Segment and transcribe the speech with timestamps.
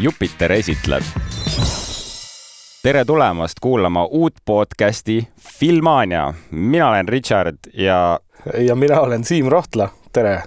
[0.00, 1.02] Jupiter esitleb.
[2.82, 6.34] tere tulemast kuulama uut podcasti Filmania.
[6.50, 8.20] mina olen Richard ja.
[8.58, 10.42] ja mina olen Siim Rohtla, tere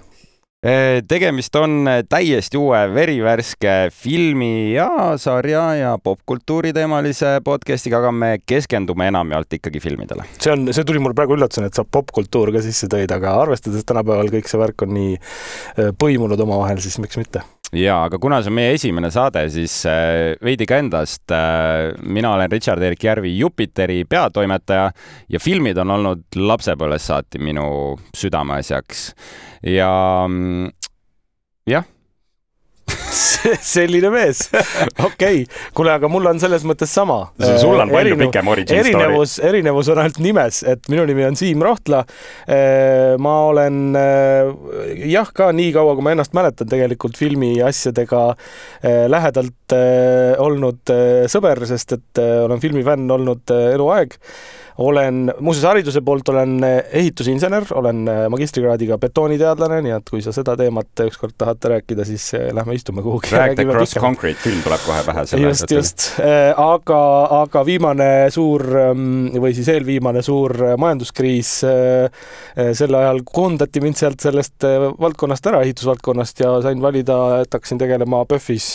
[0.64, 4.88] Eh, tegemist on täiesti uue verivärske filmi ja
[5.20, 10.24] sarja ja popkultuuri teemalise podcast'iga, aga me keskendume enamjaolt ikkagi filmidele.
[10.40, 13.84] see on, see tuli mulle praegu üllatusena, et sa popkultuur ka sisse tõid, aga arvestades
[13.84, 17.44] tänapäeval kõik see värk on nii eh, põimunud omavahel, siis miks mitte
[17.78, 21.24] ja, aga kuna see on meie esimene saade, siis eh, veidi ka endast.
[22.02, 24.90] mina olen Richard-Erik Järvi, Jupiteri peatoimetaja
[25.28, 27.66] ja filmid on olnud lapsepõlvest saati minu
[28.16, 29.06] südameasjaks
[29.74, 29.90] ja
[30.28, 30.68] mm,
[31.70, 31.84] jah
[33.74, 34.46] selline mees,
[34.98, 37.20] okei okay., kuule, aga mul on selles mõttes sama.
[37.60, 38.94] sul on palju Erinev, pikem origin story.
[38.94, 42.04] erinevus, erinevus on ainult nimes, et minu nimi on Siim Rohtla.
[42.48, 44.50] Äh, ma olen äh,
[45.10, 49.52] jah, ka nii kaua, kui ma ennast mäletan, tegelikult filmiasjadega äh, lähedalt
[50.44, 50.90] olnud
[51.32, 54.14] sõber, sest et olen filmifänn olnud eluaeg
[54.84, 61.04] olen, muuseas hariduse poolt olen ehitusinsener, olen magistrikraadiga betooniteadlane, nii et kui sa seda teemat
[61.06, 63.33] ükskord tahad rääkida, siis lähme istume kuhugi.
[63.34, 67.00] Drag the Cross Concrete film tuleb kohe pähe just, just, äh, aga,
[67.42, 69.04] aga viimane suur ähm,
[69.36, 72.08] või siis eelviimane suur majanduskriis, äh,
[72.56, 74.66] äh, sel ajal koondati mind sealt sellest
[74.98, 78.68] valdkonnast ära, ehitusvaldkonnast ja sain valida, et hakkasin tegelema PÖFFis.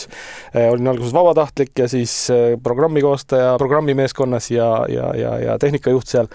[0.70, 2.14] olin alguses vabatahtlik ja siis
[2.62, 6.28] programmi koostaja programmimeeskonnas ja, ja, ja, ja tehnika muusikajuht seal.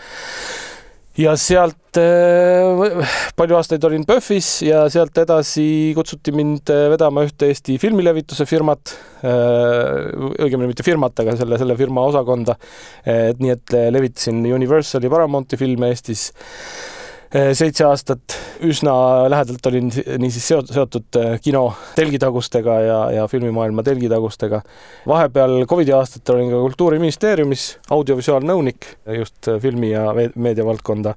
[1.19, 7.49] Ja sealt äh, palju aastaid olin PÖFFis ja sealt edasi kutsuti mind äh, vedama ühte
[7.51, 10.11] Eesti filmilevituse firmat, äh,
[10.43, 12.57] õigemini mitte firmat, aga selle, selle firma osakonda.
[13.05, 17.04] et nii, et levitasin Universali Paramounti filme Eestis Eh,
[17.53, 18.93] seitse aastat üsna
[19.29, 19.89] lähedalt olin
[20.21, 21.63] niisiis seotud eh, kino
[21.95, 24.61] telgitagustega ja, ja filmimaailma telgitagustega.
[25.07, 28.87] vahepeal Covidi aastatel olin ka Kultuuriministeeriumis audiovisuaalnõunik
[29.17, 30.05] just filmi ja
[30.35, 31.15] meediavaldkonda.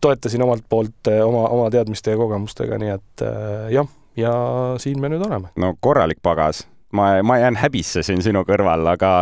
[0.00, 3.26] toetasin omalt poolt eh, oma, oma teadmiste ja kogemustega, nii et
[3.70, 4.36] jah, ja
[4.78, 5.52] siin me nüüd oleme.
[5.56, 9.12] no korralik pagas ma, ma jään häbisse siin sinu kõrval, aga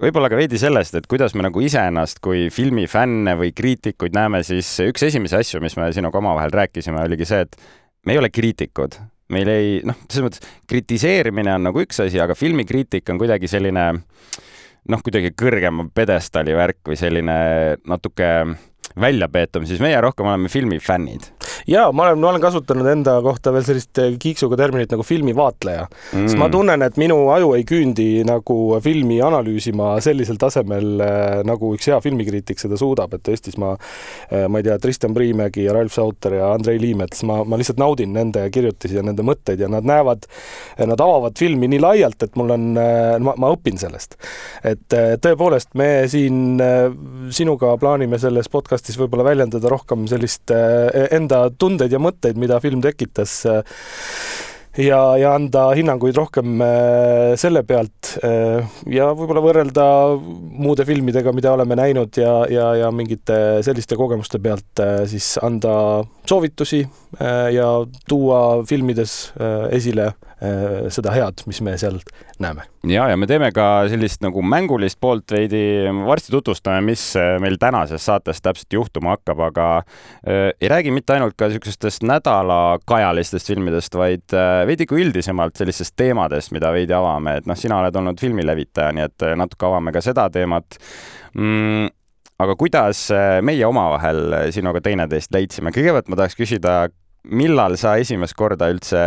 [0.00, 4.70] võib-olla ka veidi sellest, et kuidas me nagu iseennast kui filmifänne või kriitikuid näeme, siis
[4.86, 7.58] üks esimesi asju, mis me sinuga omavahel rääkisime, oligi see, et
[8.06, 8.98] me ei ole kriitikud.
[9.28, 13.84] meil ei, noh, selles mõttes kritiseerimine on nagu üks asi, aga filmikriitik on kuidagi selline
[14.88, 17.36] noh, kuidagi kõrgema pjedestaali värk või selline
[17.84, 18.30] natuke
[18.98, 21.28] väljapeetav, siis meie rohkem oleme filmifännid
[21.66, 25.86] ja ma olen, ma olen kasutanud enda kohta veel sellist eh, kiiksuga terminit nagu filmivaatleja
[25.88, 31.40] mm., sest ma tunnen, et minu aju ei küündi nagu filmi analüüsima sellisel tasemel, eh,
[31.48, 33.74] nagu üks hea filmikriitik seda suudab, et Eestis ma,
[34.30, 37.80] eh, ma ei tea, Tristan Priimägi ja Ralf Sauter ja Andrei Liimets, ma, ma lihtsalt
[37.80, 40.28] naudin nende kirjutisi ja nende mõtteid ja nad näevad,
[40.78, 42.68] nad avavad filmi nii laialt, et mul on,
[43.24, 44.16] ma, ma õpin sellest.
[44.66, 46.60] et tõepoolest, me siin
[47.34, 53.40] sinuga plaanime selles podcastis võib-olla väljendada rohkem sellist enda tundeid ja mõtteid, mida film tekitas
[54.78, 59.86] ja, ja anda hinnanguid rohkem äh, selle pealt äh, ja võib-olla võrrelda
[60.18, 66.04] muude filmidega, mida oleme näinud ja, ja, ja mingite selliste kogemuste pealt äh, siis anda
[66.28, 66.82] soovitusi
[67.18, 67.66] ja
[68.08, 69.12] tuua filmides
[69.72, 70.10] esile
[70.92, 71.96] seda head, mis me seal
[72.42, 72.62] näeme.
[72.86, 75.60] ja, ja me teeme ka sellist nagu mängulist poolt veidi,
[76.06, 77.02] varsti tutvustame, mis
[77.42, 83.52] meil tänases saates täpselt juhtuma hakkab, aga äh, ei räägi mitte ainult ka niisugustest nädalakajalistest
[83.52, 88.00] filmidest, vaid äh, veidi ka üldisemalt sellistest teemadest, mida veidi avame, et noh, sina oled
[88.02, 90.78] olnud filmilevitaja, nii et natuke avame ka seda teemat
[91.34, 91.90] mm,
[92.38, 93.08] aga kuidas
[93.42, 94.24] meie omavahel
[94.54, 95.74] sinuga teineteist leidsime?
[95.74, 96.80] kõigepealt ma tahaks küsida,
[97.28, 99.00] millal sa esimest korda üldse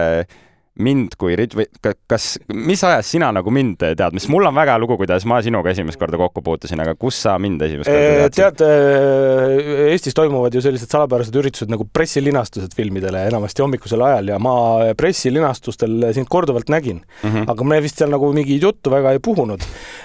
[0.80, 1.66] mind kui Rit- või
[2.08, 5.74] kas, mis ajast sina nagu mind tead, mis mul on väga lugu, kuidas ma sinuga
[5.74, 8.62] esimest korda kokku puutusin, aga kus sa mind esimest korda teadsid?
[8.62, 14.54] tead, Eestis toimuvad ju sellised salapärased üritused nagu pressilinastused filmidele enamasti hommikusel ajal ja ma
[14.98, 17.52] pressilinastustel sind korduvalt nägin mm, -hmm.
[17.52, 19.62] aga me vist seal nagu mingit juttu väga ei puhunud.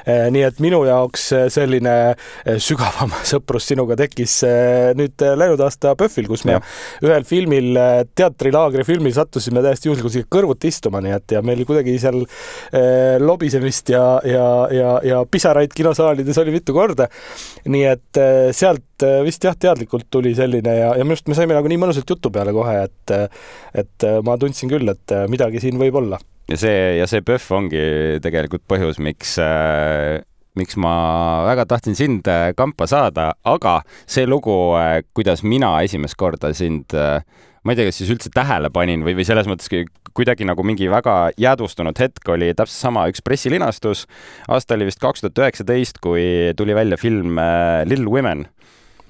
[0.06, 2.16] nii et minu jaoks selline
[2.58, 4.40] sügavam sõprus sinuga tekkis
[4.98, 6.60] nüüd läinud aasta PÖFFil, kus me ja.
[7.06, 7.72] ühel filmil,
[8.14, 12.22] teatrilaagri filmil sattusime täiesti juhuslikult kõrvuti kõrvuti istuma, nii et ja meil kuidagi seal
[12.72, 17.08] eh, lobisemist ja, ja, ja, ja pisaraid kinosaalides oli mitu korda.
[17.66, 21.34] nii et eh, sealt eh, vist jah, teadlikult tuli selline ja, ja minu arust me
[21.34, 23.12] saime nagu nii mõnusalt jutu peale kohe, et,
[23.74, 26.18] et ma tundsin küll, et midagi siin võib olla.
[26.48, 27.84] ja see, ja see PÖFF ongi
[28.22, 30.22] tegelikult põhjus, miks äh
[30.56, 34.54] miks ma väga tahtsin sind kampa saada, aga see lugu,
[35.12, 36.96] kuidas mina esimest korda sind
[37.66, 39.70] ma ei tea, kas siis üldse tähele panin või, või selles mõttes
[40.16, 44.06] kuidagi nagu mingi väga jäädvustunud hetk oli täpselt sama üks pressilinastus.
[44.48, 48.46] aasta oli vist kaks tuhat üheksateist, kui tuli välja film äh, Little Women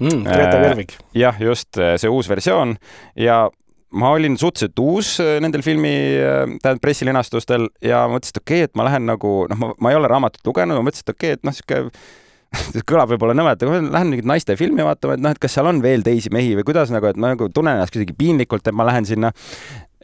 [0.00, 0.24] mm,.
[0.24, 0.96] Greta Gerwig.
[1.14, 2.76] jah, just see uus versioon
[3.20, 3.44] ja
[3.96, 8.70] ma olin suhteliselt uus äh, nendel filmi, äh, tähendab pressilinastustel ja mõtlesin, et okei okay,,
[8.70, 11.34] et ma lähen nagu noh, ma, ma ei ole raamatut lugenud, ma mõtlesin, et okei
[11.34, 11.82] okay,, et noh, sihuke
[12.90, 15.68] kõlab võib-olla nõmedalt, aga ma lähen mingit naiste filmi vaatama, et noh, et kas seal
[15.70, 18.76] on veel teisi mehi või kuidas nagu, et ma nagu tunnen ennast kuidagi piinlikult, et
[18.76, 19.32] ma lähen sinna.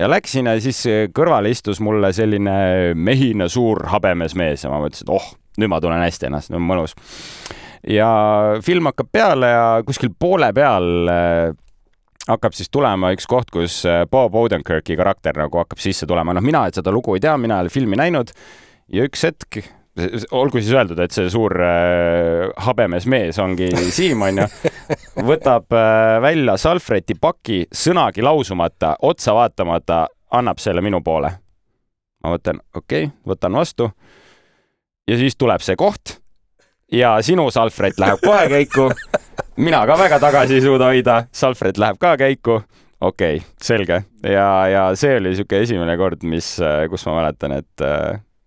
[0.00, 0.80] Ja läksin ja siis
[1.14, 5.26] kõrvale istus mulle selline mehine suur habemes mees ja ma mõtlesin, et oh,
[5.60, 6.96] nüüd ma tunnen hästi ennast, on mõnus.
[7.88, 8.08] ja
[8.64, 11.52] film hakkab peale ja kuskil poole peal äh,
[12.28, 16.44] hakkab siis tulema üks koht, kus äh, Bob Odenkirki karakter nagu hakkab sisse tulema, noh,
[16.44, 18.32] mina seda lugu ei tea, mina ei ole filmi näinud.
[18.92, 19.62] Ja üks hetk,
[20.30, 24.46] olgu siis öeldud, et see suur äh, habemes mees ongi Siim, onju,
[25.28, 31.32] võtab äh, välja salvräti paki, sõnagi lausumata, otsa vaatamata, annab selle minu poole.
[32.24, 33.90] ma mõtlen, okei okay,, võtan vastu.
[35.08, 36.18] ja siis tuleb see koht
[36.92, 38.88] ja sinu salvrätt läheb kohe käiku
[39.56, 42.62] mina ka väga tagasi ei suuda hoida, Salfred läheb ka käiku.
[43.00, 46.54] okei okay,, selge ja, ja see oli niisugune esimene kord, mis,
[46.90, 47.86] kus ma mäletan, et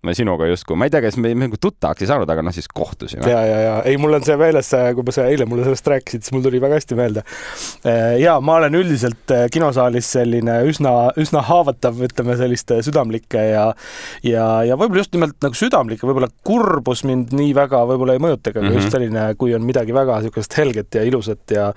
[0.06, 2.68] me sinuga justkui, ma ei tea, kas me, nagu tuttavaks ei saanud, aga noh, siis
[2.72, 3.26] kohtusime.
[3.30, 6.36] ja, ja, ja ei, mul on see meeles, kui sa eile mulle sellest rääkisid, siis
[6.36, 7.26] mul tuli väga hästi meelde.
[7.88, 13.66] Äh, ja ma olen üldiselt äh, kinosaalis selline üsna, üsna haavatav, ütleme selliste südamlike ja
[14.24, 18.60] ja, ja võib-olla just nimelt nagu südamlik, võib-olla kurbus mind nii väga võib-olla ei mõjutagi,
[18.60, 18.82] aga mm -hmm.
[18.82, 21.72] just selline, kui on midagi väga niisugust helget ja ilusat ja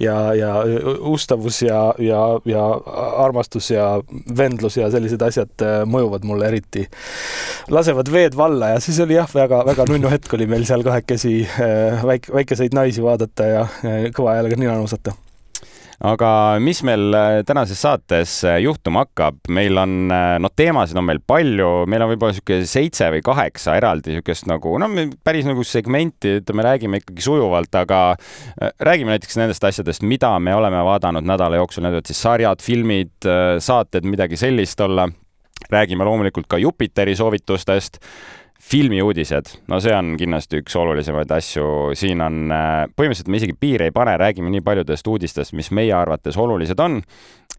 [0.00, 0.54] ja, ja
[1.00, 2.64] ustavus ja, ja, ja
[3.24, 4.00] armastus ja
[4.36, 6.86] vendlus ja sellised asjad äh, mõjuvad mulle eriti
[7.72, 12.04] lasevad veed valla ja siis oli jah, väga-väga nunnu hetk oli meil seal kahekesi äh,
[12.06, 13.64] väike, väikeseid naisi vaadata ja
[14.16, 15.14] kõva häälega nina nuusata.
[16.08, 16.30] Aga
[16.62, 21.70] mis meil äh, tänases saates äh, juhtuma hakkab, meil on, noh, teemasid on meil palju,
[21.90, 24.88] meil on võib-olla niisugune seitse või kaheksa eraldi niisugust nagu, no
[25.26, 28.02] päris nagu segmenti, ütleme, räägime ikkagi sujuvalt, aga
[28.78, 33.16] räägime näiteks nendest asjadest, mida me oleme vaadanud nädala jooksul, need võivad siis sarjad, filmid,
[33.64, 35.10] saated, midagi sellist olla
[35.70, 37.98] räägime loomulikult ka Jupiteri soovitustest,
[38.68, 41.66] filmiuudised, no see on kindlasti üks olulisemaid asju,
[41.96, 45.94] siin on, äh, põhimõtteliselt me isegi piire ei pane, räägime nii paljudest uudistest, mis meie
[45.94, 46.98] arvates olulised on.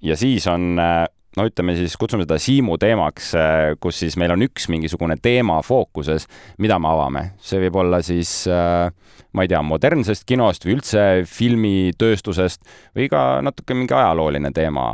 [0.06, 1.06] Ja siis on äh,
[1.38, 5.60] no ütleme siis, kutsume seda Siimu teemaks, äh, kus siis meil on üks mingisugune teema
[5.66, 6.28] fookuses,
[6.58, 7.24] mida me avame.
[7.42, 8.90] see võib olla siis äh,
[9.34, 12.64] ma ei tea, modernsest kinost või üldse filmitööstusest
[12.98, 14.86] või ka natuke mingi ajalooline teema,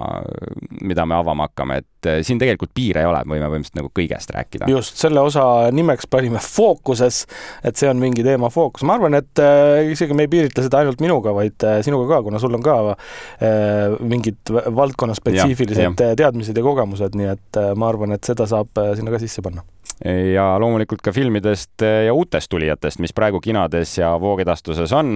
[0.83, 4.67] mida me avama hakkame, et siin tegelikult piire ei ole, võime põhimõtteliselt nagu kõigest rääkida.
[4.69, 7.23] just, selle osa nimeks panime fookuses,
[7.63, 8.83] et see on mingi teema fookus.
[8.83, 12.21] ma arvan, et äh, isegi me ei piiritle seda ainult minuga, vaid äh, sinuga ka,
[12.27, 18.15] kuna sul on ka äh, mingid valdkonnaspetsiifilised teadmised ja kogemused, nii et äh, ma arvan,
[18.15, 19.65] et seda saab äh, sinna ka sisse panna.
[20.03, 25.13] Ja loomulikult ka filmidest ja uutest tulijatest, mis praegu kinodes ja voogedastuses on.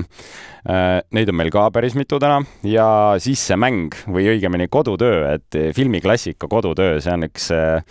[0.69, 2.39] Äh, neid on meil ka päris mitu täna.
[2.63, 2.87] Ja
[3.19, 7.83] siis see mäng või õigemini kodutöö, et filmiklassika kodutöö, see on üks äh,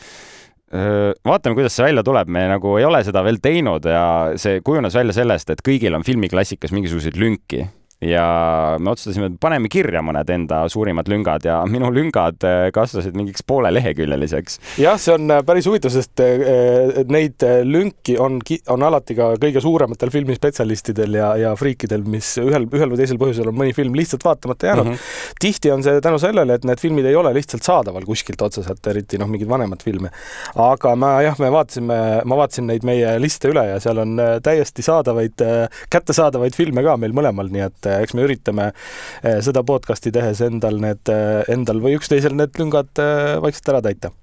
[0.73, 4.05] äh, vaatame, kuidas see välja tuleb, me nagu ei ole seda veel teinud ja
[4.41, 7.67] see kujunes välja sellest, et kõigil on filmiklassikas mingisuguseid lünki
[8.01, 13.17] ja me otsustasime, et paneme kirja mõned enda suurimad lüngad ja minu lüngad äh, kasvasid
[13.19, 14.61] mingiks pooleleheküljeliseks.
[14.79, 18.39] jah, see on äh, päris huvitav, sest äh, neid lünki on,
[18.71, 23.51] on alati ka kõige suurematel filmispetsialistidel ja, ja friikidel, mis ühel, ühel või teisel põhjusel
[23.51, 24.95] on mõni film lihtsalt vaatamata jäänud mm.
[24.95, 25.35] -hmm.
[25.43, 29.19] tihti on see tänu sellele, et need filmid ei ole lihtsalt saadaval kuskilt otseselt, eriti
[29.19, 30.13] noh, mingeid vanemaid filme.
[30.55, 34.87] aga ma jah, me vaatasime, ma vaatasin neid meie liste üle ja seal on täiesti
[34.87, 35.43] saadavaid,
[35.91, 40.81] kättesaadavaid filme ka meil mõlemal, nii et eks me üritame eh, seda podcast'i tehes endal
[40.83, 44.15] need, eh, endal või üksteisel need lüngad eh, vaikselt ära täita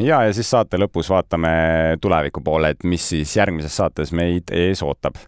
[0.00, 1.50] ja, ja siis saate lõpus vaatame
[2.02, 5.18] tuleviku poole, et mis siis järgmises saates meid ees ootab.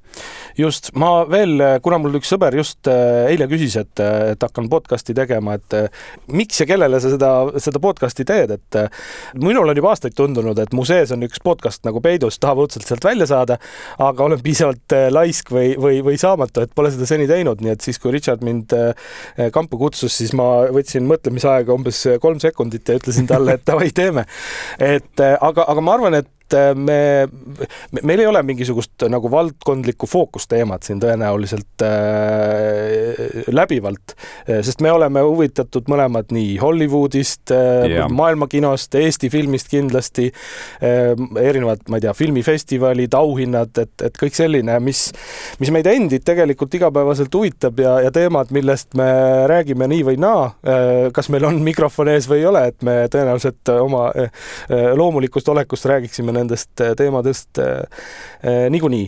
[0.58, 5.14] just, ma veel, kuna mul üks sõber just äh, eile küsis, et, et hakkan podcast'i
[5.14, 7.30] tegema, et äh, miks ja kellele sa seda,
[7.62, 9.04] seda podcast'i teed, et äh,
[9.38, 12.88] minul on juba aastaid tundunud, et mu sees on üks podcast nagu peidus, tahab õudselt
[12.88, 13.58] sealt välja saada,
[14.02, 17.86] aga olen piisavalt laisk või, või, või saamatu, et pole seda seni teinud, nii et
[17.86, 18.72] siis, kui Richard mind
[19.52, 24.26] kampa kutsus, siis ma võtsin mõtlemisaega umbes kolm sekundit ja ütlesin talle, et davai, teeme
[24.78, 27.26] et äh, aga, aga ma arvan, et et me,
[28.02, 34.14] meil ei ole mingisugust nagu valdkondlikku fookusteemat siin tõenäoliselt äh, läbivalt,
[34.46, 41.12] sest me oleme huvitatud mõlemad nii Hollywoodist yeah., maailmakinost, Eesti filmist kindlasti äh,,
[41.42, 45.08] erinevad, ma ei tea, filmifestivalid, auhinnad, et, et kõik selline, mis,
[45.60, 49.08] mis meid endid tegelikult igapäevaselt huvitab ja, ja teemad, millest me
[49.50, 52.96] räägime nii või naa, äh, kas meil on mikrofon ees või ei ole, et me
[53.12, 54.30] tõenäoliselt oma äh,
[54.70, 57.60] äh, loomulikust olekust räägiksime nendest teemadest
[58.44, 59.06] niikuinii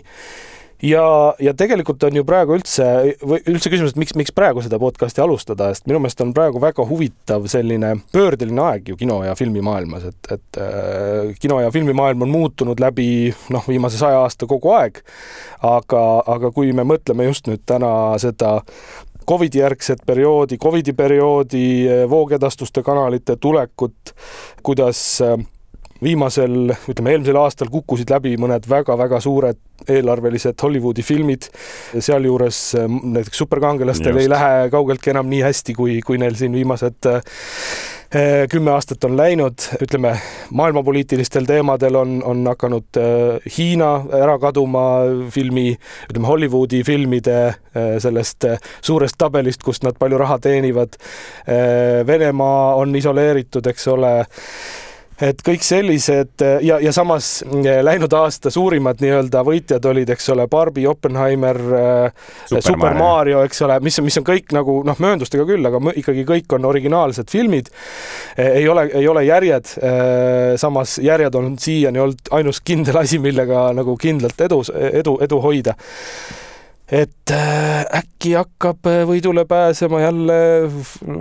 [0.83, 2.87] ja, ja tegelikult on ju praegu üldse,
[3.23, 6.63] või üldse küsimus, et miks, miks praegu seda podcast'i alustada, sest minu meelest on praegu
[6.63, 12.23] väga huvitav selline pöördeline aeg ju kino ja filmimaailmas, et, et äh, kino ja filmimaailm
[12.27, 13.09] on muutunud läbi
[13.55, 15.03] noh, viimase saja aasta kogu aeg.
[15.67, 17.91] aga, aga kui me mõtleme just nüüd täna
[18.23, 18.61] seda
[19.29, 24.15] Covidi järgset perioodi, Covidi perioodi voogedastuste kanalite tulekut,
[24.65, 25.37] kuidas äh,
[26.03, 31.49] viimasel, ütleme eelmisel aastal kukkusid läbi mõned väga-väga suured eelarvelised Hollywoodi filmid,
[31.99, 37.09] sealjuures äh, näiteks superkangelastel ei lähe kaugeltki enam nii hästi, kui, kui neil siin viimased
[37.11, 37.21] äh,
[38.51, 40.15] kümme aastat on läinud, ütleme
[40.57, 44.85] maailmapoliitilistel teemadel on, on hakanud äh, Hiina ära kaduma
[45.35, 45.73] filmi,
[46.11, 47.39] ütleme Hollywoodi filmide
[48.03, 48.45] sellest
[48.83, 50.97] suurest tabelist, kust nad palju raha teenivad.
[52.07, 54.11] Venemaa on isoleeritud, eks ole
[55.23, 60.47] et kõik sellised ja, ja samas eh, läinud aasta suurimad nii-öelda võitjad olid, eks ole,
[60.51, 65.67] Barbi, Oppenheimer, eh, Super, Mario, eks ole, mis, mis on kõik nagu noh, mööndustega küll,
[65.67, 67.71] aga ikkagi kõik on originaalsed filmid.
[68.37, 69.75] Eh, ei ole, ei ole järjed.
[70.59, 74.61] samas järjed on siiani olnud ainus kindel asi, millega nagu kindlalt edu,
[74.93, 75.75] edu, edu hoida
[76.93, 80.39] et äh, äkki hakkab äh, võidule pääsema jälle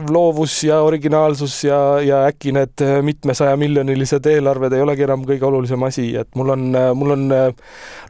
[0.10, 5.84] loovus ja originaalsus ja, ja äkki need äh, mitmesajamiljonilised eelarved ei olegi enam kõige olulisem
[5.84, 7.28] asi, et mul on, mul on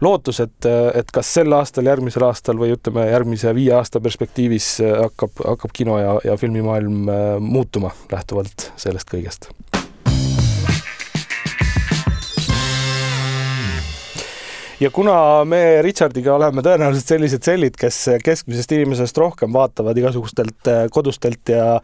[0.06, 5.42] lootus, et, et kas sel aastal, järgmisel aastal või ütleme, järgmise viie aasta perspektiivis hakkab,
[5.56, 7.10] hakkab kino ja, ja filmimaailm
[7.42, 9.50] muutuma lähtuvalt sellest kõigest
[14.80, 15.16] ja kuna
[15.50, 21.80] me Richardiga oleme tõenäoliselt sellised sellid, kes keskmisest inimesest rohkem vaatavad igasugustelt äh, kodustelt ja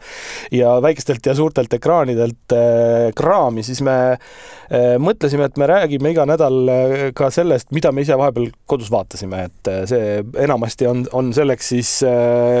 [0.54, 3.96] ja väikestelt ja suurtelt ekraanidelt äh, kraami, siis me
[5.02, 6.70] mõtlesime, et me räägime iga nädal
[7.16, 11.92] ka sellest, mida me ise vahepeal kodus vaatasime, et see enamasti on, on selleks siis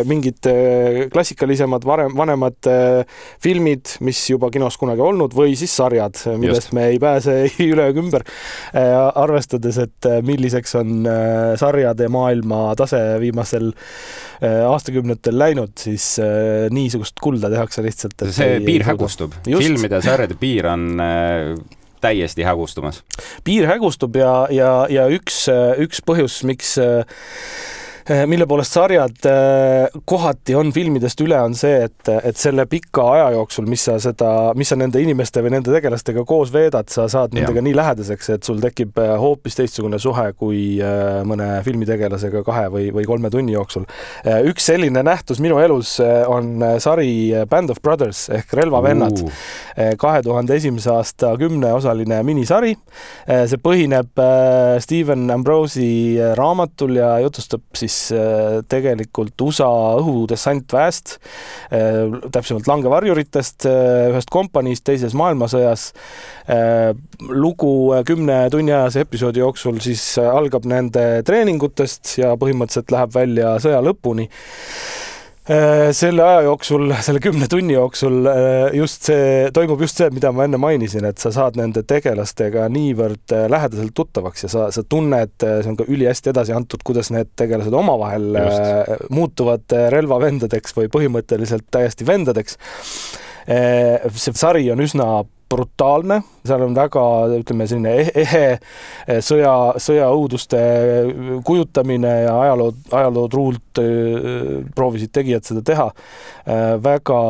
[0.08, 0.46] mingid
[1.12, 2.70] klassikalisemad, varem, vanemad
[3.42, 6.76] filmid, mis juba kinos kunagi olnud või siis sarjad, millest Just.
[6.76, 8.24] me ei pääse ei üle ega ümber,
[8.74, 17.20] arvestades, et milliseks on äh, sarjade maailma tase viimasel äh, aastakümnetel läinud, siis äh, niisugust
[17.22, 18.26] kulda tehakse lihtsalt.
[18.34, 20.86] see piir hägustub, filmide ja sarjade piir on
[22.04, 23.02] täiesti hägustumas.
[23.44, 25.44] piir hägustub ja, ja, ja üks,
[25.80, 26.76] üks põhjus, miks
[28.26, 33.30] mille poolest sarjad eh, kohati on filmidest üle, on see, et, et selle pika aja
[33.32, 37.32] jooksul, mis sa seda, mis sa nende inimeste või nende tegelastega koos veedad, sa saad
[37.36, 37.64] nendega ja.
[37.64, 40.60] nii lähedaseks, et sul tekib eh, hoopis teistsugune suhe kui
[41.24, 43.86] mõne filmitegelasega kahe või, või kolme tunni jooksul.
[44.50, 49.22] üks selline nähtus minu elus on sari Band of Brothers ehk Relvavennad,
[50.00, 52.74] kahe tuhande esimese aasta kümneosaline minisari.
[53.26, 54.24] see põhineb
[54.84, 59.68] Steven Ambrose'i raamatul ja jutustab siis siis äh, tegelikult USA
[60.00, 61.16] õhudessantväest,
[61.72, 65.92] äh, täpsemalt langevarjuritest, äh, ühest kompaniist teises maailmasõjas.
[67.28, 74.28] lugu kümnetunniajase episoodi jooksul siis algab nende treeningutest ja põhimõtteliselt läheb välja sõja lõpuni
[75.44, 80.46] selle aja jooksul, selle kümne tunni jooksul äh, just see, toimub just see, mida ma
[80.48, 85.36] enne mainisin, et sa saad nende tegelastega niivõrd äh, lähedaselt tuttavaks ja sa, sa tunned,
[85.36, 89.04] see on ka ülihästi edasi antud, kuidas need tegelased omavahel just.
[89.12, 92.56] muutuvad relvavendadeks või põhimõtteliselt täiesti vendadeks
[93.44, 95.08] see sari on üsna
[95.50, 97.02] brutaalne, seal on väga,
[97.38, 97.92] ütleme, selline
[98.24, 100.60] ehe eh, sõja, sõjaõuduste
[101.46, 105.88] kujutamine ja ajaloo, ajaloo truult eh, proovisid tegijad seda teha.
[106.44, 107.20] Eh, väga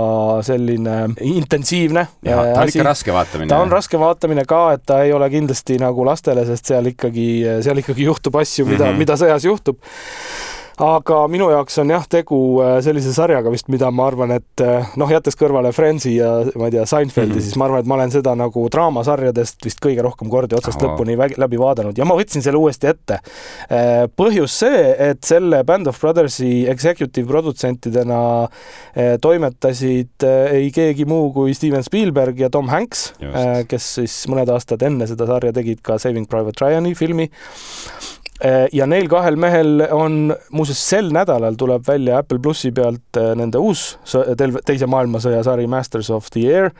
[0.47, 2.07] selline intensiivne.
[2.25, 3.51] ta on ikka raske vaatamine.
[3.53, 7.29] ta on raske vaatamine ka, et ta ei ole kindlasti nagu lastele, sest seal ikkagi,
[7.67, 9.05] seal ikkagi juhtub asju, mida mm, -hmm.
[9.05, 9.81] mida sõjas juhtub
[10.83, 14.89] aga minu jaoks on jah tegu äh, sellise sarjaga vist, mida ma arvan, et äh,
[14.99, 17.45] noh, jättes kõrvale Friendsi ja ma ei tea, Seinfeldi mm, -hmm.
[17.47, 20.89] siis ma arvan, et ma olen seda nagu draamasarjadest vist kõige rohkem kordi otsast oh.
[20.89, 23.21] lõpuni läbi vaadanud ja ma võtsin selle uuesti ette.
[23.71, 28.49] Äh, põhjus see, et selle Band of Brothersi executive produtsentidena
[29.21, 33.13] toimetasid ei keegi muu kui Steven Spielberg ja Tom Hanks,
[33.69, 37.29] kes siis mõned aastad enne seda sarja tegid ka Saving Private Ryan'i filmi
[38.73, 43.61] ja neil kahel mehel on, muuseas sel nädalal tuleb välja Apple plussi pealt äh, nende
[43.63, 43.95] uus
[44.67, 46.71] teise maailmasõja sari Masters of the Air.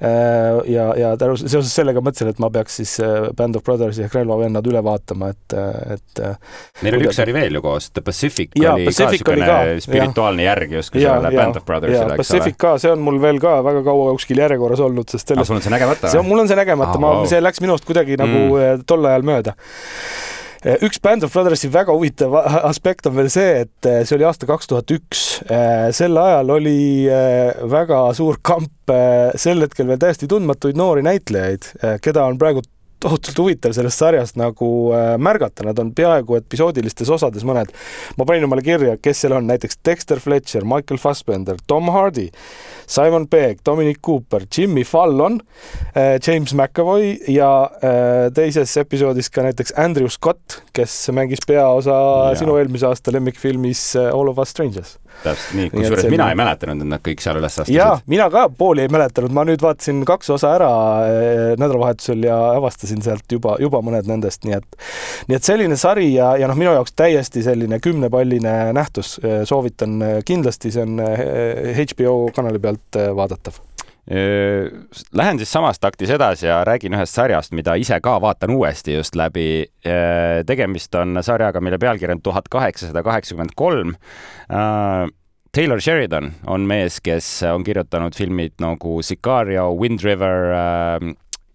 [0.00, 2.94] Äh, ja, ja seoses sellega mõtlesin, et ma peaks siis
[3.36, 5.56] Band of Brothersi ehk Relvavennad üle vaatama, et,
[5.96, 6.22] et.
[6.84, 10.46] Neil oli üks sari veel ju koos, The Pacific ja, oli Pacific ka niisugune spirituaalne
[10.46, 10.54] ja.
[10.54, 12.22] järg justkui sellele Band of Brothersile, eks ole.
[12.22, 15.50] Pacific ka, see on mul veel ka väga kaua kuskil järjekorras olnud, sest sellest.
[15.50, 16.14] sul on see nägemata?
[16.26, 18.84] mul on see nägemata, ma, see läks minust kuidagi nagu mm.
[18.88, 19.58] tol ajal mööda
[20.60, 22.34] üks Band of Brothersi väga huvitav
[22.68, 25.22] aspekt on veel see, et eh, see oli aasta kaks tuhat üks.
[25.48, 26.80] Eh, sel ajal oli
[27.70, 28.92] väga suur kamp
[29.40, 31.68] sel hetkel veel täiesti tundmatuid noori näitlejaid,
[32.02, 32.64] keda on praegu
[33.00, 34.70] tohutult huvitav sellest sarjast nagu
[35.20, 37.72] märgata, nad on peaaegu episoodilistes osades mõned.
[38.18, 42.28] ma panin omale kirja, kes seal on, näiteks Dexter Fletcher, Michael Fassbender, Tom Hardy
[42.90, 45.40] Simon Pegg, Dominic Cooper, Jimmy Fallon,
[45.94, 52.34] äh, James McAvoy ja äh, teises episoodis ka näiteks Andrew Scott, kes mängis peaosa ja.
[52.40, 56.84] sinu eelmise aasta lemmikfilmis äh, All of Us Strangers täpselt nii, kusjuures mina ei mäletanud,
[56.84, 57.76] et nad kõik seal üles astusid.
[57.76, 60.70] jaa, mina ka pooli ei mäletanud, ma nüüd vaatasin kaks osa ära
[61.60, 64.78] nädalavahetusel ja avastasin sealt juba, juba mõned nendest, nii et
[65.30, 69.16] nii et selline sari ja, ja noh, minu jaoks täiesti selline kümnepalline nähtus,
[69.48, 71.00] soovitan kindlasti, see on
[71.80, 73.60] HBO kanali pealt vaadatav?
[74.10, 79.14] Lähen siis samas taktis edasi ja räägin ühest sarjast, mida ise ka vaatan uuesti just
[79.14, 79.66] läbi.
[80.46, 83.94] tegemist on sarjaga, mille pealkiri on tuhat kaheksasada kaheksakümmend kolm.
[85.54, 90.54] Taylor Sheridan on mees, kes on kirjutanud filmid nagu Sicario, Wind River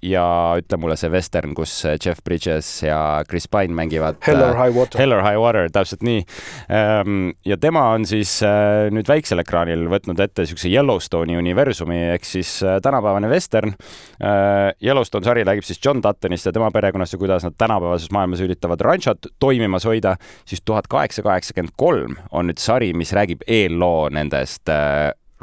[0.05, 0.25] ja
[0.59, 4.19] ütle mulle see western, kus Jeff Bridges ja Chris Pine mängivad.
[4.25, 5.01] Hell or High Water.
[5.01, 6.21] Hell or High Water, täpselt nii.
[6.69, 12.27] Ehm, ja tema on siis äh, nüüd väiksel ekraanil võtnud ette niisuguse Yellowstone'i universumi ehk
[12.27, 13.75] siis äh, tänapäevane western.
[14.21, 18.43] Äh, Yellowstone sari räägib siis John Duttonist ja tema perekonnast ja kuidas nad tänapäevases maailmas
[18.45, 24.09] üritavad ranšot toimimas hoida, siis tuhat kaheksasada kaheksakümmend kolm on nüüd sari, mis räägib eelloo
[24.13, 24.69] nendest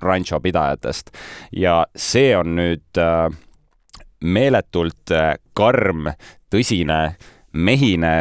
[0.02, 1.10] ranšo pidajatest
[1.52, 3.28] ja see on nüüd äh,
[4.22, 6.10] meeletult äh, karm,
[6.52, 7.00] tõsine,
[7.52, 8.12] mehine,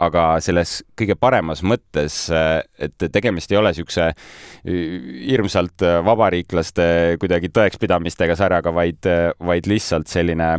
[0.00, 4.84] aga selles kõige paremas mõttes, äh, et tegemist ei ole niisuguse äh,
[5.30, 9.10] hirmsalt vabariiklaste kuidagi tõekspidamistega sarjaga, vaid,
[9.44, 10.54] vaid lihtsalt selline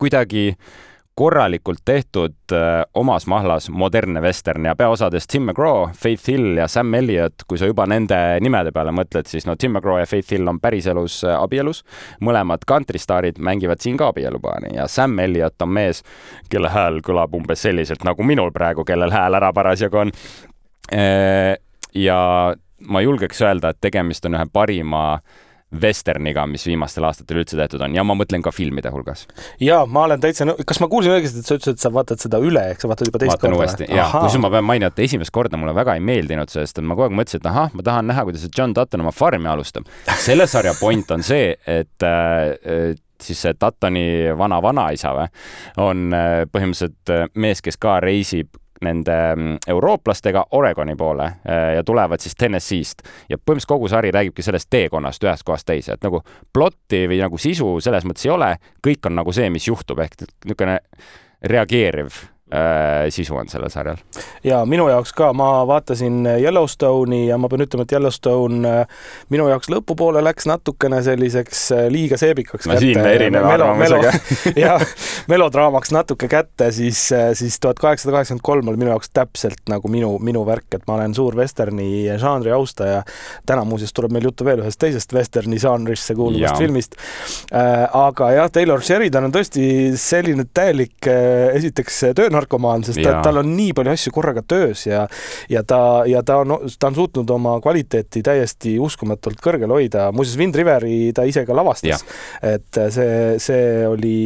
[0.00, 0.78] kuidagi äh,
[1.14, 6.94] korralikult tehtud äh, omas mahlas modernne vestern ja peaosades Tim McGraw, Faith Hill ja Sam
[6.94, 10.48] Elliott, kui sa juba nende nimede peale mõtled, siis no Tim McGraw ja Faith Hill
[10.48, 11.82] on päriselus äh, abielus.
[12.20, 16.02] mõlemad kantristaarid mängivad siin ka abielupaari ja Sam Elliott on mees,
[16.48, 20.12] kelle hääl kõlab umbes selliselt nagu minul praegu, kellel hääl ära parasjagu on.
[20.92, 21.56] Äh,
[21.94, 22.20] ja
[22.80, 27.82] ma julgeks öelda, et tegemist on ühe parima äh, vesterniga, mis viimastel aastatel üldse tehtud
[27.84, 29.26] on ja ma mõtlen ka filmide hulgas.
[29.62, 32.22] ja ma olen täitsa nõus, kas ma kuulsin õigesti, et sa ütlesid, et sa vaatad
[32.22, 33.60] seda üle, ehk sa vaatad juba teist Vaatan korda?
[33.60, 36.96] uuesti, jah, kusjuures ma pean mainima, et esimest korda mulle väga ei meeldinud, sest ma
[36.98, 39.86] kogu aeg mõtlesin, et ahah, ma tahan näha, kuidas John Dutton oma farmi alustab.
[40.18, 44.06] selle sarja point on see, et äh, siis see Duttoni
[44.38, 45.28] vana-vanaisa või,
[45.86, 51.84] on äh, põhimõtteliselt äh, mees, kes ka reisib nende mm, eurooplastega Oregoni poole äh, ja
[51.84, 53.04] tulevad siis Tennessee'st.
[53.28, 57.38] Ja põhimõtteliselt kogu sari räägibki sellest teekonnast ühest kohast teise, et nagu plotti või nagu
[57.38, 58.54] sisu selles mõttes ei ole,
[58.86, 60.80] kõik on nagu see, mis juhtub, ehk niisugune
[61.40, 62.24] reageeriv
[63.10, 63.98] sisu on sellel sarjal.
[64.44, 68.86] ja minu jaoks ka, ma vaatasin Yellowstone'i ja ma pean ütlema, et Yellowstone äh,
[69.30, 72.68] minu jaoks lõpupoole läks natukene selliseks äh, liiga seebikaks.
[72.68, 74.12] no siin me erineme arvamusega.
[74.64, 74.84] jah,
[75.30, 79.90] melodraamaks natuke kätte, siis, äh, siis tuhat kaheksasada kaheksakümmend kolm oli minu jaoks täpselt nagu
[79.92, 83.02] minu, minu värk, et ma olen suur vesterni žanri austaja.
[83.46, 86.96] täna muuseas tuleb meil juttu veel ühest teisest vesterni žanrisse kuuluvast filmist
[87.52, 87.86] äh,.
[87.96, 89.62] aga jah, Taylor Sheridan on tõesti
[90.00, 94.86] selline täielik äh, esiteks töönäitaja, narkomaan, sest ta, tal on nii palju asju korraga töös
[94.88, 95.06] ja
[95.50, 100.10] ja ta, ja ta on, ta on suutnud oma kvaliteeti täiesti uskumatult kõrgel hoida.
[100.12, 102.04] muuseas, Wind Riveri ta ise ka lavastas.
[102.42, 104.16] et see, see oli,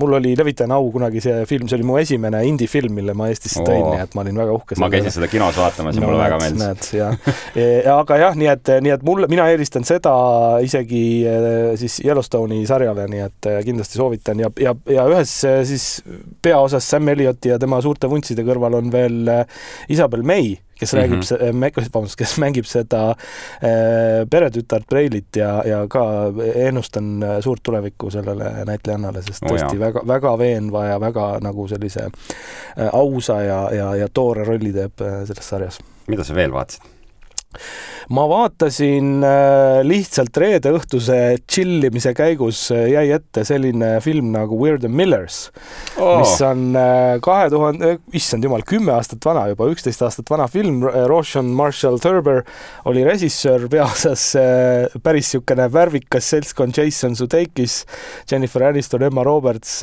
[0.00, 3.62] mul oli levitajana au kunagi see film, see oli mu esimene indie-film, mille ma Eestisse
[3.66, 4.78] tõin, nii et ma olin väga uhke.
[4.80, 6.64] ma käisin seda kinos vaatamas ja no, mulle väga meeldis.
[6.64, 7.94] näed, jah.
[7.96, 10.14] aga jah, nii et, nii et mulle, mina eelistan seda
[10.64, 11.04] isegi
[11.80, 15.34] siis Yellowstone'i sarjale, nii et kindlasti soovitan ja, ja, ja ühes
[15.68, 15.86] siis
[16.42, 19.30] peaosas Sam Elliot Ellioti ja tema suurte vuntside kõrval on veel
[19.92, 21.90] Isabel May, kes räägib mm, -hmm.
[21.92, 29.22] vabandust, kes mängib seda äh, peretütart Breilit ja, ja ka ennustan suurt tulevikku sellele näitlejannale,
[29.22, 29.86] sest Oh tõesti jaa.
[29.86, 35.04] väga, väga veenva ja väga nagu sellise äh, ausa ja, ja, ja toore rolli teeb
[35.04, 35.80] äh, selles sarjas
[36.10, 36.99] mida sa veel vaatasid?
[38.10, 44.80] Ma vaatasin äh, lihtsalt reede õhtuse tšillimise käigus äh, jäi ette selline film nagu We're
[44.80, 45.48] the Millers
[45.96, 46.74] oh., mis on
[47.22, 50.82] kahe tuhande, issand jumal, kümme aastat vana juba, üksteist aastat vana film.
[51.10, 52.42] Roshan Marshall Thurber
[52.90, 57.84] oli režissöör, peaosas äh, päris niisugune värvikas seltskond Jason Sudeikis,
[58.30, 59.80] Jennifer Aniston, Emma Roberts,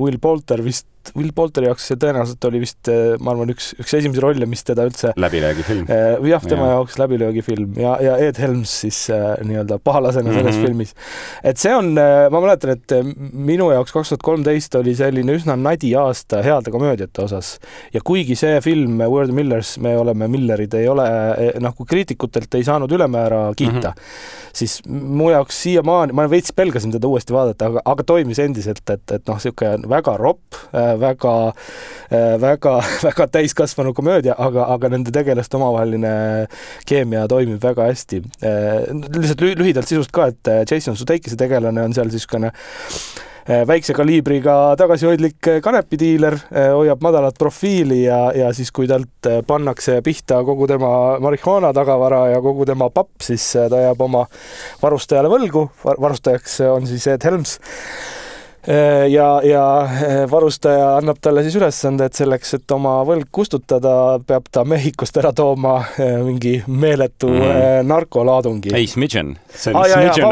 [0.00, 2.90] Will Poulter vist Will Poulteri jaoks see tõenäoliselt oli vist,
[3.20, 5.86] ma arvan, üks, üks esimesi rolle, mis teda üldse läbilöögifilm.
[5.88, 6.78] Eh, jah, tema ja.
[6.78, 10.62] jaoks läbilöögifilm ja, ja Ed Helms siis äh, nii-öelda pahalasena selles mm.
[10.62, 10.66] -hmm.
[10.66, 10.94] filmis.
[11.44, 11.92] et see on,
[12.30, 16.70] ma mäletan, et äh, minu jaoks kaks tuhat kolmteist oli selline üsna nadi aasta heade
[16.70, 17.58] komöödiate osas
[17.94, 21.06] ja kuigi see film the Millers, me oleme Millerid, ei ole
[21.38, 23.94] eh, noh, kui kriitikutelt ei saanud ülemäära kiita mm.
[23.94, 24.52] -hmm.
[24.52, 29.10] siis mu jaoks siiamaani, ma veits pelgasin teda uuesti vaadata, aga, aga toimis endiselt, et,
[29.12, 30.58] et noh, niisugune väga ropp,
[31.00, 31.34] väga,
[32.40, 32.74] väga,
[33.06, 36.12] väga täiskasvanu komöödia, aga, aga nende tegelaste omavaheline
[36.88, 38.22] keemia toimib väga hästi.
[39.18, 43.94] lihtsalt lü- lühidalt sisust ka, et äh, Jason Sudeikise tegelane on seal niisugune äh, väikse
[43.96, 46.36] kaliibriga tagasihoidlik äh, kanepidiiler,
[46.76, 50.90] hoiab madalat profiili ja, ja siis, kui talt äh, pannakse pihta kogu tema
[51.24, 54.26] marihuaana tagavara ja kogu tema papp, siis äh, ta jääb oma
[54.82, 55.68] varustajale võlgu.
[55.88, 57.58] varustajaks on siis Ed Helms
[59.08, 59.62] ja, ja
[60.30, 63.92] varustaja annab talle siis ülesande, et selleks, et oma võlg kustutada,
[64.28, 67.88] peab ta Mehhikost ära tooma eh, mingi meeletu mm.
[67.88, 68.74] narkolaadungi.
[68.76, 68.90] ei,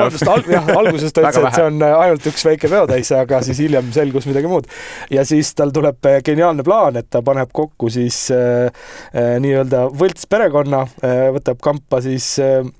[0.06, 3.60] of vabandust, alguses ta ütles, et see on äh, ainult üks väike peotäis, aga siis
[3.64, 4.68] hiljem selgus midagi muud.
[5.12, 8.66] ja siis tal tuleb äh, geniaalne plaan, et ta paneb kokku siis äh,
[9.14, 12.72] äh, nii-öelda võltsperekonna äh,, võtab kampa siis äh, äh,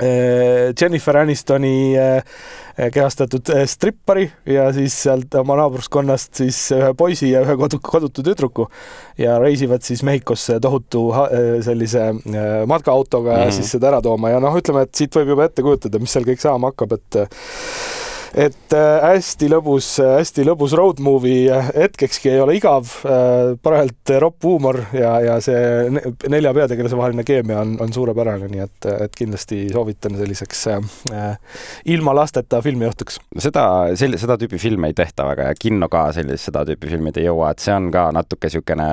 [0.00, 2.22] Jennifer Anistoni äh,
[2.92, 8.24] kehastatud äh, strippari ja siis sealt oma naabruskonnast siis ühe poisi ja ühe kodu, kodutu
[8.24, 8.66] tüdruku
[9.20, 12.14] ja reisivad siis Mehhikosse tohutu äh, sellise äh,
[12.66, 13.42] matkaautoga mm.
[13.42, 13.50] -hmm.
[13.58, 16.24] siis seda ära tooma ja noh, ütleme, et siit võib juba ette kujutada, mis seal
[16.24, 17.20] kõik saama hakkab, et
[18.34, 22.88] et äh, hästi lõbus, hästi lõbus road movie, hetkekski ei ole igav,
[23.62, 28.64] parajalt ropp huumor ja, ja see ne- nelja peategelase vaheline keemia on, on suurepärane, nii
[28.64, 31.56] et, et kindlasti soovitan selliseks äh,
[31.92, 33.20] ilma lasteta filmiõhtuks.
[33.38, 33.64] seda,
[33.98, 37.28] sel-, seda tüüpi filme ei tehta väga ja kinno ka sellist, seda tüüpi filmid ei
[37.28, 38.88] jõua, et see on ka natuke niisugune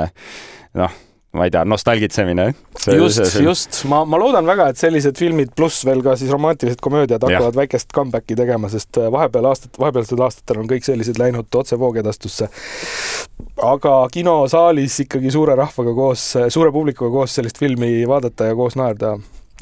[0.80, 0.99] noh,
[1.34, 2.54] ma ei tea, nostalgitsemine.
[2.98, 7.24] just, just, ma, ma loodan väga, et sellised filmid pluss veel ka siis romantilised komöödiad
[7.26, 11.78] hakkavad väikest comeback'i tegema, sest äh, vahepeal aastat, vahepealsetel aastatel on kõik sellised läinud otse
[11.80, 12.50] voogedastusse.
[13.62, 19.18] aga kinosaalis ikkagi suure rahvaga koos, suure publikuga koos sellist filmi vaadata ja koos naerda,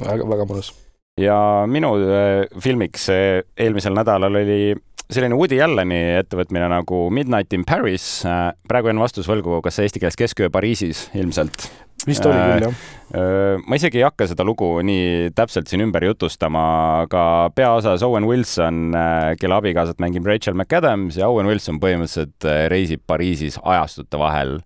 [0.05, 0.71] väga, väga mõnus.
[1.19, 4.75] ja minu äh, filmiks äh, eelmisel nädalal oli
[5.11, 8.23] selline Woody Alleni ettevõtmine nagu Midnight in Paris.
[8.67, 11.69] praegu jään vastus võlgu, kas see eesti keeles Kesköö Pariisis ilmselt.
[12.07, 13.63] vist oli Äh, küll, jah.
[13.67, 16.61] ma isegi ei hakka seda lugu nii täpselt siin ümber jutustama,
[17.07, 18.93] aga peaosas Owen Wilson,
[19.39, 24.59] kelle abikaasat mängib Rachel McAdams ja Owen Wilson põhimõtteliselt äh, reisib Pariisis ajastute vahel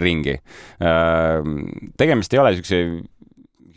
[0.00, 0.38] ringi.
[2.00, 3.02] tegemist ei ole niisuguse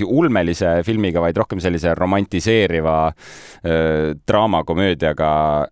[0.08, 2.95] ulmelise filmiga, vaid rohkem sellise romantiseeriva
[3.65, 5.67] öö, draamakomöödiaga.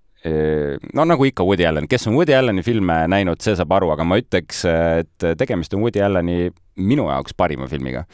[0.93, 4.05] No nagu ikka Woody Allen, kes on Woody Alleni filme näinud, see saab aru, aga
[4.05, 8.05] ma ütleks, et tegemist on Woody Alleni minu jaoks parima filmiga.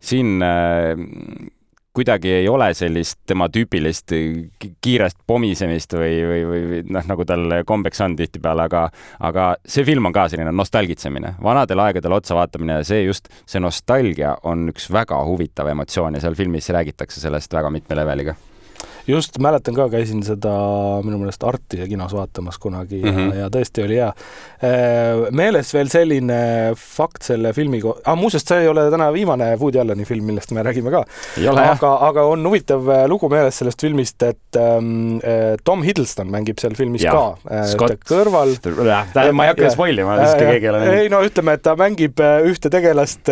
[0.00, 0.96] siin äh,
[1.92, 7.56] kuidagi ei ole sellist tema tüüpilist ki- kiirest pomisemist või, või või noh, nagu tal
[7.66, 8.84] kombeks on tihtipeale, aga
[9.26, 13.60] aga see film on ka selline nostalgitsemine, vanadel aegadel otsa vaatamine ja see just, see
[13.62, 18.36] nostalgia on üks väga huvitav emotsioon ja seal filmis räägitakse sellest väga mitme leveliga.
[19.10, 20.52] Just mäletan ka, käisin seda
[21.04, 23.18] minu meelest Artise kinos vaatamas kunagi ja mm.
[23.18, 23.36] -hmm.
[23.42, 24.12] ja tõesti oli hea.
[25.30, 26.40] meeles veel selline
[26.76, 30.52] fakt selle filmi ko-, ah muuseas, see ei ole täna viimane Woody Alleni film, millest
[30.56, 31.04] me räägime ka,
[31.50, 36.60] aga, aga on huvitav äh, lugu meeles sellest filmist, et ähm, äh, Tom Hiddleston mängib
[36.62, 38.56] seal filmis Jah, ka äh, Scott- kõrval.
[39.32, 41.02] ma ei hakka spoil ima, sest keegi ei ole näinud.
[41.04, 43.30] ei no ütleme, et ta mängib äh, ühte tegelast,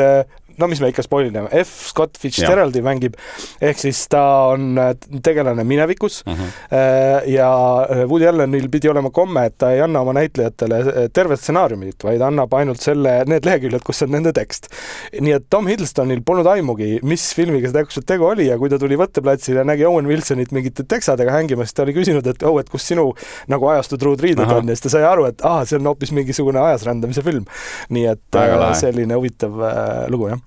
[0.59, 1.89] no mis me ikka spoilime, F.
[1.93, 3.15] Scott Fitzgeraldi mängib,
[3.63, 4.23] ehk siis ta
[4.55, 4.93] on äh,
[5.23, 6.45] tegelane minevikus uh Mhm.
[6.71, 7.29] -huh.
[7.31, 7.49] ja
[8.07, 12.53] Woody Allenil pidi olema komme, et ta ei anna oma näitlejatele tervet stsenaariumit, vaid annab
[12.55, 14.69] ainult selle, need leheküljed, kus on nende tekst.
[15.21, 18.79] nii et Tom Hiddlestonil polnud aimugi, mis filmiga seda täpselt tegu oli ja kui ta
[18.79, 22.59] tuli võtteplatsile ja nägi Owen Wilsonit mingite teksadega hängimas, siis ta oli küsinud, et oh,
[22.61, 23.15] et kus sinu
[23.49, 24.57] nagu ajastu truudriided Ahah.
[24.63, 27.45] on ja siis ta sai aru, et aa, see on hoopis mingisugune ajas rändamise film.
[27.91, 30.39] nii et äh, selline huvitav äh, lugu, jah.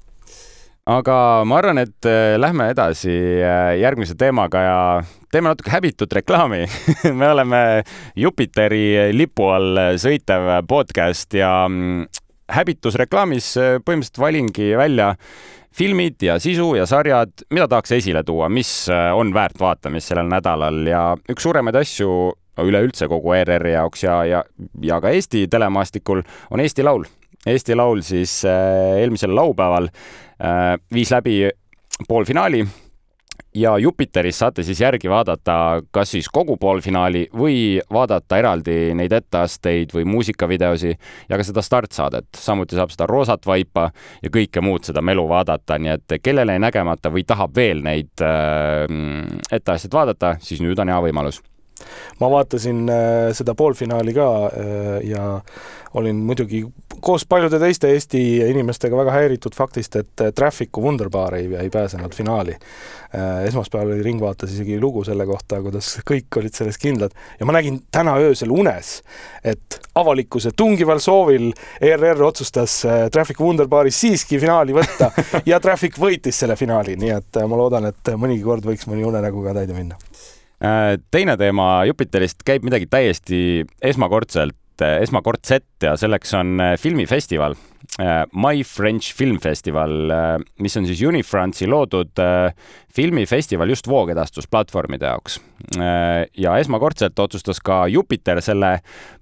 [0.90, 4.80] Aga ma arvan, et äh, lähme edasi äh, järgmise teemaga ja
[5.32, 6.66] teeme natuke häbitut reklaami
[7.20, 7.62] me oleme
[8.18, 12.08] Jupiteri lipu all sõitev podcast ja mm,
[12.52, 15.14] häbitusreklaamis äh, põhimõtteliselt valingi välja
[15.72, 20.82] filmid ja sisu ja sarjad, mida tahaks esile tuua, mis on väärt vaatamist sellel nädalal
[20.84, 24.44] ja üks suuremaid asju üleüldse kogu ERR-i jaoks ja, ja,
[24.84, 27.08] ja ka Eesti telemaastikul on Eesti Laul.
[27.48, 31.50] Eesti Laul siis äh, eelmisel laupäeval äh, viis läbi
[32.08, 32.66] poolfinaali
[33.56, 39.94] ja Jupiteris saate siis järgi vaadata, kas siis kogu poolfinaali või vaadata eraldi neid etteasteid
[39.94, 40.92] või muusikavideosi
[41.30, 42.28] ja ka seda startsaadet.
[42.38, 43.90] samuti saab seda roosat vaipa
[44.24, 48.22] ja kõike muud seda melu vaadata, nii et kellele jäi nägemata või tahab veel neid
[48.22, 48.86] äh,
[49.52, 51.42] etteasteid vaadata, siis nüüd on hea võimalus
[52.22, 54.30] ma vaatasin äh, seda poolfinaali ka
[55.04, 55.42] ja
[55.98, 56.64] olin muidugi
[57.02, 62.56] koos paljude teiste Eesti inimestega väga häiritud faktist, et Traffic'u Wunderbar ei, ei pääsenud finaali.
[63.16, 63.46] Äh,.
[63.48, 67.12] esmaspäeval oli Ringvaates isegi lugu selle kohta, kuidas kõik olid selles kindlad.
[67.40, 69.02] Ja ma nägin täna öösel unes,
[69.44, 71.50] et avalikkuse tungival soovil
[71.82, 75.12] ERR otsustas äh, Traffic'u Wunderbaris siiski finaali võtta
[75.52, 79.04] ja Traffic võitis selle finaali, nii et äh, ma loodan, et mõnigi kord võiks mõni
[79.08, 80.00] unenägu ka täide minna.
[80.62, 84.54] Teine teema Jupiterist käib midagi täiesti esmakordselt,
[85.02, 87.58] esmakordset ja selleks on äh, filmifestival.
[88.32, 89.92] My French Film Festival,
[90.64, 92.54] mis on siis Unifrance'i loodud äh,
[92.96, 95.40] filmifestival just voogedastusplatvormide jaoks.
[96.38, 98.80] ja esmakordselt otsustas ka Jupiter selle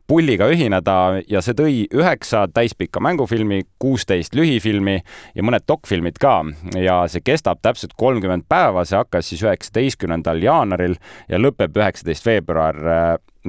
[0.09, 0.95] pulliga ühineda
[1.29, 4.97] ja see tõi üheksa täispikka mängufilmi, kuusteist lühifilmi
[5.35, 6.39] ja mõned dokfilmid ka
[6.77, 10.97] ja see kestab täpselt kolmkümmend päeva, see hakkas siis üheksateistkümnendal jaanuaril
[11.29, 12.81] ja lõpeb üheksateist veebruar.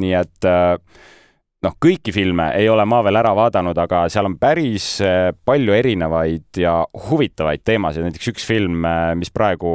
[0.01, 0.47] nii et
[1.65, 4.93] noh, kõiki filme ei ole ma veel ära vaadanud, aga seal on päris
[5.47, 8.87] palju erinevaid ja huvitavaid teemasid, näiteks üks film,
[9.21, 9.73] mis praegu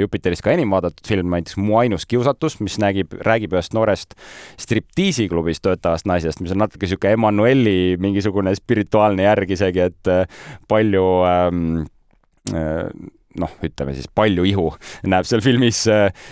[0.00, 4.14] Jupiteris ka enim vaadatud film, näiteks Mu ainus kiusatus, mis nägib, räägib ühest noorest
[4.60, 10.12] striptiisiklubis töötavast naisest, mis on natuke niisugune Emmanueli mingisugune spirituaalne järg isegi, et
[10.68, 11.60] palju ähm,
[13.36, 14.70] noh, ütleme siis palju ihu
[15.04, 15.84] näeb seal filmis.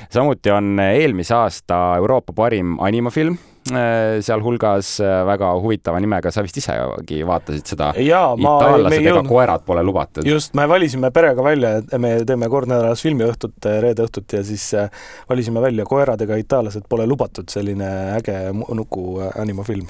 [0.08, 3.36] samuti on eelmise aasta Euroopa parim animafilm
[3.68, 4.94] sealhulgas
[5.28, 7.92] väga huvitava nimega, sa vist isegi vaatasid seda.
[7.98, 10.26] itaallased ega koerad pole lubatud.
[10.26, 14.70] just, me valisime perega välja, et me teeme kord nädalas filmiõhtut, reede õhtut ja siis
[15.28, 19.88] valisime välja Koerad ega itaallased pole lubatud, selline äge nuku animafilm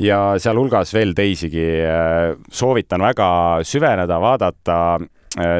[0.00, 1.66] ja sealhulgas veel teisigi.
[2.52, 3.28] soovitan väga
[3.66, 4.78] süveneda, vaadata,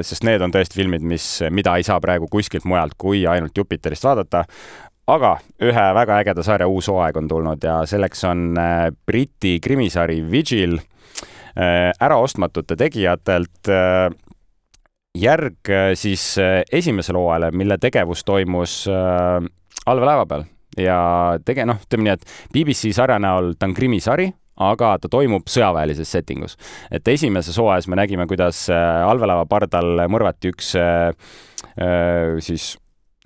[0.07, 4.07] sest need on tõesti filmid, mis, mida ei saa praegu kuskilt mujalt kui ainult Jupiterist
[4.07, 4.45] vaadata
[5.07, 8.59] aga ühe väga ägeda sarja uus hooaeg on tulnud ja selleks on
[9.07, 10.79] Briti krimisari Vigil
[11.57, 13.71] äraostmatute tegijatelt
[15.17, 16.25] järg siis
[16.73, 18.83] esimesele hooajale, mille tegevus toimus
[19.87, 20.45] allveelaeva peal
[20.77, 20.99] ja
[21.45, 24.27] tege-, noh, ütleme nii, et BBC sarja näol ta on krimisari,
[24.67, 26.57] aga ta toimub sõjaväelises settingus.
[26.91, 30.75] et esimeses hooajas me nägime, kuidas allveelaeva pardal mõrvati üks
[32.45, 32.75] siis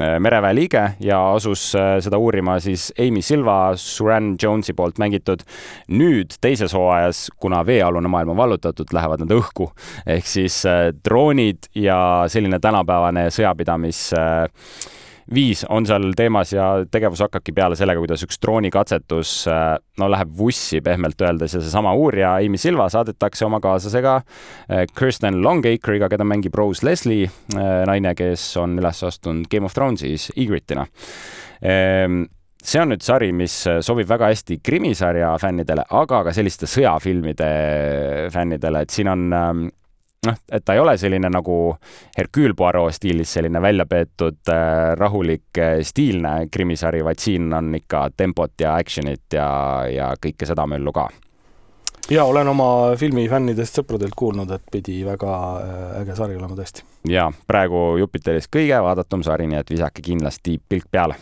[0.01, 5.43] mereväe liige ja asus seda uurima siis Amy Silva, Suran Jonesi poolt mängitud.
[5.89, 9.71] nüüd teises hooajas, kuna veealune maailm on vallutatud, lähevad nad õhku
[10.07, 10.63] ehk siis
[11.05, 14.09] droonid ja selline tänapäevane sõjapidamis
[15.35, 19.35] viis on seal teemas ja tegevus hakkabki peale sellega, kuidas üks droonikatsetus
[20.01, 24.21] no läheb vussi pehmelt öeldes ja seesama uurija Amy Silva saadetakse oma kaaslasega
[24.99, 30.87] Kirsten Longacre'iga, keda mängib Rose Leslie, naine, kes on üles astunud Game of Thronesis Ygritte'ina
[32.61, 37.51] see on nüüd sari, mis sobib väga hästi krimisarja fännidele, aga ka selliste sõjafilmide
[38.35, 39.71] fännidele, et siin on
[40.27, 41.57] noh, et ta ei ole selline nagu
[42.17, 48.09] Hercule Poirot stiilis selline välja peetud äh, rahulik äh, stiilne krimisari, vaid siin on ikka
[48.17, 49.49] tempot ja action'it ja,
[49.91, 51.09] ja kõike seda möllu ka.
[52.11, 52.69] ja olen oma
[53.01, 55.33] filmifännidest sõpradelt kuulnud, et pidi väga
[56.03, 56.85] äge sari olema tõesti.
[57.09, 61.17] ja praegu Jupiteris kõige vaadatum sari, nii et visake kindlasti pilk peale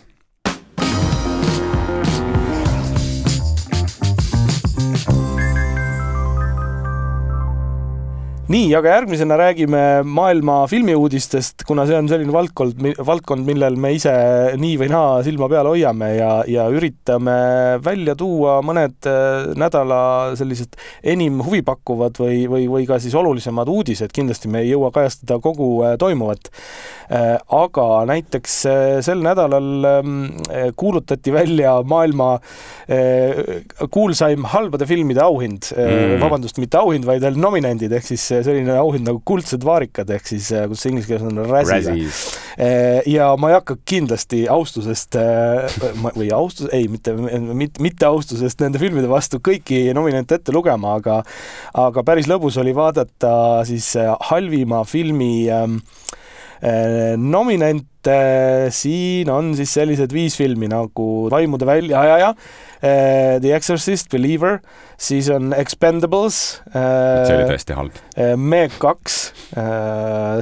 [8.49, 14.15] nii, aga järgmisena räägime maailma filmiuudistest, kuna see on selline valdkond, valdkond, millel me ise
[14.57, 17.35] nii või naa silma peal hoiame ja, ja üritame
[17.85, 20.01] välja tuua mõned äh, nädala
[20.41, 25.37] sellised enim huvipakkuvad või, või, või ka siis olulisemad uudised, kindlasti me ei jõua kajastada
[25.45, 26.49] kogu äh, toimuvat.
[27.13, 28.57] Äh, aga näiteks
[29.05, 30.17] sel nädalal ähm,
[30.77, 32.35] kuulutati välja maailma
[33.93, 39.21] kuulsaim halbade filmide auhind mm., vabandust, mitte auhind, vaid nominendid ehk siis selline auhind nagu
[39.27, 42.23] kuldsed vaarikad ehk siis, äh, see inglise keeles on, Razzies.
[42.59, 45.79] Äh, ja ma ei hakka kindlasti austusest äh,
[46.17, 51.21] või austus, ei, mitte, mitte, mitte austusest nende filmide vastu kõiki nominente ette lugema, aga
[51.79, 53.93] aga päris lõbus oli vaadata siis
[54.31, 55.81] halvima filmi ähm,
[58.09, 62.35] nominente, siin on siis sellised viis filmi nagu Vaimude väljaajaja,
[62.79, 64.61] The Exorcist, Believer,
[64.99, 66.61] siis on Expendables.
[66.71, 67.99] see oli tõesti halb.
[68.39, 69.17] Meg kaks,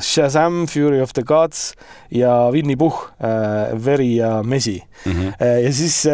[0.05, 1.71] Shazam, Fury of the Gods
[2.13, 3.09] ja Winnie Puhh,
[3.87, 5.13] Veri ja Mesi mm.
[5.13, 5.33] -hmm.
[5.65, 6.05] ja siis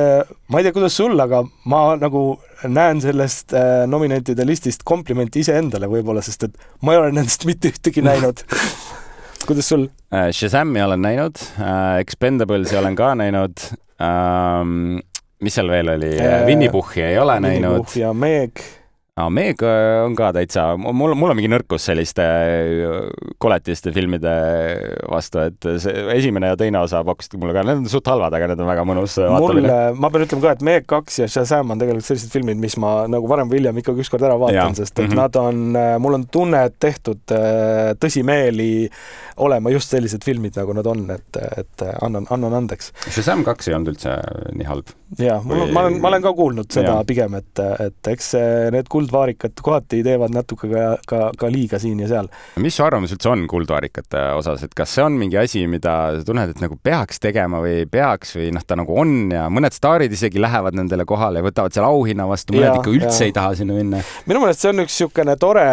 [0.46, 2.38] ma ei tea, kuidas sul, aga ma nagu
[2.68, 3.52] näen sellest
[3.86, 8.46] nominentide listist komplimenti iseendale võib-olla, sest et ma ei ole nendest mitte ühtegi näinud
[9.48, 9.88] kuidas sul?
[10.10, 11.40] Shazami olen näinud,
[12.00, 13.64] Expendables'i olen ka näinud
[14.02, 15.00] um,
[15.42, 16.44] mis seal veel oli äh,?
[16.46, 17.96] Winnie Puhhi ei ole Winnie näinud.
[17.98, 18.62] ja Meg
[19.12, 22.94] aa, Meg äh, on ka täitsa, mul, mul on mingi nõrkus selliste äh,
[23.42, 24.32] koletiste filmide
[25.10, 28.48] vastu, et see esimene ja teine osa pakkusid mulle ka, need on suht halvad, aga
[28.52, 29.80] need on väga mõnus vaatamine.
[30.00, 33.02] ma pean ütlema ka, et Meg kaks ja Shazam on tegelikult sellised filmid, mis ma
[33.10, 35.20] nagu varem või hiljem ikkagi ükskord ära vaatan, sest et mm -hmm.
[35.20, 37.36] nad on, äh, mul on tunne, et tehtud
[38.00, 38.88] tõsimeeli
[39.36, 42.92] olema just sellised filmid, nagu nad on, et, et annan, annan andeks.
[43.08, 44.18] Shazam kaks ei olnud üldse
[44.56, 44.92] nii halb.
[45.20, 47.06] jaa, mul, ma olen, ma olen ka kuulnud seda ja.
[47.06, 48.32] pigem, et, et eks
[48.72, 52.28] need kuld kuldvaarikad kohati teevad natuke ka, ka, ka liiga siin ja seal.
[52.62, 56.24] mis su arvamus üldse on kuldvaarikate osas, et kas see on mingi asi, mida sa
[56.26, 59.74] tunned, et nagu peaks tegema või ei peaks või noh, ta nagu on ja mõned
[59.76, 63.28] staarid isegi lähevad nendele kohale ja võtavad seal auhinna vastu, mõned ikka üldse ja.
[63.28, 64.02] ei taha sinna minna?
[64.30, 65.66] minu meelest see on üks niisugune tore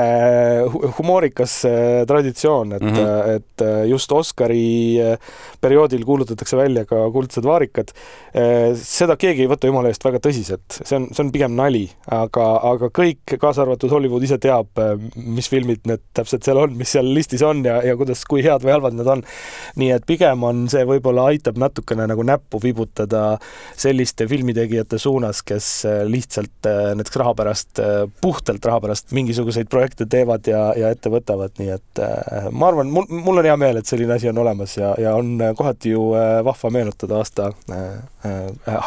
[0.98, 3.36] humoorikas äh, traditsioon, et mm, -hmm.
[3.38, 5.18] et äh, just Oscari äh,
[5.62, 7.92] perioodil kuulutatakse välja ka kuldsed vaarikad.
[8.80, 12.46] seda keegi ei võta jumala eest väga tõsiselt, see on, see on pigem nali, aga,
[12.70, 16.94] aga kõik kaasa arvatud Hollywood ise teab, äh, mis filmid need täpselt seal on, mis
[16.96, 19.24] seal listis on ja, ja kuidas, kui head või halvad need on.
[19.80, 23.24] nii et pigem on see võib-olla aitab natukene nagu näppu vibutada
[23.80, 27.82] selliste filmitegijate suunas, kes äh, lihtsalt äh, näiteks raha pärast,
[28.22, 32.02] puhtalt raha pärast mingisuguseid projekte teevad ja, ja ette võtavad, nii et
[32.52, 35.36] ma arvan, mul, mul on hea meel, et selline asi on olemas ja, ja on
[35.58, 36.06] kohati ju
[36.46, 37.50] vahva meenutada aasta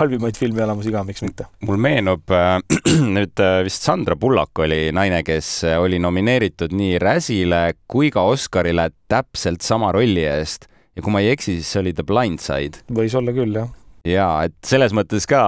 [0.01, 1.48] halvimaid filmielamusi ka, miks mitte.
[1.66, 2.57] mul meenub äh,
[3.16, 9.66] nüüd vist Sandra Bullock oli naine, kes oli nomineeritud nii Razile kui ka Oscarile täpselt
[9.66, 12.85] sama rolli eest ja kui ma ei eksi, siis see oli The Blind Side.
[12.92, 13.70] võis olla küll, jah.
[14.09, 15.42] ja et selles mõttes ka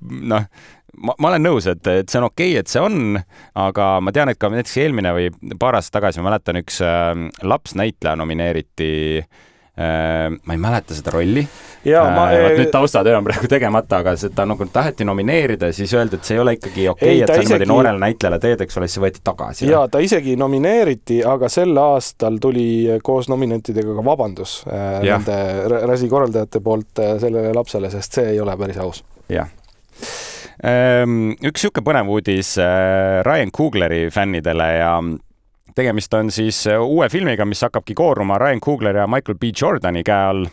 [0.00, 0.48] noh,
[0.96, 3.18] ma, ma olen nõus, et, et see on okei okay,, et see on,
[3.66, 5.30] aga ma tean, et ka näiteks eelmine või
[5.60, 7.10] paar aastat tagasi, ma mäletan, üks äh,
[7.42, 9.42] lapsnäitleja nomineeriti äh,
[9.78, 11.42] Äh, ma ei mäleta seda rolli.
[11.84, 12.28] Ma...
[12.30, 16.20] Äh, vot nüüd taustatöö on praegu tegemata, aga seda nagu taheti nomineerida ja siis öeldi,
[16.20, 17.48] et see ei ole ikkagi okei okay,, et sa isegi...
[17.48, 19.66] niimoodi noorele näitlejale teed, eks ole, siis see võeti tagasi.
[19.66, 22.68] jaa, ta isegi nomineeriti, aga sel aastal tuli
[23.02, 25.18] koos nominentidega ka vabandus äh, ja.
[25.18, 29.02] nende Rasi korraldajate poolt sellele lapsele, sest see ei ole päris aus.
[29.26, 29.50] jah
[30.62, 32.54] üks niisugune põnev uudis
[33.26, 34.92] Ryan Coogleri fännidele ja
[35.74, 39.50] tegemist on siis äh, uue filmiga, mis hakkabki kooruma Ryan Coogleri ja Michael B.
[39.60, 40.46] Jordani käe all.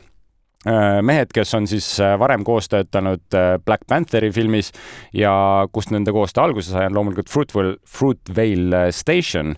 [0.61, 3.23] Äh, mehed, kes on siis äh, varem koos töötanud
[3.65, 4.69] Black Pantheri filmis
[5.13, 5.31] ja
[5.73, 9.55] kust nende koostöö alguse sai, on loomulikult Fruitvale, Fruitvale Station.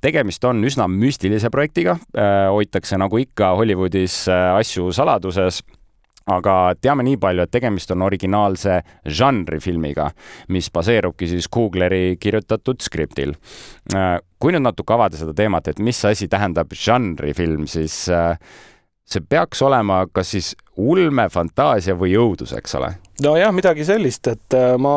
[0.00, 1.96] tegemist on üsna müstilise projektiga,
[2.50, 5.62] hoitakse nagu ikka Hollywoodis asju saladuses
[6.30, 10.10] aga teame nii palju, et tegemist on originaalse žanrifilmiga,
[10.54, 13.34] mis baseerubki siis Kugleri kirjutatud skriptil.
[13.94, 18.36] Äh, kui nüüd natuke avada seda teemat, et mis asi tähendab žanrifilm, siis äh,
[19.08, 22.94] see peaks olema kas siis ulme, fantaasia või õudus, eks ole?
[23.22, 24.94] nojah, midagi sellist, et äh, ma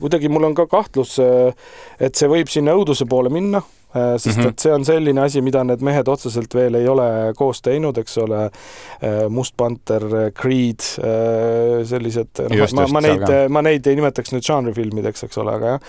[0.00, 3.62] kuidagi, mul on ka kahtlus, et see võib sinna õuduse poole minna
[3.92, 4.48] sest mm -hmm.
[4.48, 8.18] et see on selline asi, mida need mehed otseselt veel ei ole koos teinud, eks
[8.18, 8.44] ole.
[8.44, 10.02] Äh, Must Panther,
[10.40, 15.54] Creed, äh, sellised, noh, ma, ma neid, ma neid ei nimetaks nüüd žanrifilmideks, eks ole,
[15.54, 15.80] aga jah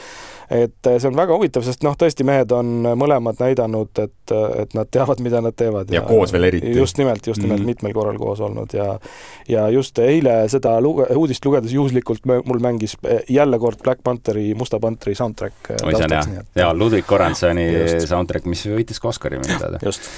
[0.54, 4.89] et see on väga huvitav, sest noh, tõesti mehed on mõlemad näidanud, et, et nad
[4.92, 5.92] teavad, mida nad teevad.
[5.94, 6.74] ja, koos veel eriti.
[6.78, 7.84] just nimelt, just nimelt mm -hmm.
[7.84, 9.00] mitmel korral koos olnud ja
[9.48, 12.98] ja just eile seda luge, uudist lugedes juhuslikult mul mängis
[13.30, 15.56] jälle kord Black Pantheri, Musta Pantheri soundtrack.
[15.84, 19.82] oi, see on hea, ja Ludwig Göranssoni see soundtrack, mis võitis ka Oscari minu teada.
[19.84, 20.10] just.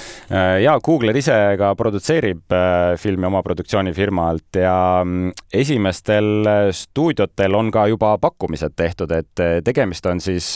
[0.62, 2.56] ja Googler ise ka produtseerib
[3.00, 10.06] filmi oma produktsioonifirma alt ja mm, esimestel stuudiotel on ka juba pakkumised tehtud, et tegemist
[10.10, 10.54] on siis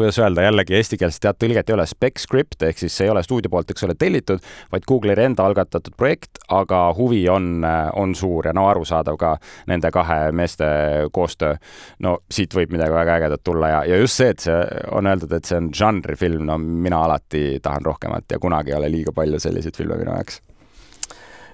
[0.00, 3.22] kuidas öelda, jällegi eestikeelset tead tõlget ei ole, spec script ehk siis see ei ole
[3.24, 4.40] stuudio poolt, eks ole, tellitud,
[4.72, 7.66] vaid Google'i enda algatatud projekt, aga huvi on,
[8.00, 9.34] on suur ja no arusaadav ka
[9.68, 10.68] nende kahe meeste
[11.12, 11.56] koostöö.
[12.00, 14.60] no siit võib midagi väga ägedat tulla ja, ja just see, et see
[14.96, 18.92] on öeldud, et see on žanrifilm, no mina alati tahan rohkemat ja kunagi ei ole
[18.92, 20.40] liiga palju selliseid filme minu jaoks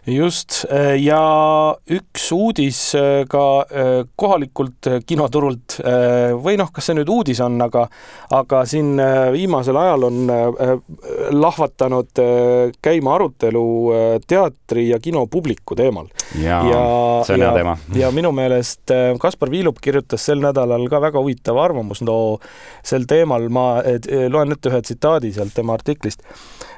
[0.07, 5.79] just äh, ja üks uudis äh, ka äh, kohalikult kinoturult
[6.43, 7.87] või noh, kas see nüüd uudis on, aga,
[8.35, 8.95] aga siin
[9.35, 10.31] viimasel ajal on
[11.35, 12.21] lahvatanud
[12.83, 13.65] käima arutelu
[14.29, 16.09] teatri ja kinopubliku teemal.
[16.41, 16.83] ja, ja
[17.27, 17.77] see on hea teema.
[18.03, 22.39] ja minu meelest Kaspar Viilup kirjutas sel nädalal ka väga huvitava arvamusloo
[22.87, 23.67] sel teemal, ma
[24.31, 26.25] loen ette ühe tsitaadi sealt tema artiklist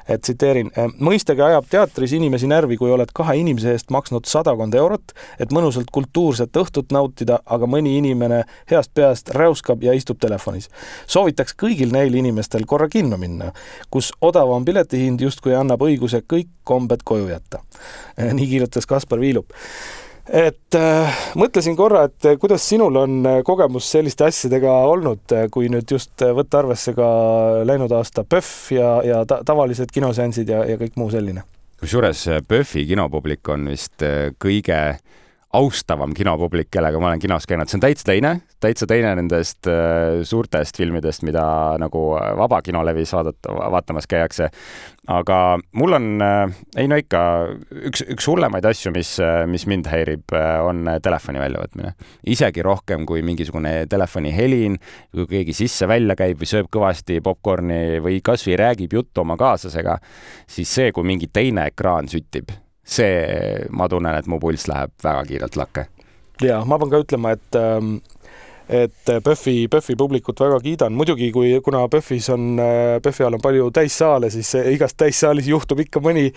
[0.09, 5.13] et tsiteerin, mõistagi ajab teatris inimesi närvi, kui oled kahe inimese eest maksnud sadakond eurot,
[5.39, 10.69] et mõnusalt kultuurset õhtut nautida, aga mõni inimene heast peast räuskab ja istub telefonis.
[11.07, 13.51] soovitaks kõigil neil inimestel korra kinno minna,
[13.89, 17.63] kus odavam piletihind justkui annab õiguse kõik kombed koju jätta.
[18.37, 19.53] nii kirjutas Kaspar Viilup
[20.29, 25.47] et äh, mõtlesin korra, et äh, kuidas sinul on äh, kogemus selliste asjadega olnud, äh,
[25.51, 27.09] kui nüüd just võtta arvesse ka
[27.67, 31.45] läinud aasta PÖFF ja, ja ta, tavalised kinoseansid ja, ja kõik muu selline?
[31.79, 34.03] kusjuures PÖFFi kinopublik on vist
[34.43, 34.79] kõige
[35.53, 40.19] austavam kinopublik, kellega ma olen kinos käinud, see on täitsa teine, täitsa teine nendest äh,
[40.27, 41.43] suurtest filmidest, mida
[41.81, 42.03] nagu
[42.37, 44.51] vabakinolevis vaadata, vaatamas käiakse.
[45.09, 47.23] aga mul on äh,, ei no ikka,
[47.89, 51.95] üks, üks hullemaid asju, mis, äh, mis mind häirib, äh, on telefoni väljavõtmine.
[52.29, 54.77] isegi rohkem kui mingisugune telefoni helin,
[55.15, 59.97] kui keegi sisse-välja käib või sööb kõvasti popkorni või kasvõi räägib juttu oma kaaslasega,
[60.45, 62.53] siis see, kui mingi teine ekraan süttib
[62.89, 65.87] see, ma tunnen, et mu pulss läheb väga kiirelt lakke.
[66.41, 67.99] ja ma pean ka ütlema, et ähm,
[68.69, 72.61] et PÖFFi, PÖFFi publikut väga kiidan, muidugi kui, kuna PÖFFis on,
[73.03, 76.27] PÖFFi all on palju täissaale, siis igas täissaalis juhtub ikka mõni,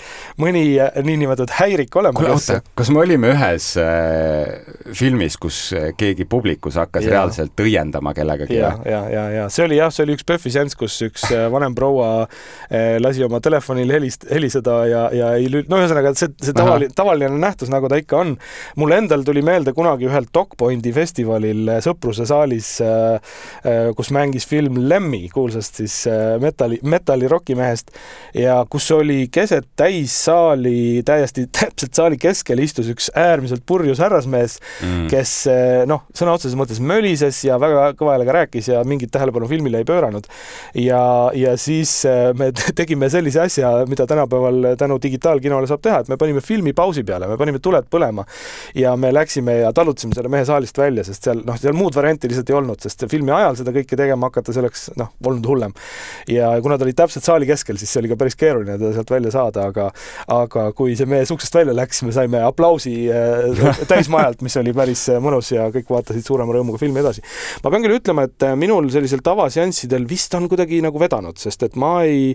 [0.40, 0.64] mõni
[1.04, 2.16] niinimetatud häirik olema.
[2.18, 4.62] kuule, oota, kas me olime ühes äh,
[4.96, 5.58] filmis, kus
[5.98, 7.16] keegi publikus hakkas ja.
[7.16, 8.56] reaalselt õiendama kellegagi?
[8.56, 11.46] ja, ja, ja, ja see oli jah, see oli üks PÖFFi seanss, kus üks äh,
[11.52, 16.32] vanem proua äh, lasi oma telefonil helist-, heliseda ja, ja ei lül-, no ühesõnaga, see,
[16.42, 18.34] see tavaline, tavaline nähtus, nagu ta ikka on.
[18.80, 23.14] mul endal tuli meelde kunagi ühel Dogpointi festivalil Sõpruse saalis, äh,
[23.66, 27.92] äh, kus mängis film Lemmi, kuulsast siis äh, metalli, metalli rokimehest
[28.38, 35.06] ja kus oli keset täissaali, täiesti täpselt saali keskel istus üks äärmiselt purjus härrasmees mm.,
[35.12, 35.32] kes
[35.88, 39.88] noh, sõna otseses mõttes mölises ja väga kõva häälega rääkis ja mingit tähelepanu filmile ei
[39.88, 40.28] pööranud.
[40.78, 41.02] ja,
[41.36, 42.02] ja siis
[42.38, 42.50] me
[42.80, 47.28] tegime sellise asja, mida tänapäeval tänu digitaalkinole saab teha, et me panime filmi pausi peale,
[47.30, 48.24] me panime tuled põlema
[48.74, 52.11] ja me läksime ja talutasime selle mehe saalist välja, sest seal noh, seal muud varianti
[52.12, 55.46] varianti lihtsalt ei olnud, sest filmi ajal seda kõike tegema hakata, see oleks noh, olnud
[55.48, 55.72] hullem.
[56.28, 59.10] ja kuna ta oli täpselt saali keskel, siis see oli ka päris keeruline teda sealt
[59.10, 59.88] välja saada, aga
[60.28, 65.06] aga kui see mees uksest välja läks, me saime aplausi äh, täismajalt, mis oli päris
[65.12, 67.24] äh, mõnus ja kõik vaatasid suurema rõõmuga filmi edasi.
[67.64, 71.68] ma pean küll ütlema, et äh, minul sellisel tavaseanssidel vist on kuidagi nagu vedanud, sest
[71.68, 72.32] et ma ei,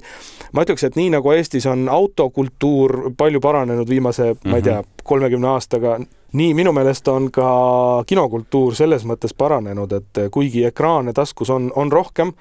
[0.54, 4.52] ma ütleks, et nii nagu Eestis on autokultuur palju paranenud viimase mm, -hmm.
[4.52, 5.98] ma ei tea, kolmekümne aastaga,
[6.38, 7.50] nii minu meelest on ka
[8.08, 12.34] kinokultuur selles mõttes paranenud, et kuigi ekraane taskus on, on rohkem,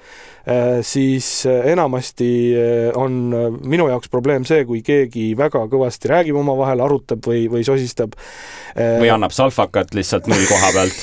[0.87, 3.17] siis enamasti eh, on
[3.67, 8.15] minu jaoks probleem see, kui keegi väga kõvasti räägib omavahel, arutab või, või sosistab.
[8.77, 10.97] Või annab salfakat lihtsalt null koha pealt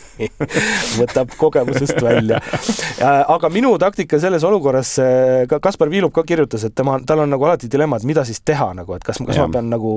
[1.00, 2.40] võtab kogemusest välja.
[3.00, 4.96] aga minu taktika selles olukorras,
[5.48, 8.42] ka Kaspar Viilup ka kirjutas, et tema, tal on nagu alati dilemma, et mida siis
[8.42, 9.46] teha nagu, et kas, kas ja.
[9.46, 9.94] ma pean nagu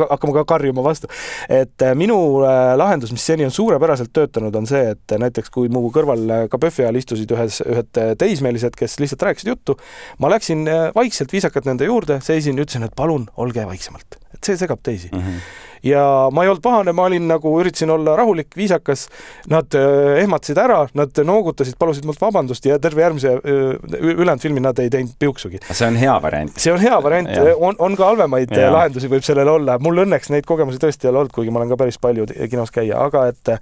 [0.00, 1.10] hakkama ka karjuma vastu
[1.50, 5.70] et äh, minu äh, lahendus, mis seni on suurepäraselt töötanud, on see, et näiteks kui
[5.72, 9.76] mu kõrval äh, ka PÖFFi ajal istusid ühes, ühed teismelised, kes lihtsalt rääkisid juttu,
[10.18, 14.82] ma läksin vaikselt viisakalt nende juurde, seisin, ütlesin, et palun olge vaiksemalt, et see segab
[14.86, 15.12] teisi.
[15.12, 15.26] Mm.
[15.26, 19.06] -hmm ja ma ei olnud pahane, ma olin nagu, üritasin olla rahulik, viisakas.
[19.50, 24.62] Nad äh, ehmatasid ära, nad noogutasid, palusid mult vabandust ja terve järgmise äh, ülejäänud filmi
[24.64, 25.60] nad ei teinud piuksugi.
[25.70, 26.52] see on hea variant.
[26.56, 28.70] see on hea variant, on, on ka halvemaid ja.
[28.72, 29.78] lahendusi võib sellel olla.
[29.82, 32.72] mul õnneks neid kogemusi tõesti ei ole olnud, kuigi ma olen ka päris palju kinos
[32.74, 33.52] käia, aga et,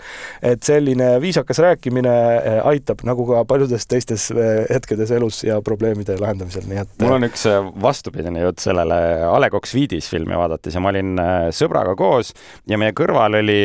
[0.43, 4.29] et selline viisakas rääkimine äh, aitab, nagu ka paljudes teistes
[4.69, 6.95] hetkedes elus ja probleemide lahendamisel, nii et.
[7.03, 7.47] mul on üks
[7.83, 8.99] vastupidine jutt sellele
[9.29, 11.14] A Le Coq Suite'is filmi vaadates ja ma olin
[11.55, 12.32] sõbraga koos koos
[12.68, 13.61] ja meie kõrval oli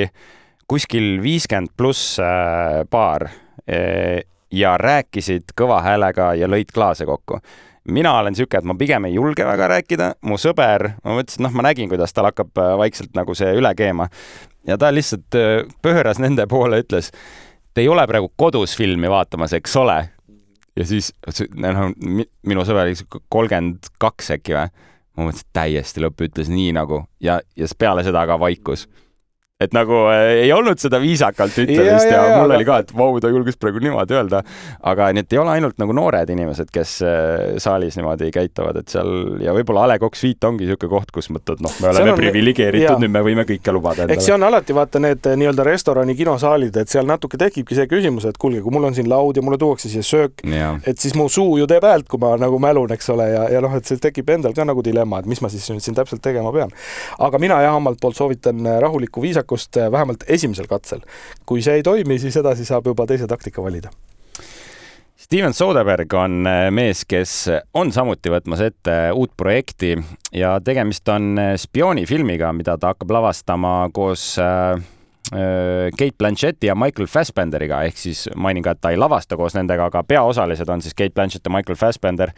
[0.68, 3.30] kuskil viiskümmend pluss äh, paar.
[4.52, 7.38] ja rääkisid kõva häälega ja lõid klaase kokku
[7.88, 11.54] mina olen sihuke, et ma pigem ei julge väga rääkida, mu sõber, ma mõtlesin, noh,
[11.56, 14.08] ma nägin, kuidas tal hakkab äh, vaikselt nagu see üle keema
[14.68, 17.12] ja ta lihtsalt äh, pööras nende poole, ütles,
[17.74, 20.00] te ei ole praegu kodus filmi vaatamas, eks ole?
[20.74, 21.12] ja siis
[21.60, 21.92] noh,
[22.48, 22.98] minu sõber oli
[23.30, 24.90] kolmkümmend kaks äkki või?
[25.18, 28.88] Ma mõtlesin täiesti lõppu, ütles nii nagu ja, ja peale seda ka vaikus
[29.64, 32.60] et nagu äh, ei olnud seda viisakalt ütlemist ja, ja, ja mul aga...
[32.60, 34.44] oli ka, et vau, ta julges praegu niimoodi öelda.
[34.94, 38.94] aga nii, et ei ole ainult nagu noored inimesed, kes äh, saalis niimoodi käituvad, et
[38.94, 42.14] seal ja võib-olla A Le Coq Suite ongi niisugune koht, kus mõtled, noh, me oleme
[42.14, 42.20] on...
[42.20, 46.16] priviligeeritud, nüüd me võime kõike lubada eks see on alati vaata need äh, nii-öelda restorani,
[46.18, 49.44] kinosaalid, et seal natuke tekibki see küsimus, et kuulge, kui mul on siin laud ja
[49.46, 50.44] mulle tuuakse siia söök,
[50.88, 53.64] et siis mu suu ju teeb häält, kui ma nagu mälun, eks ole, ja, ja
[53.64, 56.24] noh, et see tekib endal ka nagu dilemma, et mis ma siis nüüd siin täpselt
[56.24, 56.74] tegema pean.
[57.20, 61.02] aga mina jah, omalt poolt soovitan rahulikku viisakust viisakust äh, vähemalt esimesel katsel.
[61.46, 63.90] kui see ei toimi, siis edasi saab juba teise taktika valida.
[65.18, 69.96] Steven Soderberg on äh, mees, kes on samuti võtmas ette uut projekti
[70.34, 74.38] ja tegemist on äh, spioonifilmiga, mida ta hakkab lavastama koos
[75.32, 79.88] Kate Blanchetti ja Michael Fassbenderiga, ehk siis mainin ka, et ta ei lavasta koos nendega,
[79.88, 82.34] aga peaosalised on siis Kate Blanchett ja Michael Fassbender.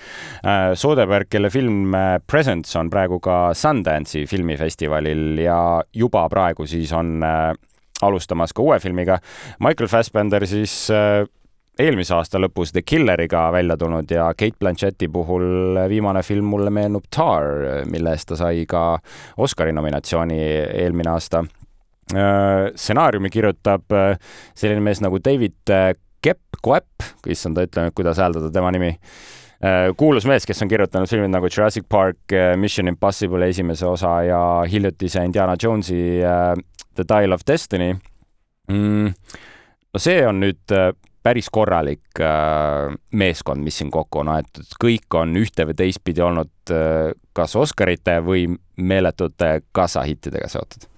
[0.77, 1.95] Soderberg, kelle film
[2.27, 5.57] Presence on praegu ka Sundance'i filmifestivalil ja
[5.93, 7.17] juba praegu siis on
[8.05, 9.17] alustamas ka uue filmiga.
[9.65, 10.77] Michael Fassbender siis
[11.75, 17.09] eelmise aasta lõpus The Killeriga välja tulnud ja Kate Blanchetti puhul viimane film mulle meenub
[17.09, 18.87] Tar, mille eest ta sai ka
[19.41, 20.39] Oscari nominatsiooni
[20.85, 21.64] eelmine aasta Äh,
[22.11, 24.17] stsenaariumi kirjutab äh,
[24.55, 28.95] selline mees nagu David äh, Kepp, Koepp, issand, ütleme, kuidas hääldada tema nimi.
[29.97, 34.39] kuulus mees, kes on kirjutanud filmid nagu Jurassic Park, Mission Impossible esimese osa ja
[34.69, 36.19] hiljutise Indiana Jonesi
[36.93, 37.95] The Dial of Destiny
[38.67, 39.13] mm,.
[39.93, 40.75] no see on nüüd
[41.23, 42.21] päris korralik
[43.15, 46.75] meeskond, mis siin kokku on aetud, kõik on ühte või teistpidi olnud
[47.33, 50.89] kas Oscarite või meeletute kassahittidega seotud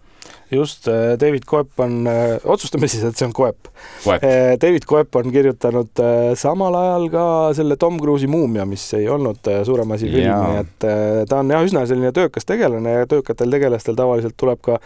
[0.51, 3.69] just, äh, David Koep on, äh, otsustame siis, et see on Koep.
[4.07, 6.01] Äh, David Koep on kirjutanud
[6.39, 7.25] samal ajal ka
[7.57, 10.87] selle Tom Cruise'i Muumia, mis ei olnud suurem asi film, nii et
[11.29, 14.79] ta on jah, üsna selline töökas tegelane ja töökatel tegelastel tavaliselt tuleb ka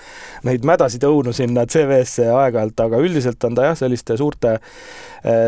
[0.48, 4.58] neid mädasid õunu sinna CV-sse aeg-ajalt, aga üldiselt on ta jah, selliste suurte,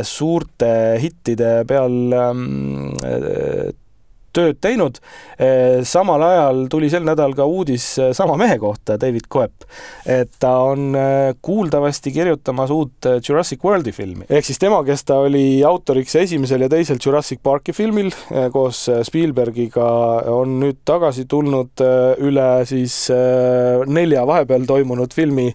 [0.08, 2.44] suurte hittide peal ähm,
[4.34, 5.00] tööd teinud.
[5.38, 9.68] Eh, samal ajal tuli sel nädalal ka uudis eh, sama mehe kohta, David Coep,
[10.10, 15.20] et ta on eh, kuuldavasti kirjutamas uut Jurassic Worldi filmi, ehk siis tema, kes ta
[15.24, 18.12] oli autoriks esimesel ja teisel Jurassic Parki filmil
[18.54, 19.86] koos Spielbergiga,
[20.34, 21.84] on nüüd tagasi tulnud
[22.24, 22.96] üle siis
[23.90, 25.50] nelja vahepeal toimunud filmi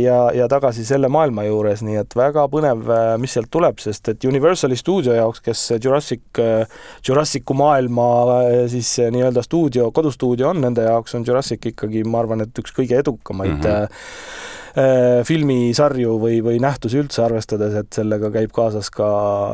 [0.00, 2.88] ja, ja tagasi selle maailma juures, nii et väga põnev,
[3.20, 6.40] mis sealt tuleb, sest et Universali stuudio jaoks, kes Jurassic,
[7.08, 8.08] Jurassicu maailma
[8.72, 13.00] siis nii-öelda stuudio, kodustuudio on, nende jaoks on Jurassic ikkagi, ma arvan, et üks kõige
[13.00, 13.88] edukamaid mm -hmm Äh,
[14.74, 19.06] filmisarju või, või nähtusi üldse, arvestades, et sellega käib kaasas ka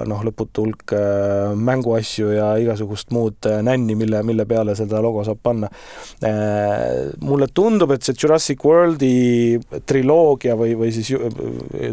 [0.09, 5.25] noh, lõputu hulk äh, mänguasju ja igasugust muud äh, nänni, mille, mille peale seda logo
[5.27, 5.69] saab panna.
[7.21, 11.13] mulle tundub, et see Jurassic Worldi triloogia või, või siis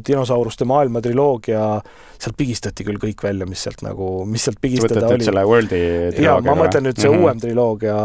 [0.07, 1.63] dinosauruste maailma triloogia,
[2.17, 5.25] sealt pigistati küll kõik välja, mis sealt nagu, mis sealt pigistada oli.
[5.25, 5.79] selle Worldi
[6.15, 6.25] triloogia?
[6.25, 7.25] jaa, ma mõtlen nüüd see mm -hmm.
[7.25, 7.97] uuem triloogia.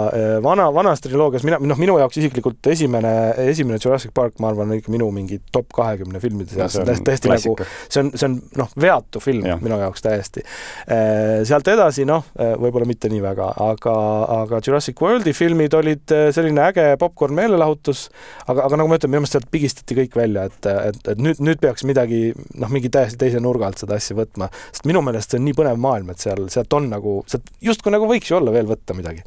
[0.44, 3.12] vana, vanas triloogias mina, noh, minu jaoks isiklikult esimene,
[3.48, 7.32] esimene Jurassic Park, ma arvan, ikka minu mingi top kahekümne filmide seas, see on täiesti
[7.32, 7.56] nagu,
[7.88, 9.56] see on, see on noh, veatu film ja.
[9.62, 10.44] minu jaoks täiesti.
[10.86, 13.96] Äh, sealt edasi noh, äh, võib-olla mitte nii väga, aga,
[14.42, 18.08] aga Jurassic Worldi filmid olid selline äge popkorn meelelahutus,
[18.46, 21.40] aga, aga nagu ma ütlen, minu meelest sealt pigistati kõik välja, et, et, et nüüd,
[21.40, 25.32] nüüd peaks midagi noh, mingi täiesti teise nurga alt seda asja võtma, sest minu meelest
[25.32, 28.40] see on nii põnev maailm, et seal, sealt on nagu, sealt justkui nagu võiks ju
[28.40, 29.24] olla veel võtta midagi.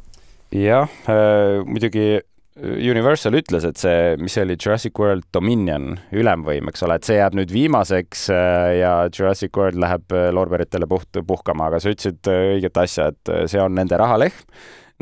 [0.54, 2.20] Jah äh,, muidugi
[2.56, 7.18] Universal ütles, et see, mis see oli, Jurassic World Dominion, ülemvõim, eks ole, et see
[7.18, 12.32] jääb nüüd viimaseks äh, ja Jurassic World läheb äh, loorberitele puht, puhkama, aga sa ütlesid
[12.32, 14.44] äh, õiget asja, et see on nende rahalehm.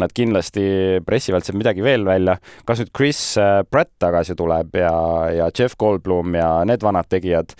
[0.03, 0.65] Nad kindlasti
[1.07, 2.35] pressivad sealt midagi veel välja,
[2.67, 3.21] kas nüüd Chris
[3.71, 4.91] Pratt tagasi tuleb ja,
[5.31, 7.55] ja Jeff Goldblum ja need vanad tegijad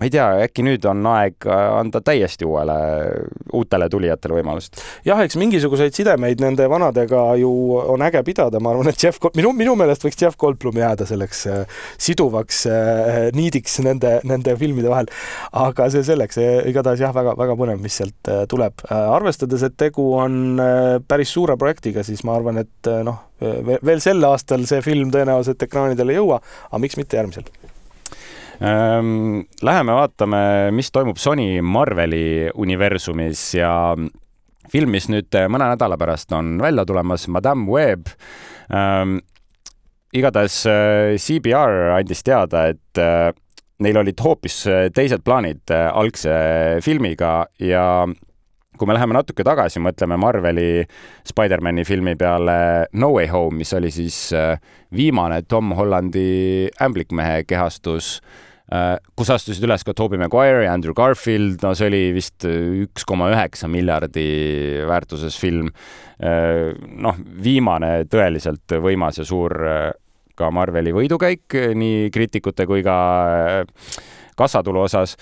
[0.00, 2.78] ma ei tea, äkki nüüd on aeg anda täiesti uuele,
[3.52, 4.80] uutele tulijatele võimalust?
[5.06, 9.52] jah, eks mingisuguseid sidemeid nende vanadega ju on äge pidada, ma arvan, et Jeff, minu,
[9.56, 15.10] minu meelest võiks Jeff Goldblum jääda selleks äh, siduvaks äh, niidiks nende, nende filmide vahel.
[15.52, 16.38] aga see selleks,
[16.70, 18.84] igatahes jah, väga-väga põnev, mis sealt äh, tuleb.
[18.90, 20.60] arvestades, et tegu on
[21.08, 26.14] päris suure projektiga, siis ma arvan, et noh, veel sel aastal see film tõenäoliselt ekraanidele
[26.14, 26.40] ei jõua,
[26.70, 27.48] aga miks mitte järgmisel.
[28.60, 30.40] Läheme vaatame,
[30.76, 33.72] mis toimub Sony Marveli universumis ja
[34.70, 38.10] film, mis nüüd mõne nädala pärast on välja tulemas, Madame Web
[38.68, 39.20] ähm,.
[40.12, 43.30] igatahes äh, CBR andis teada, et äh,
[43.80, 46.34] neil olid hoopis teised plaanid äh, algse
[46.84, 47.84] filmiga ja
[48.76, 50.84] kui me läheme natuke tagasi, mõtleme Marveli
[51.28, 54.18] Spider-man'i filmi peale No Way Home, mis oli siis
[54.92, 58.18] viimane Tom Hollandi ämblikmehe kehastus
[59.18, 63.30] kus astusid üles ka Tobey Maguire ja Andrew Garfield, no see oli vist üks koma
[63.32, 64.26] üheksa miljardi
[64.86, 65.72] väärtuses film.
[66.20, 69.56] noh, viimane tõeliselt võimas ja suur
[70.36, 72.96] ka Marveli võidukäik nii kriitikute kui ka
[74.38, 75.16] kassatulu osas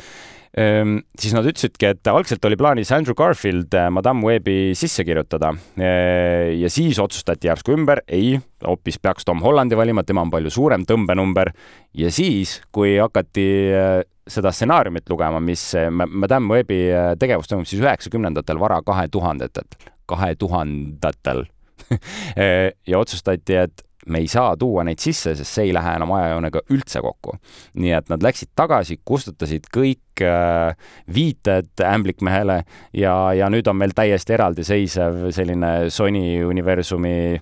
[0.57, 5.53] siis nad ütlesidki, et algselt oli plaanis Andrew Garfield eh, Madame Webi sisse kirjutada.
[5.77, 10.53] Eh, ja siis otsustati järsku ümber, ei, hoopis peaks Tom Hollandi valima, tema on palju
[10.53, 11.53] suurem tõmbenumber.
[11.99, 16.83] Ja siis, kui hakati eh, seda stsenaariumit lugema, mis Madame Webi
[17.21, 19.69] tegevus toimub siis üheksakümnendatel, vara kahe tuhandetel,
[20.09, 21.47] kahe tuhandetel
[22.91, 26.65] ja otsustati, et me ei saa tuua neid sisse, sest see ei lähe enam ajajoonega
[26.75, 27.37] üldse kokku.
[27.79, 30.75] nii et nad läksid tagasi, kustutasid kõik äh,
[31.15, 32.63] viited ämblikmehele
[32.97, 37.39] ja, ja nüüd on meil täiesti eraldiseisev selline Sony universumi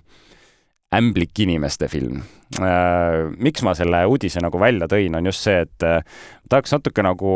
[0.95, 2.21] ämblikinimeste film
[2.61, 3.27] äh,.
[3.37, 6.01] miks ma selle uudise nagu välja tõin, on just see, et äh,
[6.49, 7.31] tahaks natuke nagu,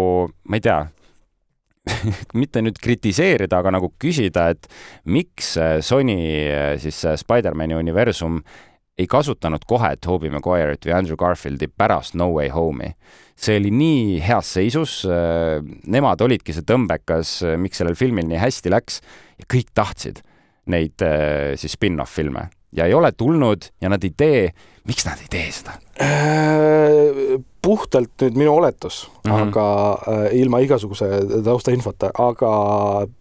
[0.47, 0.81] ma ei tea
[2.41, 4.67] mitte nüüd kritiseerida, aga nagu küsida, et
[5.09, 8.41] miks Sony äh, siis Spider-man'i universum
[9.01, 12.93] ei kasutanud kohe Tobey Maguire'it või Andrew Garfieldi pärast No Way Home'i.
[13.41, 18.37] see oli nii heas seisus, äh, nemad olidki see tõmbekas, äh, miks sellel filmil nii
[18.37, 19.01] hästi läks
[19.41, 20.21] ja kõik tahtsid
[20.69, 24.51] neid äh, siis spin-off filme ja ei ole tulnud ja nad ei tee.
[24.87, 25.77] Miks nad ei tee seda?
[27.61, 29.41] puhtalt nüüd minu oletus mm, -hmm.
[29.41, 29.65] aga
[30.07, 31.05] äh, ilma igasuguse
[31.45, 32.53] taustainfota, aga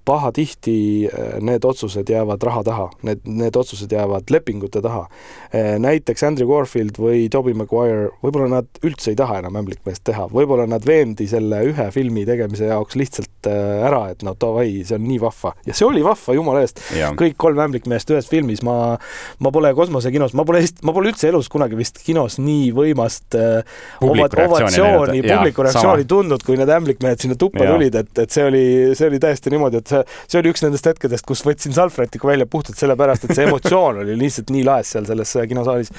[0.04, 5.06] pahatihti äh, need otsused jäävad raha taha, need, need otsused jäävad lepingute taha
[5.54, 5.78] äh,.
[5.78, 10.66] näiteks Andrew Garfield või Tobey Maguire, võib-olla nad üldse ei taha enam ämblikmeest teha, võib-olla
[10.66, 15.04] nad veendi selle ühe filmi tegemise jaoks lihtsalt äh, ära, et no davai, see on
[15.04, 16.80] nii vahva ja see oli vahva, jumala eest.
[17.20, 18.96] kõik kolm ämblikmeest ühes filmis, ma,
[19.38, 23.60] ma pole kosmosekinos, ma pole, ma pole üldse elus kunagi vist kinos nii võimast äh,
[24.04, 27.74] oma ovatsiooni, publiku reaktsiooni tundnud, kui need ämblikmehed sinna tuppa ja.
[27.74, 28.64] tulid, et, et see oli,
[28.98, 32.48] see oli täiesti niimoodi, et see, see oli üks nendest hetkedest, kus võtsin salvrätiku välja
[32.50, 35.92] puhtalt sellepärast, et see emotsioon oli lihtsalt nii laes seal selles kinosaalis.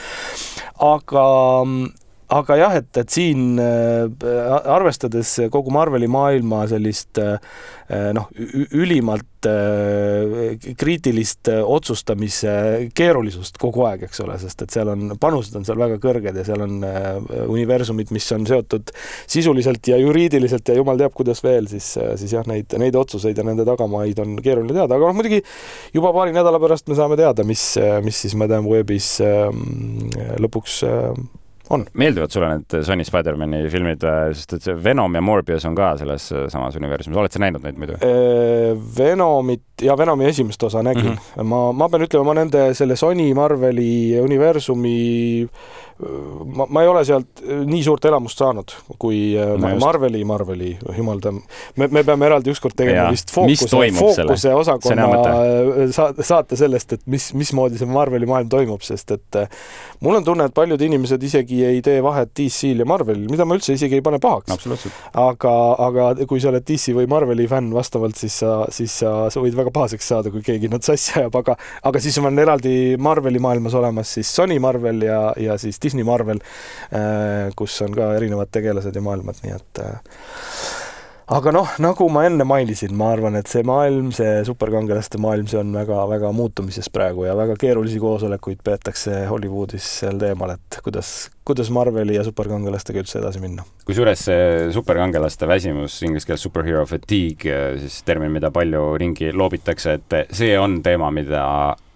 [0.91, 1.25] aga
[2.31, 4.07] aga jah, et, et siin äh,
[4.71, 7.35] arvestades kogu Marveli maailma sellist äh,
[8.15, 8.29] noh,
[8.77, 12.53] ülimalt äh, kriitilist otsustamise
[12.95, 16.45] keerulisust kogu aeg, eks ole, sest et seal on, panused on seal väga kõrged ja
[16.47, 16.79] seal on
[17.51, 18.93] universumid, mis on seotud
[19.29, 23.47] sisuliselt ja juriidiliselt ja jumal teab, kuidas veel, siis, siis jah, neid, neid otsuseid ja
[23.47, 25.43] nende tagamaid on keeruline teada, aga noh, muidugi
[25.97, 27.73] juba paari nädala pärast me saame teada, mis,
[28.05, 29.17] mis siis Madame Webis
[30.41, 30.81] lõpuks
[31.71, 31.85] on.
[31.93, 35.93] meeldivad sulle need Sony Spider-man'i filmid, äh, sest et see Venom ja Morbius on ka
[36.01, 37.97] selles äh, samas universumis, oled sa näinud neid muidu?
[38.05, 41.17] Äh, Venomit ja Venomi esimest osa nägin mm.
[41.17, 41.43] -hmm.
[41.53, 45.47] ma, ma pean ütlema, ma nende selle Sony Marveli universumi
[46.01, 51.33] ma, ma ei ole sealt nii suurt elamust saanud, kui no Marveli, Marveli, jumal ta,
[51.33, 53.09] me, me peame eraldi ükskord tegema ja.
[53.13, 55.09] vist fookuse, fookuse osakonna
[56.25, 59.39] saate sellest, et mis, mismoodi see Marveli maailm toimub, sest et
[60.01, 63.57] mul on tunne, et paljud inimesed isegi ei tee vahet DC-l ja Marvelil, mida ma
[63.57, 64.49] üldse isegi ei pane pahaks.
[65.13, 65.53] aga,
[65.87, 69.57] aga kui sa oled DC või Marveli fänn vastavalt, siis sa, siis sa, sa võid
[69.57, 71.57] väga pahaseks saada, kui keegi nad sassi ajab, aga,
[71.89, 76.39] aga siis on eraldi Marveli maailmas olemas siis Sony Marvel ja, ja siis Disney Marvel,
[76.95, 79.99] äh, kus on ka erinevad tegelased ja maailmad, nii et äh,
[81.31, 85.59] aga noh, nagu ma enne mainisin, ma arvan, et see maailm, see superkangelaste maailm, see
[85.61, 91.71] on väga-väga muutumises praegu ja väga keerulisi koosolekuid peetakse Hollywoodis sel teemal, et kuidas, kuidas
[91.73, 93.65] Marveli ja superkangelastega üldse edasi minna.
[93.87, 100.35] kusjuures see superkangelaste väsimus, inglise keeles superhero fatigue, siis termin, mida palju ringi loobitakse, et
[100.35, 101.45] see on teema, mida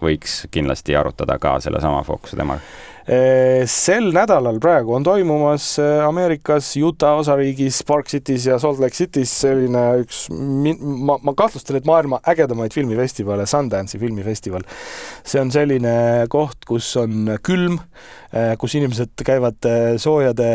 [0.03, 2.63] võiks kindlasti arutada ka sellesama fookuse teemal
[3.05, 5.75] sel nädalal praegu on toimumas
[6.07, 11.85] Ameerikas Utah osariigis Park City's ja Salt Lake City's selline üks, ma, ma kahtlustan, et
[11.85, 14.65] maailma ägedamaid filmifestivale, Sundance'i filmifestival.
[15.21, 17.77] see on selline koht, kus on külm,
[18.57, 19.69] kus inimesed käivad
[20.01, 20.49] soojade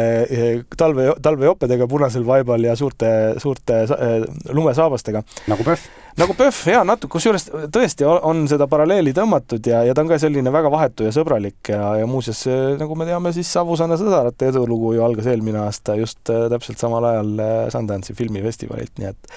[0.77, 3.85] talve, talvejopedega punasel vaibal ja suurte, suurte
[4.51, 5.23] lumesaabastega.
[5.47, 10.03] nagu PÖFF nagu PÖFF ja natuke, kusjuures tõesti on seda paralleeli tõmmatud ja, ja ta
[10.03, 12.43] on ka selline väga vahetu ja sõbralik ja, ja muuseas
[12.77, 17.31] nagu me teame, siis Savusaare sõdarate edulugu ju algas eelmine aasta just täpselt samal ajal
[17.73, 19.31] Sundance'i filmifestivalilt, nii et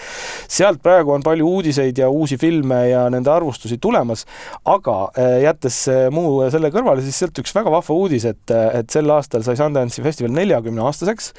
[0.51, 4.25] sealt praegu on palju uudiseid ja uusi filme ja nende arvustusi tulemas,
[4.67, 4.97] aga
[5.43, 5.79] jättes
[6.11, 10.03] muu selle kõrvale, siis sealt üks väga vahva uudis, et, et sel aastal sai Sundance'i
[10.03, 11.31] festival neljakümne aastaseks,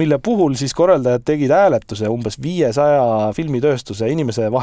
[0.00, 3.04] mille puhul siis korraldajad tegid hääletuse umbes viiesaja
[3.36, 4.61] filmitööstuse inimese vahel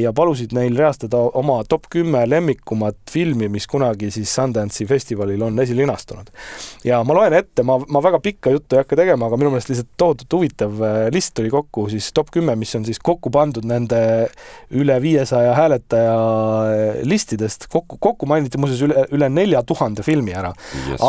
[0.00, 5.58] ja palusid neil reastada oma top kümme lemmikumat filmi, mis kunagi siis Sundance'i festivalil on
[5.60, 6.30] esilinastunud.
[6.84, 9.70] ja ma loen ette, ma, ma väga pikka juttu ei hakka tegema, aga minu meelest
[9.72, 13.66] lihtsalt tohutult huvitav äh, list tuli kokku siis top kümme, mis on siis kokku pandud
[13.68, 14.00] nende
[14.76, 20.52] üle viiesaja hääletaja äh, listidest, kokku, kokku mainiti muuseas üle, üle nelja tuhande filmi ära.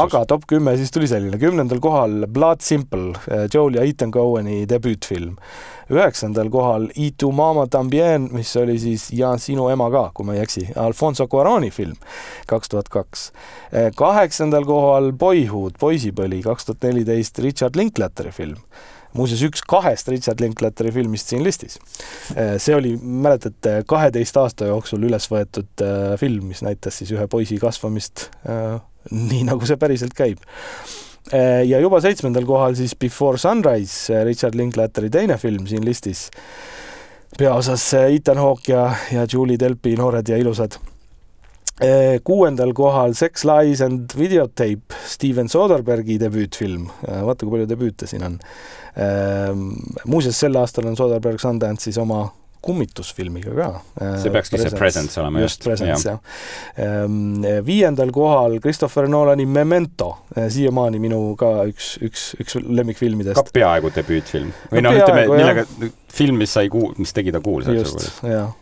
[0.01, 4.65] aga top kümme siis tuli selline, kümnendal kohal Blood Simple, äh, Joel ja Ethan Cohen'i
[4.69, 5.37] debüütfilm
[5.93, 10.35] üheksandal kohal Y tu mama tambien, mis oli siis Ja sinu ema ka, kui ma
[10.35, 11.95] ei eksi, Alfonso Cuaroni film
[12.47, 13.31] kaks tuhat kaks.
[13.95, 18.61] kaheksandal kohal Boyhood, poisipõli, kaks tuhat neliteist Richard Linklateri film
[19.17, 21.79] muuseas üks kahest Richard Linklateri filmist siin listis.
[22.57, 27.57] see oli, mäletate, kaheteist aasta jooksul üles võetud äh, film, mis näitas siis ühe poisi
[27.61, 28.27] kasvamist
[29.11, 30.43] nii, nagu see päriselt käib
[31.67, 36.29] ja juba seitsmendal kohal siis Before Sunrise, äh, Richard Linklateri teine film siin listis.
[37.37, 40.79] peaosas äh, Ethan Hawke ja, ja Julie Delpy, noored ja ilusad.
[42.23, 46.87] kuuendal kohal Sex, Lies and Videotape, Steven Soderbergi debüütfilm.
[47.05, 48.39] vaata, kui palju debüüte siin on.
[50.05, 52.23] muuseas, sel aastal on Soderberg Sundance'is oma
[52.61, 53.69] kummitusfilmiga ka.
[54.21, 54.69] see peakski Presence.
[54.69, 55.59] see Presence olema just.
[55.59, 56.85] just, Presence jah ja..
[56.85, 63.39] Ehm, viiendal kohal Christopher Nolani Memento, eh, siiamaani minu ka üks, üks, üks lemmikfilmidest.
[63.39, 64.53] ka peaaegu debüütfilm.
[64.71, 65.67] või noh, ütleme, millega,
[66.19, 67.81] film, mis sai kuul-, mis tegi ta kuulsaks.
[67.81, 68.53] just, jah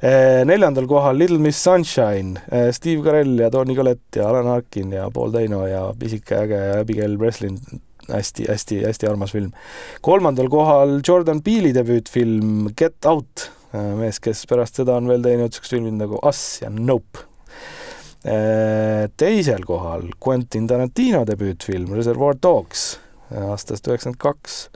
[0.00, 2.40] eh, neljandal kohal Little Miss Sunshine,
[2.76, 7.18] Steve Carell ja Tony Collette ja Alan Arkin ja Paul Dano ja pisike äge Abigail
[7.18, 7.58] Breslin
[8.08, 9.52] hästi-hästi-hästi armas film.
[10.00, 15.50] kolmandal kohal Jordan Peele'i debüütfilm Get Out, äh, mees, kes pärast seda on veel teinud
[15.50, 17.26] niisugused filmid nagu Us ja Nope.
[18.26, 22.96] Äh, teisel kohal Quentin Tarantino debüütfilm Reservoir Dogs
[23.30, 24.66] äh, aastast üheksakümmend kaks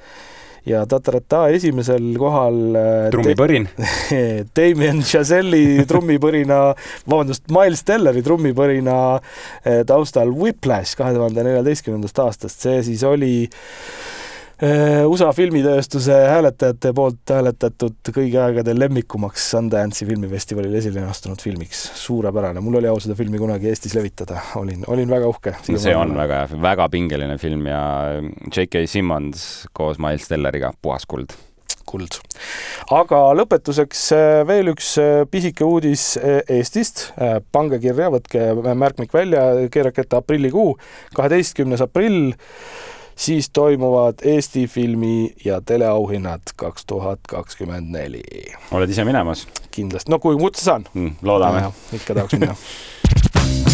[0.68, 3.68] ja Tatarata esimesel kohal äh, trummipõrin.
[4.56, 6.60] Damien Chazelle'i trummipõrina,
[7.06, 14.19] vabandust, Miles Telleri trummipõrina äh, taustal Whiplash kahe tuhande neljateistkümnendast aastast, see siis oli Äh,
[14.60, 21.80] USA filmitööstuse hääletajate poolt hääletatud kõigi aegade lemmikumaks Sundance'i filmifestivalil esile astunud filmiks.
[21.96, 25.54] suurepärane, mul oli au seda filmi kunagi Eestis levitada, olin, olin väga uhke.
[25.64, 27.82] see on väga hea, väga pingeline film ja
[28.50, 28.84] J.K.
[28.86, 31.32] Simmons koos Miles Telleriga, puhas kuld
[31.88, 32.20] kuld.
[32.92, 37.08] aga lõpetuseks äh, veel üks äh, pisike uudis Eestist.
[37.52, 40.76] pange kirja, võtke märkmik välja, keerake ette aprillikuu,
[41.16, 42.34] kaheteistkümnes aprill
[43.20, 48.22] siis toimuvad Eesti filmi ja teleauhinnad kaks tuhat kakskümmend neli.
[48.72, 49.48] oled ise minemas?
[49.70, 51.20] kindlasti, no kui kutse saan mm,.
[51.22, 51.62] loodame.
[51.92, 52.56] ikka tahaks minna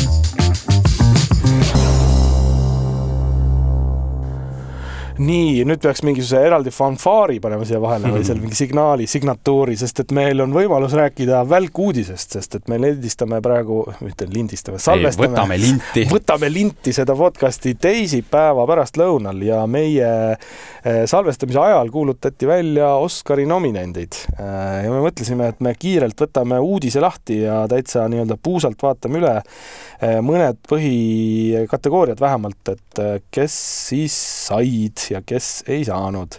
[5.19, 10.03] nii, nüüd peaks mingisuguse eraldi fanfaari panema siia vahele või seal mingi signaali, signatuuri, sest
[10.05, 15.33] et meil on võimalus rääkida välkuudisest, sest et me lindistame praegu, mitte lindistame, salvestame.
[15.33, 16.07] võtame linti.
[16.17, 24.21] võtame linti seda podcast'i teisipäeva pärastlõunal ja meie eh, salvestamise ajal kuulutati välja Oscari nominendid.
[24.37, 29.23] Eh, ja me mõtlesime, et me kiirelt võtame uudise lahti ja täitsa nii-öelda puusalt vaatame
[29.23, 32.86] üle eh, mõned põhikategooriad vähemalt, et
[33.33, 33.55] kes
[33.89, 34.15] siis
[34.47, 36.39] said ja kes ei saanud.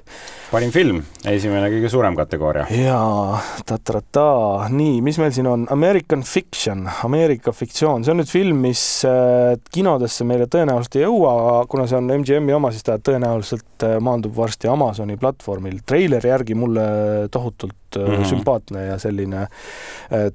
[0.51, 2.65] parim film, esimene kõige suurem kategooria.
[2.71, 8.63] jaa, ta-ta-ta, nii, mis meil siin on, American Fiction, Ameerika fiktsioon, see on nüüd film,
[8.67, 13.87] mis äh, kinodesse meile tõenäoliselt ei jõua, kuna see on MGM-i oma, siis ta tõenäoliselt
[13.87, 15.81] äh, maandub varsti Amazoni platvormil.
[15.85, 16.87] treileri järgi mulle
[17.31, 18.25] tohutult mm -hmm.
[18.29, 19.47] sümpaatne ja selline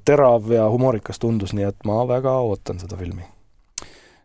[0.05, 3.32] terav ja humoorikas tundus, nii et ma väga ootan seda filmi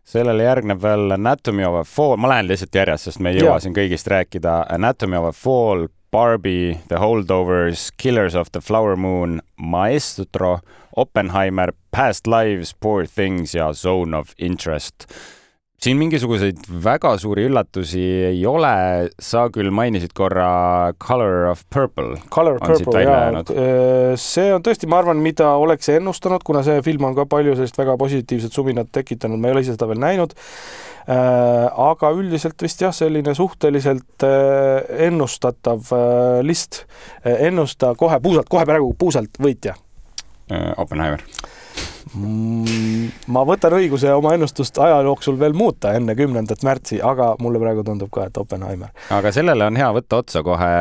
[0.09, 3.57] sellele järgneb veel Anatomy of a Fall, ma lähen lihtsalt järjest, sest me ei jõua
[3.57, 3.63] ja.
[3.65, 4.63] siin kõigist rääkida.
[4.73, 10.59] Anatomy of a Fall, Barbie, The Holdovers, Killers of the Flower Moon, Maestro,
[10.97, 15.05] Oppenheimer, Past Lives, Poor Things ja Zone of Interest
[15.83, 18.71] siin mingisuguseid väga suuri üllatusi ei ole,
[19.23, 20.49] sa küll mainisid korra
[20.99, 22.19] Color of Purple.
[22.33, 26.81] Color of Purple, jaa, äh, see on tõesti, ma arvan, mida oleks ennustanud, kuna see
[26.85, 30.01] film on ka palju sellist väga positiivset suminat tekitanud, ma ei ole ise seda veel
[30.03, 35.93] näinud äh, aga üldiselt vist jah, selline suhteliselt äh, ennustatav
[36.43, 36.83] list.
[37.23, 39.77] ennusta kohe puusalt, kohe praegu puusalt võitja.
[40.81, 41.21] Oppenheimer
[43.29, 47.83] ma võtan õiguse oma ennustust aja jooksul veel muuta enne kümnendat märtsi, aga mulle praegu
[47.85, 48.89] tundub ka, et Oppenheimer.
[49.13, 50.71] aga sellele on hea võtta otsa kohe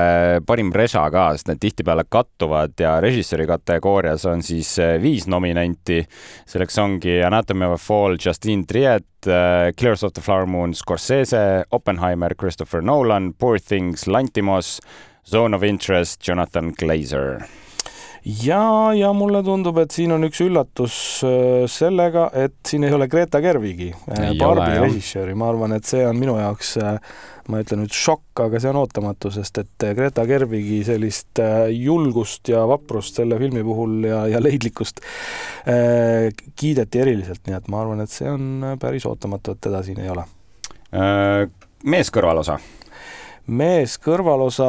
[0.48, 6.00] parim reža ka, sest need tihtipeale kattuvad ja režissööri kategoorias on siis eh, viis nominenti.
[6.48, 11.64] selleks ongi Anatomy of a Fall, Justine Triet, eh, Killers of the Flower Moon, Scorsese,
[11.70, 14.78] Oppenheimer, Christopher Nolan, Poor Things, Lantimos,
[15.28, 17.44] Zone of Interest, Jonathan Glazer
[18.24, 23.08] ja, ja mulle tundub, et siin on üks üllatus äh, sellega, et siin ei ole
[23.10, 26.98] Greta Gerwigi, äh, Barbi režissööri, ma arvan, et see on minu jaoks, äh,
[27.48, 31.40] ma ei ütle nüüd šokk, aga see on ootamatu, sest et Greta Gerwigi sellist
[31.72, 35.00] julgust ja vaprust selle filmi puhul ja, ja leidlikkust
[35.68, 40.02] äh, kiideti eriliselt, nii et ma arvan, et see on päris ootamatu, et teda siin
[40.04, 40.26] ei ole.
[41.84, 42.58] mees kõrvalosa?
[43.48, 44.68] mees kõrvalosa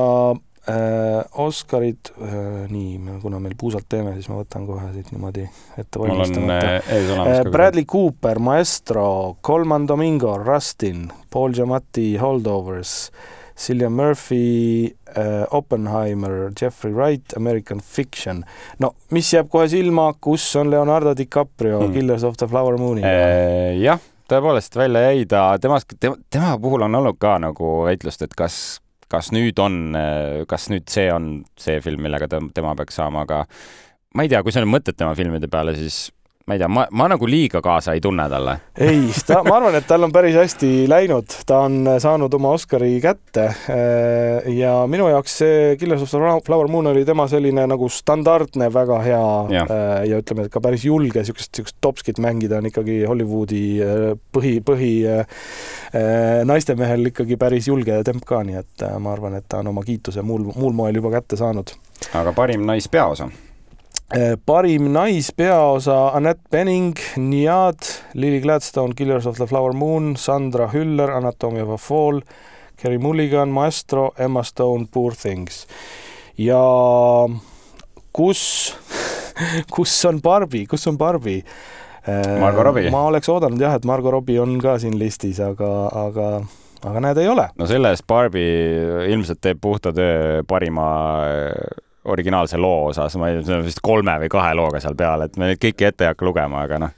[1.39, 5.45] Oscarid äh,, nii, kuna meil puusalt teeme, siis ma võtan kohe siit niimoodi
[5.79, 6.77] ette valmistamata.
[6.77, 13.11] Äh, Bradley Cooper, Maestro, Colman Domingo, Rustin, Paul Giamatti, Holdovers,
[13.59, 18.43] Cillian Murphy äh,, Oppenheimer, Jeffrey Wright, American Fiction.
[18.79, 21.93] no mis jääb kohe silma, kus on Leonardo DiCaprio hmm.
[21.93, 23.79] Killers of the Flower Moon'i äh,?
[23.83, 23.99] jah,
[24.29, 28.79] tõepoolest välja jäi ta, temast, tema, tema puhul on olnud ka nagu väitlust, et kas
[29.09, 29.97] kas nüüd on,
[30.49, 33.43] kas nüüd see on see film, millega ta, tema peaks saama, aga
[34.15, 36.09] ma ei tea, kui sa nüüd mõtled tema filmide peale, siis
[36.49, 38.55] ma ei tea, ma, ma nagu liiga kaasa ei tunne talle.
[38.81, 42.95] ei, ta, ma arvan, et tal on päris hästi läinud, ta on saanud oma Oscari
[43.03, 43.43] kätte.
[43.69, 48.71] Äh, ja minu jaoks see Killers of the Flower Moon oli tema selline nagu standardne,
[48.73, 49.19] väga hea
[49.53, 53.63] ja, äh, ja ütleme, et ka päris julge siukest, siukest topskit mängida on ikkagi Hollywoodi
[53.85, 54.93] äh, põhi, põhi
[56.49, 60.21] naistemehel ikkagi päris julge temp ka, nii et ma arvan, et ta on oma kiituse
[60.25, 61.75] muul, muul moel juba kätte saanud.
[62.17, 63.29] aga parim naispeaosa?
[63.29, 63.48] Eh,
[64.45, 67.77] parim naispeaosa Annette Bening, Niad,
[68.13, 72.21] Lily Gladstone, Killers of the Flower Moon, Sandra Hüller, Anatomy of a Fall,
[72.77, 75.67] Carey Mulligan, Maestro, Emma Stone, Poor Things.
[76.37, 76.59] ja
[78.13, 78.75] kus,
[79.75, 81.43] kus on Barbi, kus on Barbi?
[82.07, 82.89] Eh, Margo Robbie.
[82.89, 85.69] ma oleks oodanud jah, et Margo Robbie on ka siin listis, aga,
[86.07, 86.29] aga
[86.87, 87.49] aga näed, ei ole.
[87.59, 88.45] no selle eest Barbi
[89.11, 90.87] ilmselt teeb puhta töö parima
[92.05, 95.49] originaalse loo osas, ma ei tea, vist kolme või kahe looga seal peal, et me
[95.49, 96.93] neid kõiki ette ei hakka lugema, aga noh.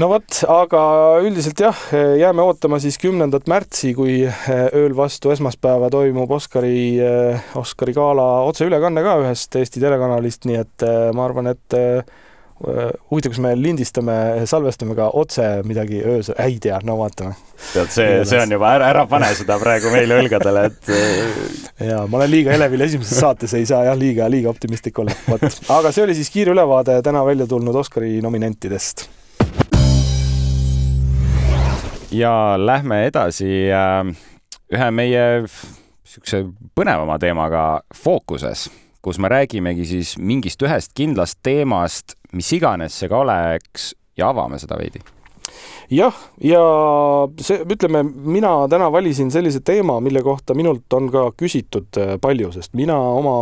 [0.00, 0.82] no vot, aga
[1.24, 1.82] üldiselt jah,
[2.18, 6.96] jääme ootama siis kümnendat märtsi, kui ööl vastu esmaspäeva toimub Oscari,
[7.60, 11.78] Oscari gala otseülekanne ka ühest Eesti telekanalist, nii et ma arvan, et
[12.58, 14.14] huvitav, kas me lindistame,
[14.50, 17.36] salvestame ka otse midagi öösel, ei tea, no vaatame.
[17.72, 20.90] tead, see, see on juba, ära, ära pane seda praegu meile õlgadele, et.
[20.90, 25.14] Äh, ja ma olen liiga elevil esimeses saates, ei saa jah, liiga, liiga optimistlik olla,
[25.28, 25.46] vot.
[25.76, 29.06] aga see oli siis kiire ülevaade täna välja tulnud Oscari nominentidest.
[32.10, 34.02] ja lähme edasi äh,
[34.74, 38.66] ühe meie niisuguse põnevama teemaga Fookuses
[39.02, 44.58] kus me räägimegi siis mingist ühest kindlast teemast, mis iganes see ka oleks ja avame
[44.60, 45.02] seda veidi.
[45.88, 46.60] Jah, ja
[47.40, 52.52] see, ütleme, mina täna valisin sellise teema, mille kohta minult on ka küsitud äh, palju,
[52.58, 53.36] sest mina oma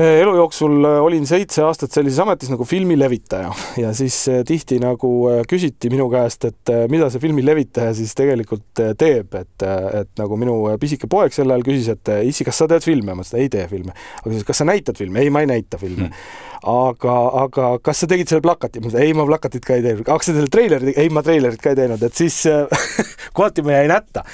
[0.00, 3.50] elu jooksul äh, olin seitse aastat sellises ametis nagu filmi levitaja
[3.82, 8.14] ja siis äh, tihti nagu äh, küsiti minu käest, et mida see filmi levitaja siis
[8.16, 9.66] tegelikult teeb, et,
[10.00, 13.12] et nagu minu pisike poeg sel ajal küsis, et issi, kas sa teed filme?
[13.12, 13.92] ma ütlesin, ei tee filme.
[14.22, 15.20] aga siis, kas sa näitad filme?
[15.20, 18.80] ei, ma ei näita filme hmm aga, aga kas sa tegid selle plakati?
[18.80, 20.04] ma ütlesin, ei, ma plakatit ka ei teinud.
[20.06, 22.38] kas sa selle treileri, ei, ma treilerit ka ei teinud, et siis
[23.36, 24.24] kohati ma jäin hätta.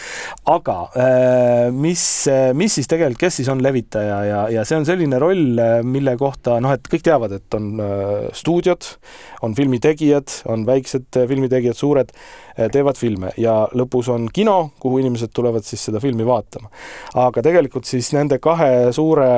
[0.53, 2.03] aga äh, mis,
[2.59, 6.59] mis siis tegelikult, kes siis on levitaja ja, ja see on selline roll, mille kohta
[6.65, 8.93] noh, et kõik teavad, et on äh, stuudiod,
[9.47, 12.13] on filmitegijad, on väiksed filmitegijad, suured
[12.73, 16.71] teevad filme ja lõpus on kino, kuhu inimesed tulevad siis seda filmi vaatama.
[17.15, 19.31] aga tegelikult siis nende kahe suure,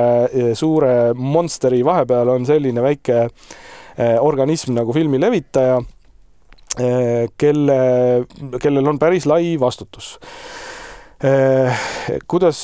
[0.57, 5.77] suure monsteri vahepeal on selline väike eh, organism nagu filmi levitaja,
[6.79, 7.79] eh, kelle,
[8.61, 10.70] kellel on päris lai vastutus Eh,
[12.27, 12.59] kuidas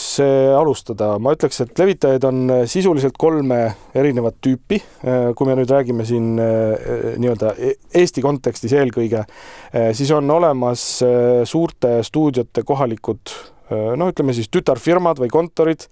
[0.58, 2.40] alustada, ma ütleks, et levitajaid on
[2.70, 3.60] sisuliselt kolme
[3.94, 4.80] erinevat tüüpi.
[5.38, 9.28] Kui me nüüd räägime siin nii-öelda e-, Eesti kontekstis eelkõige,
[9.98, 10.88] siis on olemas
[11.46, 13.38] suurte stuudiote kohalikud
[13.70, 15.88] noh, ütleme siis tütarfirmad või kontorid.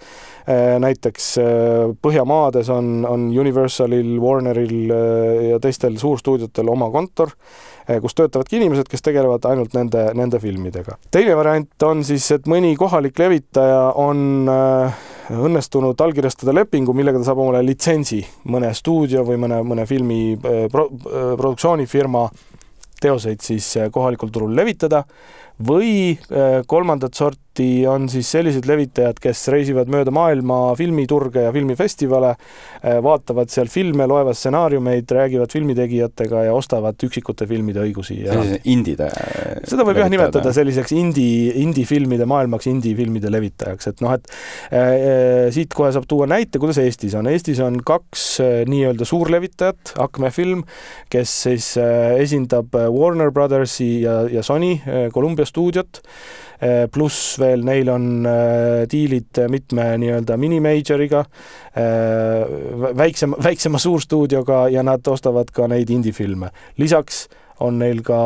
[0.79, 1.29] näiteks
[2.01, 4.93] Põhjamaades on, on Universalil, Warneril
[5.51, 7.33] ja teistel suurstuudiotel oma kontor
[8.01, 10.97] kus töötavadki inimesed, kes tegelevad ainult nende, nende filmidega.
[11.11, 15.05] teine variant on siis, et mõni kohalik levitaja on äh,
[15.35, 18.21] õnnestunud allkirjastada lepingu, millega ta saab omale litsentsi
[18.51, 22.27] mõne stuudio või mõne, mõne filmi pro, produktsioonifirma
[23.01, 25.03] teoseid siis kohalikul turul levitada
[25.65, 26.15] või
[26.67, 32.35] kolmandat sorti samuti on siis sellised levitajad, kes reisivad mööda maailma filmiturge ja filmifestivale,
[32.83, 38.25] eh, vaatavad seal filme, loevad stsenaariumeid, räägivad filmitegijatega ja ostavad üksikute filmide õigusi.
[38.65, 39.09] Indide.
[39.65, 44.27] seda võib jah nimetada selliseks indie, indie-filmide maailmaks, indie-filmide levitajaks, et noh, et
[44.71, 47.27] äh, siit kohe saab tuua näite, kuidas Eestis on.
[47.27, 50.65] Eestis on kaks äh, nii-öelda suurlevitajat, Acme Film,
[51.09, 54.79] kes siis äh, esindab Warner Brothersi ja, ja Sony
[55.13, 56.01] Columbia stuudiot
[56.91, 61.23] pluss veel neil on eh, diilid mitme nii-öelda mini-major'iga,
[61.75, 66.51] eh, väiksema, väiksema suurstuudioga ja nad ostavad ka neid indie-filme.
[66.77, 67.27] lisaks
[67.63, 68.17] on neil ka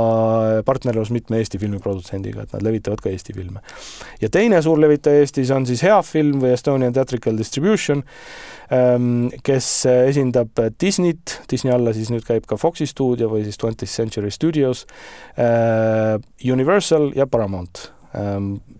[0.65, 3.59] partnerlus mitme Eesti filmiprodutsendiga, et nad levitavad ka Eesti filme.
[4.21, 8.01] ja teine suur levitaja Eestis on siis Hea Film või Estonian Theatrical Distribution,
[8.71, 13.93] ehm, kes esindab Disneyt, Disney alla siis nüüd käib ka Foxi stuudio või siis Twentieth
[13.93, 14.87] Century Studios,
[16.43, 17.98] Universal ja Paramount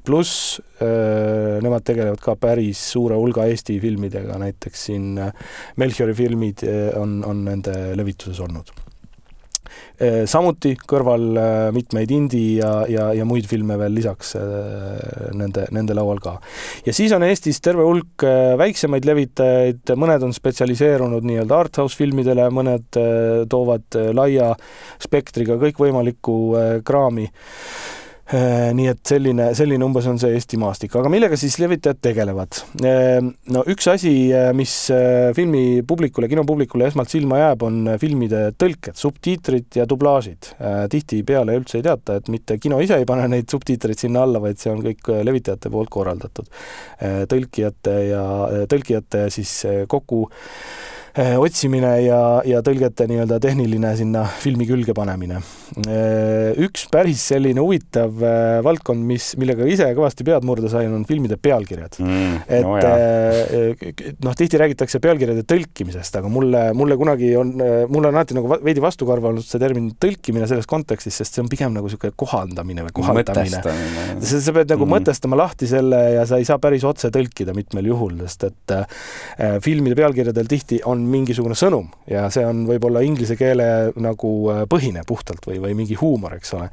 [0.10, 5.34] pluss äh, nemad tegelevad ka päris suure hulga Eesti filmidega, näiteks siin äh,
[5.78, 8.74] Melchiori filmid äh, on, on nende levituses olnud
[10.32, 11.36] samuti kõrval
[11.76, 14.32] mitmeid indie ja, ja, ja muid filme veel lisaks
[15.36, 16.38] nende, nende laual ka.
[16.88, 18.24] ja siis on Eestis terve hulk
[18.58, 23.00] väiksemaid levitajaid, mõned on spetsialiseerunud nii-öelda arthouse filmidele, mõned
[23.52, 24.54] toovad laia
[25.04, 26.40] spektriga kõikvõimalikku
[26.88, 27.28] kraami
[28.30, 32.60] nii et selline, selline umbes on see Eesti maastik, aga millega siis levitajad tegelevad?
[32.86, 33.18] Äh,
[33.54, 34.74] no üks asi, äh, mis
[35.36, 40.52] filmi publikule, kinopublikule esmalt silma jääb, on filmide tõlked, subtiitrid ja dublaažid.
[40.92, 44.62] tihtipeale üldse ei teata, et mitte kino ise ei pane neid subtiitreid sinna alla, vaid
[44.62, 46.50] see on kõik levitajate poolt korraldatud.
[47.32, 48.24] tõlkijate ja,
[48.70, 49.56] tõlkijate siis
[49.90, 50.28] kokku
[51.18, 55.42] otsimine ja, ja tõlgete nii-öelda tehniline sinna filmi külge panemine.
[55.86, 61.06] Eh, üks päris selline huvitav eh, valdkond, mis, millega ise kõvasti pead murda sain, on
[61.10, 62.38] filmide pealkirjad mm,.
[62.50, 62.78] et no
[64.26, 67.54] noh, tihti räägitakse pealkirjade tõlkimisest, aga mulle, mulle kunagi on,
[67.92, 71.52] mulle on alati nagu veidi vastukarva olnud see termin tõlkimine selles kontekstis, sest see on
[71.52, 73.62] pigem nagu niisugune kohandamine või kohandamine.
[73.62, 74.94] sa, sa pead nagu mm.
[74.96, 79.58] mõtestama lahti selle ja sa ei saa päris otse tõlkida mitmel juhul, sest et äh,
[79.64, 85.04] filmide pealkirjadel tihti on mingisugune sõnum ja see on võib-olla inglise keele nagu äh, põhine
[85.08, 86.70] puhtalt või, või mingi huumor, eks ole.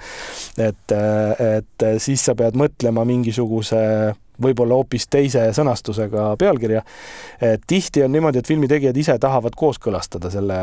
[0.57, 3.83] et, äh, et siis sa pead mõtlema mingisuguse
[4.43, 6.83] võib-olla hoopis teise sõnastusega pealkirja.
[7.67, 10.59] tihti on niimoodi, et filmitegijad ise tahavad kooskõlastada selle,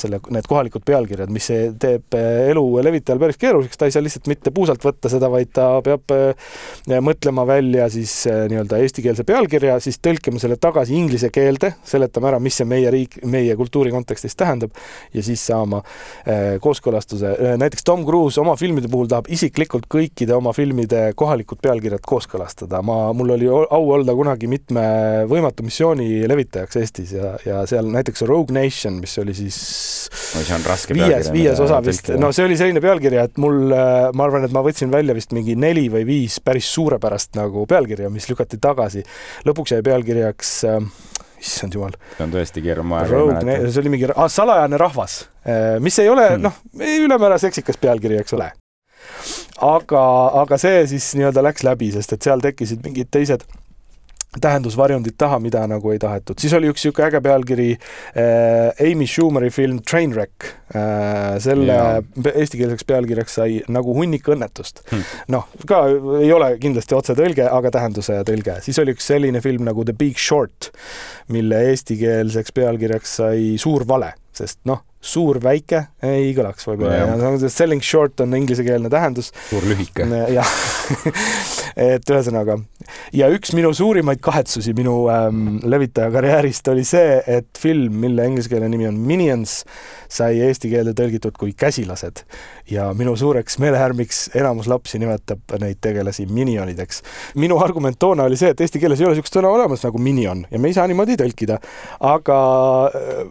[0.00, 1.48] selle, need kohalikud pealkirjad, mis
[1.80, 5.68] teeb elu levitajal päris keeruliseks, ta ei saa lihtsalt mitte puusalt võtta seda, vaid ta
[5.84, 6.52] peab äh,
[7.04, 12.42] mõtlema välja siis äh, nii-öelda eestikeelse pealkirja, siis tõlkima selle tagasi inglise keelde, seletama ära,
[12.42, 14.76] mis see meie riik, meie kultuuri kontekstis tähendab
[15.14, 15.80] ja siis saama
[16.62, 17.30] kooskõlastuse.
[17.60, 22.82] näiteks Tom Cruise oma filmide puhul tahab isiklikult kõikide oma filmide kohalikud pealkirjad kooskõlastada.
[22.82, 24.84] ma mul oli au olla kunagi mitme
[25.30, 29.58] võimatu missiooni levitajaks Eestis ja, ja seal näiteks Rogue Nation, mis oli siis
[30.34, 33.72] no, see on raske viies, viies osa vist, no see oli selline pealkiri, et mul,
[33.72, 38.10] ma arvan, et ma võtsin välja vist mingi neli või viis päris suurepärast nagu pealkirja,
[38.12, 39.04] mis lükati tagasi.
[39.48, 40.78] lõpuks jäi pealkirjaks äh,
[41.40, 41.98] issand jumal.
[42.16, 43.68] see on tõesti keeruline aeg.
[43.72, 46.48] see oli mingi ah, salajane rahvas, äh, mis ei ole hmm.
[46.48, 46.62] noh,
[47.08, 48.52] ülemäära seksikas pealkiri, eks ole
[49.64, 50.02] aga,
[50.42, 53.46] aga see siis nii-öelda läks läbi, sest et seal tekkisid mingid teised
[54.40, 56.36] tähendusvarjundid taha, mida nagu ei tahetud.
[56.38, 60.44] siis oli üks niisugune äge pealkiri äh, Amy Schumeri film Trainwreck
[60.76, 61.38] äh,.
[61.40, 62.02] selle ja.
[62.34, 65.06] eestikeelseks pealkirjaks sai Nagu hunnik õnnetust hm..
[65.32, 65.80] noh, ka
[66.20, 68.58] ei ole kindlasti otsetõlge, aga tähenduse tõlge.
[68.66, 70.70] siis oli üks selline film nagu The Big Short,
[71.32, 77.38] mille eestikeelseks pealkirjaks sai Suur vale, sest noh, suur-väike ei kõlaks võib-olla.
[77.52, 79.32] Selling short on inglisekeelne tähendus.
[79.50, 80.08] suur lühike.
[80.38, 80.56] jah
[81.78, 82.56] et ühesõnaga
[83.14, 88.68] ja üks minu suurimaid kahetsusi minu ähm, levitaja karjäärist oli see, et film, mille inglisekeelne
[88.72, 89.60] nimi on Minions,
[90.10, 92.24] sai eesti keelde tõlgitud kui Käsilased
[92.72, 97.02] ja minu suureks meelehärmiks enamus lapsi nimetab neid tegelasi minionideks.
[97.38, 100.46] minu argument toona oli see, et eesti keeles ei ole niisugust sõna olemas nagu minion
[100.50, 101.60] ja me ei saa niimoodi tõlkida,
[102.14, 102.40] aga
[102.90, 103.28] äh,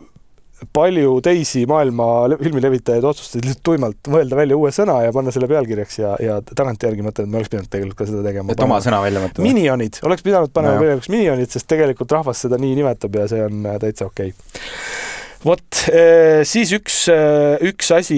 [0.74, 2.06] palju teisi maailma
[2.42, 7.06] filmilevitajaid otsustasid lihtsalt tuimalt mõelda välja uue sõna ja panna selle pealkirjaks ja, ja tagantjärgi
[7.06, 8.54] mõtlen, et me oleks pidanud tegelikult ka seda tegema.
[8.54, 9.46] et oma sõna välja mõtlema?
[9.50, 10.82] Minionid, oleks pidanud panema no.
[10.82, 15.17] pealkirjaks Minionid, sest tegelikult rahvas seda nii nimetab ja see on äh, täitsa okei okay
[15.46, 15.82] vot
[16.48, 16.96] siis üks,
[17.68, 18.18] üks asi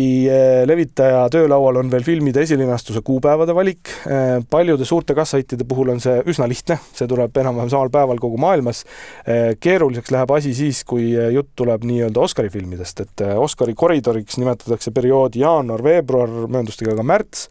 [0.67, 3.91] levitaja töölaual on veel filmide esilinastuse kuupäevade valik.
[4.49, 8.83] paljude suurte kassahittide puhul on see üsna lihtne, see tuleb enam-vähem samal päeval kogu maailmas.
[9.59, 15.43] keeruliseks läheb asi siis, kui jutt tuleb nii-öelda Oscari filmidest, et Oscari koridoriks nimetatakse perioodi
[15.43, 17.47] jaanuar-veebruar, mööndustega ka märts,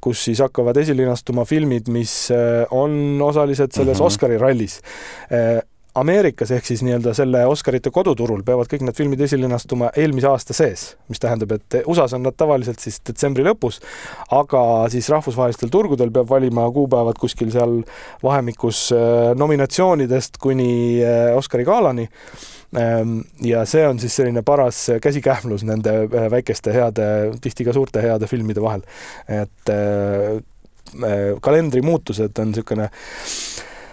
[0.00, 2.30] kus siis hakkavad esilinastuma filmid, mis
[2.70, 4.06] on osalised selles mm -hmm.
[4.06, 4.80] Oscari rallis
[5.94, 10.84] Ameerikas ehk siis nii-öelda selle Oscarite koduturul peavad kõik need filmid esilinastuma eelmise aasta sees,
[11.10, 13.80] mis tähendab, et USA-s on nad tavaliselt siis detsembri lõpus,
[14.36, 14.62] aga
[14.92, 17.80] siis rahvusvahelistel turgudel peab valima kuupäevad kuskil seal
[18.22, 20.70] vahemikus äh, nominatsioonidest kuni
[21.02, 22.06] äh, Oscari galani
[22.78, 27.08] ähm, ja see on siis selline paras käsikähmlus nende äh, väikeste heade,
[27.42, 28.86] tihti ka suurte heade filmide vahel.
[29.26, 29.74] et
[31.42, 32.88] kalendri muutused on niisugune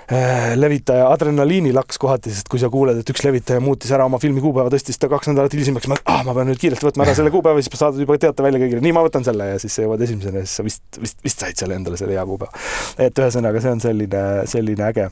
[0.07, 4.71] levitaja adrenaliinilaks kohati, sest kui sa kuuled, et üks levitaja muutis ära oma filmi kuupäeva,
[4.71, 7.59] tõstis ta kaks nädalat hilisemaks, ma, ah, ma pean nüüd kiirelt võtma ära selle kuupäeva,
[7.59, 10.43] siis saadad juba teate välja kõigile, nii, ma võtan selle ja siis sa jõuad esimesena
[10.43, 12.67] ja siis sa vist, vist, vist said selle endale selle hea kuupäeva.
[13.03, 15.09] et ühesõnaga, see on selline, selline äge,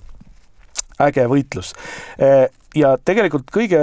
[1.03, 1.73] äge võitlus
[2.21, 3.79] äh, ja tegelikult kõige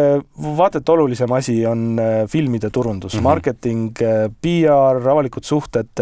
[0.57, 3.29] vaata et olulisem asi on äh, filmide turundus mm, -hmm.
[3.29, 5.93] marketing, äh, PR, avalikud suhted,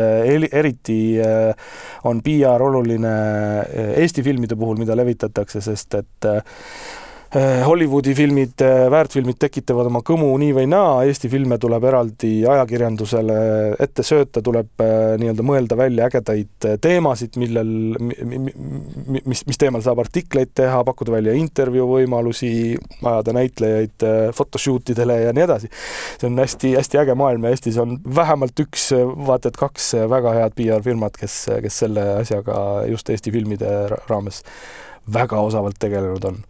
[0.53, 1.19] eriti
[2.05, 3.15] on PR oluline
[3.97, 6.29] Eesti filmide puhul, mida levitatakse, sest et
[7.39, 13.37] Hollywoodi filmid, eh, väärtfilmid tekitavad oma kõmu nii või naa, Eesti filme tuleb eraldi ajakirjandusele
[13.79, 17.71] ette sööta, tuleb eh, nii-öelda mõelda välja ägedaid teemasid, millel,
[19.23, 22.53] mis, mis teemal saab artikleid teha, pakkuda välja intervjuu võimalusi,
[22.99, 25.71] ajada näitlejaid photoshoot idele ja nii edasi.
[26.19, 28.91] see on hästi-hästi äge maailm ja Eestis on vähemalt üks,
[29.31, 34.43] vaata et kaks väga head PR-firmat, kes, kes selle asjaga just Eesti filmide raames
[35.15, 36.43] väga osavalt tegelenud on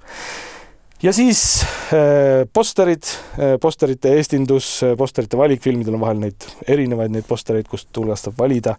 [1.02, 1.62] ja siis
[1.94, 3.06] äh, posterid
[3.38, 8.28] äh,, posterite eestindus äh,, posterite valik, filmidel on vahel neid erinevaid neid postereid, kust hulgast
[8.28, 8.76] saab valida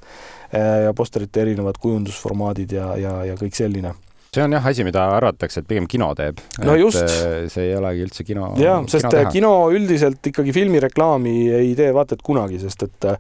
[0.52, 3.94] ja posterite erinevad kujundusformaadid ja, ja, ja kõik selline
[4.32, 6.38] see on jah asi, mida arvatakse, et pigem kino teeb.
[6.64, 7.02] no just.
[7.04, 8.46] Äh, see ei olegi üldse kino.
[8.56, 13.18] jah, sest kino, kino üldiselt ikkagi filmireklaami ei tee vaata et kunagi, sest et äh,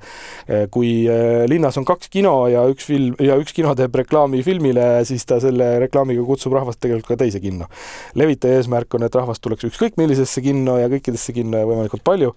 [0.72, 4.86] kui äh, linnas on kaks kino ja üks film ja üks kino teeb reklaami filmile,
[5.10, 7.68] siis ta selle reklaamiga kutsub rahvast tegelikult ka teise kinno.
[8.16, 12.32] levitaja eesmärk on, et rahvast tuleks ükskõik millisesse kinno ja kõikidesse kinno ja võimalikult palju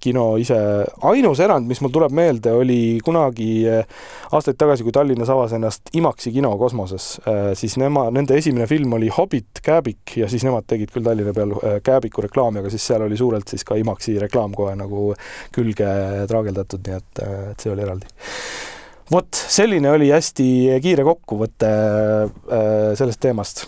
[0.00, 0.56] kino ise.
[1.02, 3.84] ainus erand, mis mul tuleb meelde, oli kunagi äh,
[4.32, 8.96] aastaid tagasi, kui Tallinnas avas ennast IMAX-i kino kosmoses äh,, siis nema, nende esimene film
[8.96, 12.86] oli Hobbit, Kääbik ja siis nemad tegid küll Tallinna peal äh, Kääbiku reklaami, aga siis
[12.86, 15.10] seal oli suurelt siis ka IMAX-i reklaam kohe nagu
[15.54, 15.92] külge
[16.30, 18.08] traageldatud, nii et, et see oli eraldi
[19.10, 20.48] vot selline oli hästi
[20.82, 21.70] kiire kokkuvõte
[22.96, 23.64] sellest teemast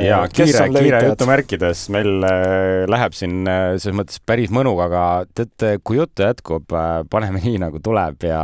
[0.00, 5.04] ja kiire, kiire jutumärkides meil äh, läheb siin äh, selles mõttes päris mõnuga, aga
[5.36, 8.42] tead, kui juttu jätkub, äh, paneme nii nagu tuleb ja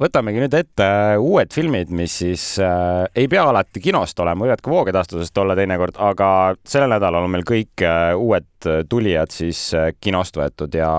[0.00, 0.88] võtamegi nüüd ette
[1.20, 5.98] uued filmid, mis siis äh, ei pea alati kinost olema, võivad ka voogedastusest olla teinekord,
[6.00, 6.30] aga
[6.68, 8.48] sellel nädalal on meil kõik äh, uued
[8.88, 10.90] tulijad siis äh, kinost võetud ja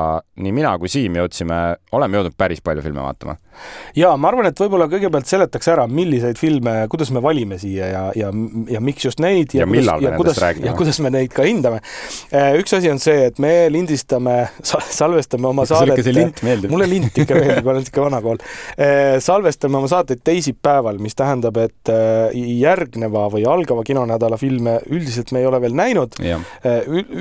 [0.41, 1.61] nii mina kui Siim jõudsime,
[1.95, 3.38] oleme jõudnud päris palju filme vaatama.
[3.97, 8.04] Ja ma arvan, et võib-olla kõigepealt seletaks ära, milliseid filme, kuidas me valime siia ja,
[8.18, 8.32] ja,
[8.72, 10.70] ja miks just neid ja, ja millal me nendest räägime.
[10.70, 11.82] ja kuidas me neid ka hindame.
[12.34, 15.91] Äh, üks asi on see, et me lindistame, salvestame oma saadet.
[15.91, 16.74] sulle ikka see lint meeldib?
[16.74, 21.58] mulle lint ikka meeldib, olen sihuke vana kool äh, salvestame oma saateid teisipäeval, mis tähendab,
[21.62, 21.91] et
[22.32, 26.16] järgneva või algava kinonädala filme üldiselt me ei ole veel näinud.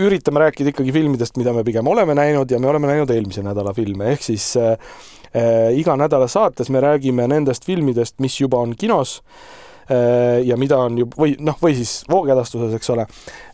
[0.07, 3.74] üritame rääkida ikkagi filmidest, mida me pigem oleme näinud ja me oleme näinud eelmise nädala
[3.76, 4.76] filme, ehk siis äh, äh,
[5.76, 9.20] iga nädala saates me räägime nendest filmidest, mis juba on kinos
[9.91, 13.07] äh, ja mida on ju, või noh, või siis voogedastuses, eks ole,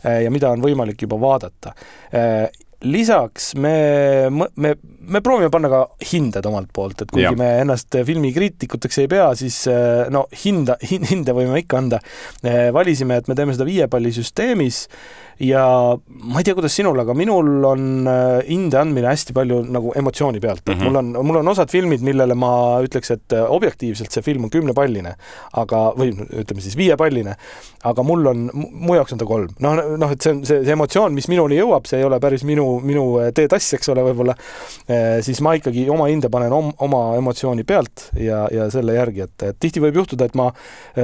[0.05, 1.75] äh, ja mida on võimalik juba vaadata
[2.13, 2.47] äh,
[2.85, 5.79] lisaks me, me, me proovime panna ka
[6.11, 7.31] hinded omalt poolt, et kuigi ja.
[7.37, 9.63] me ennast filmikriitikuteks ei pea, siis
[10.13, 11.99] no hinda, hinde võime ikka anda.
[12.73, 14.83] valisime, et me teeme seda viiepallisüsteemis
[15.39, 15.63] ja
[16.07, 20.41] ma ei tea, kuidas sinul, aga minul on äh, hinde andmine hästi palju nagu emotsiooni
[20.41, 20.87] pealt, et mm -hmm.
[20.87, 24.49] mul on, mul on osad filmid, millele ma ütleks, et äh, objektiivselt see film on
[24.49, 25.13] kümnepalline,
[25.53, 27.35] aga, või ütleme siis viiepalline,
[27.83, 29.53] aga mul on, mu jaoks on ta kolm.
[29.59, 32.43] noh, noh, et see on see, see emotsioon, mis minuni jõuab, see ei ole päris
[32.43, 34.35] minu, minu äh, teetass, eks ole, võib-olla,
[35.21, 39.43] siis ma ikkagi oma hinde panen om, oma emotsiooni pealt ja, ja selle järgi, et,
[39.43, 40.51] et tihti võib juhtuda, et ma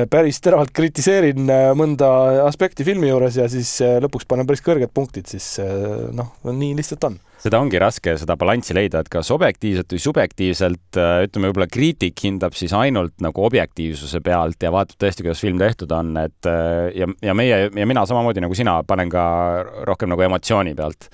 [0.10, 2.10] päris teravalt kritiseerin mõnda
[2.48, 6.76] aspekti filmi juures ja siis lõpuks lõpuks panen päris kõrged punktid, siis eh, noh, nii
[6.78, 11.50] lihtsalt on seda ongi raske, seda balanssi leida, et kas objektiivselt või subjektiivselt, äh, ütleme
[11.50, 16.14] võib-olla kriitik hindab siis ainult nagu objektiivsuse pealt ja vaatab tõesti, kuidas film tehtud on,
[16.22, 19.24] et äh, ja, ja meie ja mina samamoodi nagu sina panen ka
[19.90, 21.10] rohkem nagu emotsiooni pealt.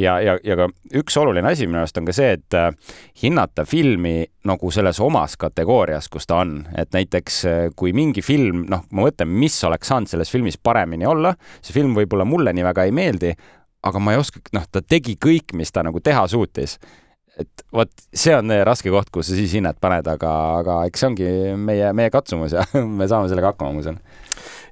[0.00, 0.68] ja, ja, ja ka
[1.00, 2.70] üks oluline asi minu arust on ka see, et äh,
[3.22, 7.42] hinnata filmi nagu selles omas kategoorias, kus ta on, et näiteks
[7.76, 11.94] kui mingi film, noh, ma mõtlen, mis oleks saanud selles filmis paremini olla, see film
[11.96, 13.34] võib-olla mulle nii väga ei meeldi
[13.84, 16.78] aga ma ei oska, noh, ta tegi kõik, mis ta nagu teha suutis.
[17.34, 21.08] et vot see on raske koht, kus sa siis hinnet paned, aga, aga eks see
[21.08, 22.62] ongi meie, meie katsumus ja
[22.98, 23.98] me saame sellega hakkama, ma usun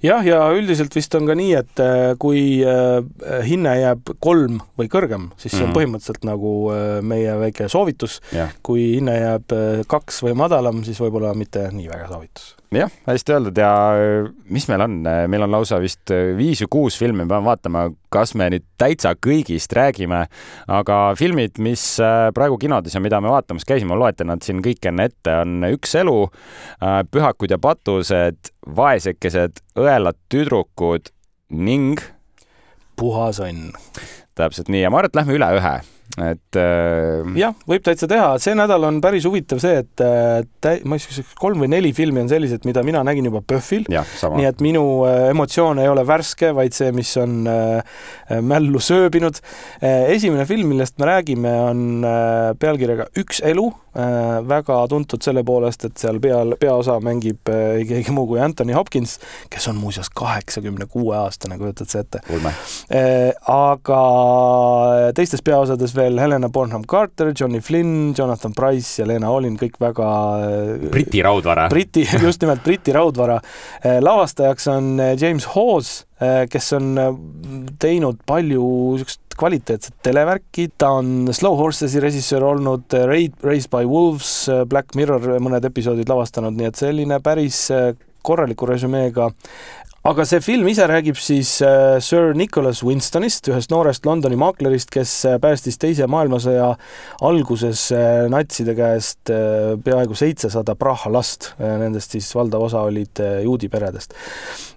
[0.03, 3.03] jah, ja üldiselt vist on ka nii, et äh, kui äh,
[3.47, 5.77] hinne jääb kolm või kõrgem, siis see on mm -hmm.
[5.79, 8.21] põhimõtteliselt nagu äh, meie väike soovitus.
[8.63, 13.59] kui hinne jääb kaks või madalam, siis võib-olla mitte nii väga soovitus jah, hästi öeldud.
[13.59, 17.47] Ja äh, mis meil on, meil on lausa vist äh, viis või kuus filmi, peame
[17.47, 20.25] vaatama, kas me nüüd täitsa kõigist räägime,
[20.73, 24.63] aga filmid, mis äh, praegu kinodes ja mida me vaatamas käisime, ma loetlen nad siin
[24.65, 26.17] kõik enne ette, on Üks elu,
[27.13, 31.13] Pühakud ja patused, Vaesekesed, Õelad tüdrukud
[31.53, 32.01] ning
[32.99, 33.73] puhas õnn.
[34.39, 34.87] täpselt nii.
[34.87, 35.75] Ja ma arvan, et lähme üle ühe
[36.21, 37.23] et äh....
[37.39, 41.25] jah, võib täitsa teha, see nädal on päris huvitav see, et äh, ma ei tea,
[41.41, 43.87] kolm või neli filmi on sellised, mida mina nägin juba PÖFFil.
[43.89, 48.03] nii et minu äh, emotsioon ei ole värske, vaid see, mis on äh,
[48.45, 49.41] mällu sööbinud
[49.81, 50.13] äh,.
[50.13, 55.89] esimene film, millest me räägime, on äh, pealkirjaga Üks elu äh,, väga tuntud selle poolest,
[55.89, 59.17] et seal peal, peaosa mängib äh, keegi muu kui Anthony Hopkins,
[59.53, 62.21] kes on muuseas kaheksakümne kuue aastane, kujutad sa ette?
[63.49, 64.03] Aga
[65.17, 69.79] teistes peaosades veel veel Helena Bonham Carter, Johnny Flynn, Jonathan Price ja Lena Olin, kõik
[69.83, 70.09] väga
[70.43, 71.69] äh, Briti raudvara.
[71.73, 73.39] Briti, just nimelt Briti raudvara.
[73.83, 76.93] Äh, lavastajaks on äh, James Hawes, kes on
[77.83, 84.45] teinud palju niisugust kvaliteetset televärki, ta on Slow Horses'i režissöör olnud, Raid, Raised by Wolves,
[84.71, 87.65] Black Mirror mõned episoodid lavastanud, nii et selline päris
[88.23, 89.33] korraliku resümeega
[90.03, 95.13] aga see film ise räägib siis äh, Sir Nicholas Winstonist, ühest noorest Londoni maaklerist, kes
[95.29, 96.73] äh, päästis Teise maailmasõja
[97.23, 99.31] alguses äh, natside käest
[99.85, 104.17] peaaegu seitsesada Praha last, nendest siis valdav osa olid juudi peredest.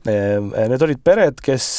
[0.05, 1.69] Need olid pered, kes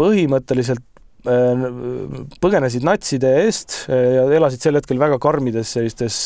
[0.00, 0.82] põhimõtteliselt
[1.24, 6.20] põgenesid natside eest ja elasid sel hetkel väga karmides sellistes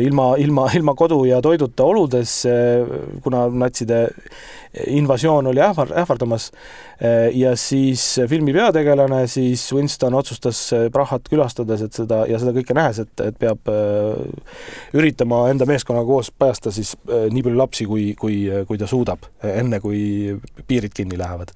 [0.00, 2.42] ilma, ilma, ilma kodu ja toiduta oludes,
[3.24, 4.06] kuna natside
[4.90, 6.48] invasioon oli ähvar, ähvardamas
[7.34, 13.00] ja siis filmi peategelane, siis Winston otsustas Prahat külastades, et seda ja seda kõike nähes,
[13.02, 14.58] et, et peab äh,
[14.96, 19.26] üritama enda meeskonnaga koos päästa siis äh, nii palju lapsi, kui, kui, kui ta suudab,
[19.46, 20.34] enne kui
[20.68, 21.54] piirid kinni lähevad.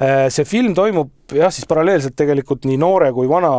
[0.00, 3.50] Äh, see film toimub jah, siis paralleelselt tegelikult nii noore kui vana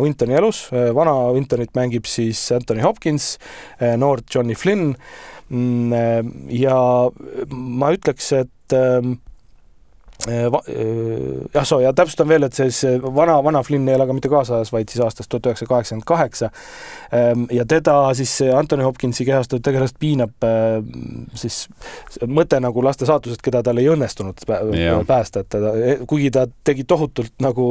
[0.00, 0.68] Wintoni elus.
[0.96, 3.34] vana Wintonit mängib siis Anthony Hopkins,
[3.98, 4.94] noort Johnny Flynn
[5.50, 6.22] Mm, äh,
[6.54, 7.10] ja
[7.50, 8.78] ma ütleks, et ähm,
[9.10, 9.29] äh, äh,
[10.26, 14.30] jah, soo, ja täpsustan veel, et see, see vana, vana Flynn ei ela ka mitte
[14.32, 16.50] kaasajas, vaid siis aastast tuhat üheksasada kaheksakümmend kaheksa.
[17.16, 20.48] Ähm, ja teda siis Anthony Hopkinsi kehastatud tegelast piinab
[21.38, 21.62] siis
[22.28, 24.44] mõte nagu laste saatusest, keda tal ei õnnestunud
[25.08, 25.74] päästa, et ta,
[26.10, 27.70] kuigi ta tegi tohutult nagu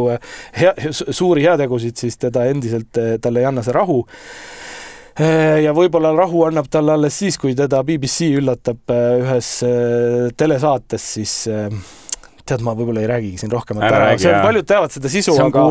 [0.57, 4.03] hea, suuri heategusid, siis teda endiselt, talle ei anna see rahu
[5.19, 10.29] Äh, ja võib-olla rahu annab talle alles siis, kui teda BBC üllatab äh, ühes äh,
[10.39, 11.33] telesaates siis
[12.49, 15.35] tead, ma võib-olla ei räägigi siin rohkem, et ära, see on, paljud teavad seda sisu,
[15.43, 15.65] aga,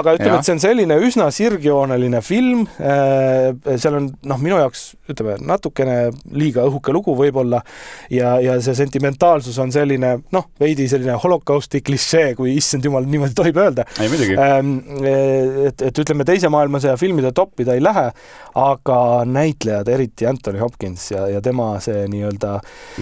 [0.00, 2.64] aga ütleme, et see on selline üsna sirgjooneline film.
[2.80, 3.50] Äh,
[3.80, 5.96] seal on noh, minu jaoks ütleme natukene
[6.36, 7.60] liiga õhuke lugu võib-olla
[8.12, 13.36] ja, ja see sentimentaalsus on selline noh, veidi selline holokausti klišee, kui issand jumal, niimoodi
[13.36, 13.86] tohib öelda.
[14.00, 14.76] Ähm,
[15.06, 18.06] et, et ütleme, Teise maailmasõja filmide toppi ta ei lähe,
[18.60, 22.52] aga näitlejad, eriti Anthony Hopkins ja, ja tema see nii-öelda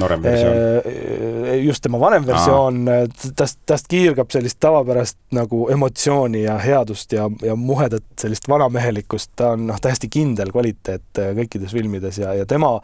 [0.00, 0.58] noorem versioon.
[0.58, 2.88] Äh, just tema vanem versioon
[3.36, 9.52] tast, tast kiirgab sellist tavapärast nagu emotsiooni ja headust ja, ja muhedat sellist vanamehelikkust, ta
[9.56, 12.76] on noh, täiesti kindel kvaliteet äh, kõikides filmides ja, ja tema,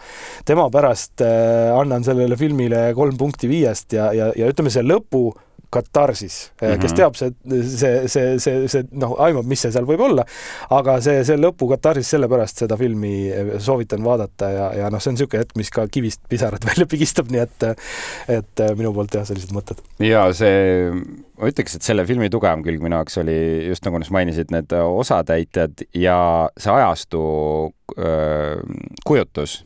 [0.48, 5.28] tema pärast äh, annan sellele filmile kolm punkti viiest ja, ja, ja ütleme, see lõpu
[5.74, 6.80] katarsis mm, -hmm.
[6.80, 6.96] kes mhm.
[6.96, 7.30] teab, see,
[7.76, 10.24] see, see, see, see noh, aimab, mis see seal võib olla,
[10.76, 13.14] aga see, see lõpu katarsis, sellepärast seda filmi
[13.58, 17.32] soovitan vaadata ja, ja noh, see on niisugune hetk, mis ka kivist pisarad välja pigistab,
[17.34, 17.68] nii et
[18.38, 19.82] et minu poolt jah, sellised mõtted.
[20.04, 20.94] ja see,
[21.40, 24.74] ma ütleks, et selle filmi tugevam külg minu jaoks oli just nagu sa mainisid, need
[24.78, 26.18] osatäitjad ja
[26.58, 27.22] see ajastu
[27.98, 28.58] öö,
[29.06, 29.62] kujutus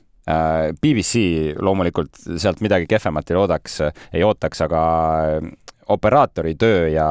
[0.83, 3.79] BBC loomulikult sealt midagi kehvemat ei loodaks,
[4.13, 4.83] ei ootaks, aga
[5.95, 7.09] operaatori töö ja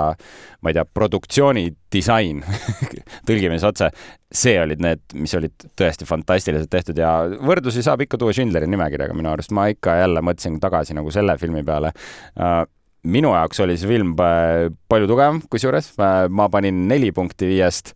[0.62, 2.42] ma ei tea, produktsiooni disain
[3.28, 3.90] tõlgime siis otse,
[4.32, 9.16] see olid need, mis olid tõesti fantastiliselt tehtud ja võrdlusi saab ikka tuua Schindleri nimekirjaga
[9.18, 11.94] minu arust, ma ikka jälle mõtlesin tagasi nagu selle filmi peale.
[12.40, 12.64] Uh,
[13.08, 17.94] minu jaoks oli see film palju tugevam, kusjuures ma panin neli punkti viiest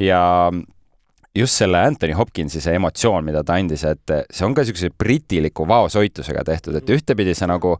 [0.00, 0.20] ja
[1.34, 5.66] just selle Anthony Hopkinsi see emotsioon, mida ta andis, et see on ka niisuguse britiliku
[5.68, 7.76] vaoshoitusega tehtud, et ühtepidi see nagu,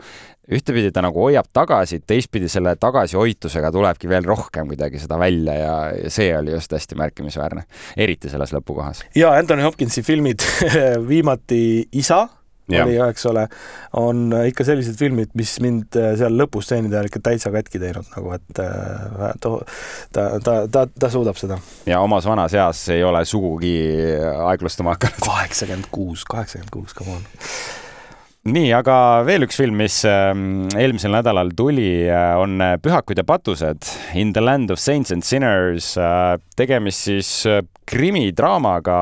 [0.50, 5.76] ühtepidi ta nagu hoiab tagasi, teistpidi selle tagasihoitusega tulebki veel rohkem kuidagi seda välja ja
[6.12, 7.66] see oli just hästi märkimisväärne,
[7.98, 9.04] eriti selles lõpukohas.
[9.18, 10.46] ja Anthony Hopkinsi filmid
[11.10, 12.26] viimati Isa
[12.78, 13.46] oli ju, eks ole,
[14.00, 18.32] on ikka sellised filmid, mis mind äh, seal lõpustseenide ajal ikka täitsa katki teinud nagu,
[18.36, 19.52] et äh, ta,
[20.14, 21.60] ta, ta, ta, ta suudab seda.
[21.88, 23.76] ja omas vanas eas ei ole sugugi
[24.46, 25.22] aeglustama hakanud.
[25.26, 27.28] kaheksakümmend kuus, kaheksakümmend kuus, come on
[28.50, 28.94] nii, aga
[29.26, 34.44] veel üks film, mis ähm, eelmisel nädalal tuli, äh, on Pühakud ja patused In the
[34.44, 35.92] land of saints and sinners.
[36.56, 37.30] tegemist siis
[37.88, 38.96] krimidraamaga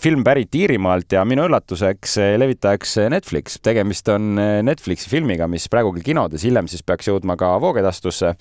[0.00, 3.58] film pärit Iirimaalt ja minu üllatuseks levitajaks Netflix.
[3.62, 8.32] tegemist on Netflixi filmiga, mis praegu küll kinodes, hiljem siis peaks jõudma ka voogedastusse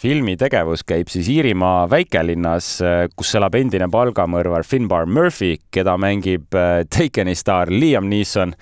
[0.00, 2.70] filmi tegevus käib siis Iirimaa väikelinnas,
[3.18, 6.48] kus elab endine palgamõrvar Finbar Murphy, keda mängib
[6.88, 8.54] Takeni staar Liam Neeson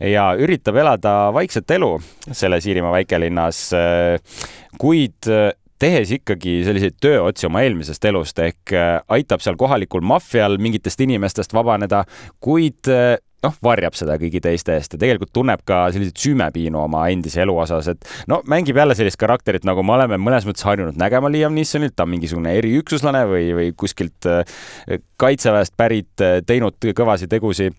[0.00, 1.92] ja üritab elada vaikset elu
[2.30, 3.66] selles Iirimaa väikelinnas.
[4.80, 5.28] Kuid
[5.82, 11.54] tehes ikkagi selliseid tööotsi oma eelmisest elust ehk äh, aitab seal kohalikul maffial mingitest inimestest
[11.56, 12.04] vabaneda,
[12.42, 17.06] kuid äh, noh, varjab seda kõigi teiste eest ja tegelikult tunneb ka selliseid süümepiinu oma
[17.12, 20.98] endise elu osas, et no mängib jälle sellist karakterit, nagu me oleme mõnes mõttes harjunud
[21.00, 24.56] nägema Liam Neesonilt, ta on mingisugune eriüksuslane või, või kuskilt äh,
[25.20, 26.12] kaitseväest pärit,
[26.48, 27.76] teinud kõvasid tegusid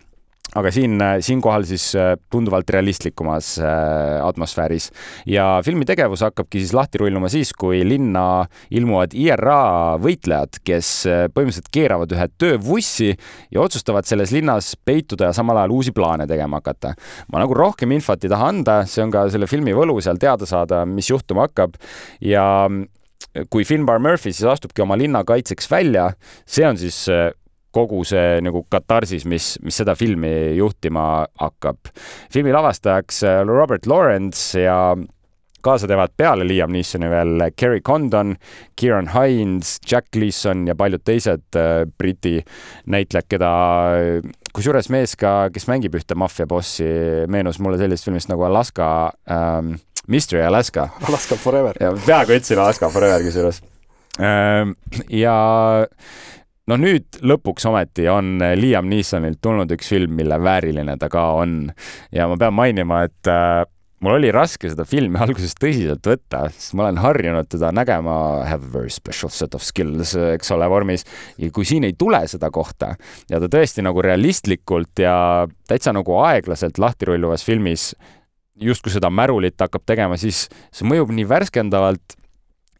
[0.56, 4.88] aga siin, siinkohal siis äh, tunduvalt realistlikumas äh, atmosfääris
[5.28, 11.24] ja filmi tegevus hakkabki siis lahti rulluma siis, kui linna ilmuvad IRA võitlejad, kes äh,
[11.34, 13.10] põhimõtteliselt keeravad ühe töövussi
[13.52, 16.94] ja otsustavad selles linnas peituda ja samal ajal uusi plaane tegema hakata.
[17.32, 20.48] ma nagu rohkem infot ei taha anda, see on ka selle filmi võlu seal teada
[20.48, 21.76] saada, mis juhtuma hakkab
[22.24, 22.46] ja
[23.52, 26.08] kui Finbar Murphy siis astubki oma linna kaitseks välja,
[26.48, 27.04] see on siis
[27.78, 31.92] kogu see nagu katarsis, mis, mis seda filmi juhtima hakkab.
[32.32, 34.96] filmi lavastajaks äh, Robert Lawrence ja
[35.64, 38.36] kaasa teevad peale Liam Neesoni veel Kerry Condon,
[38.78, 42.38] Kieran Hines, Jack Gleason ja paljud teised äh, Briti
[42.86, 43.50] näitlejad, keda
[44.54, 46.88] kusjuures mees ka, kes mängib ühte maffiabossi,
[47.30, 48.88] meenus mulle sellisest filmist nagu Alaska
[49.30, 49.76] ähm,,
[50.08, 50.88] Mystery Alaska.
[51.04, 51.76] Alaska Forever.
[52.06, 53.62] peaaegu ütlesin Alaska Forever kusjuures
[54.20, 54.74] ähm,.
[55.12, 55.36] ja
[56.68, 61.60] no nüüd lõpuks ometi on Liam Neesonilt tulnud üks film, mille vääriline ta ka on
[62.14, 63.64] ja ma pean mainima, et äh,
[64.04, 68.18] mul oli raske seda filmi alguses tõsiselt võtta, sest ma olen harjunud teda nägema
[68.48, 71.06] have a very special set of skills, eks ole, vormis.
[71.40, 72.94] ja kui siin ei tule seda kohta
[73.30, 77.92] ja ta tõesti nagu realistlikult ja täitsa nagu aeglaselt lahti rulluvas filmis
[78.58, 82.17] justkui seda märulit hakkab tegema, siis see mõjub nii värskendavalt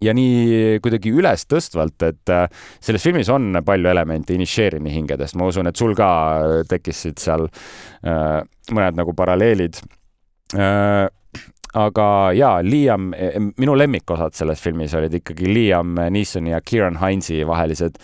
[0.05, 2.47] ja nii kuidagi ülestõstvalt, et äh,
[2.85, 6.09] selles filmis on palju elemente Initiarini hingedest, ma usun, et sul ka
[6.39, 8.41] äh, tekkisid seal äh,
[8.75, 9.83] mõned nagu paralleelid.
[11.79, 16.97] Aga jaa, Liam, e, e, minu lemmikosad selles filmis olid ikkagi Liam Neesoni ja Kieran
[17.03, 17.99] Hinesi vahelised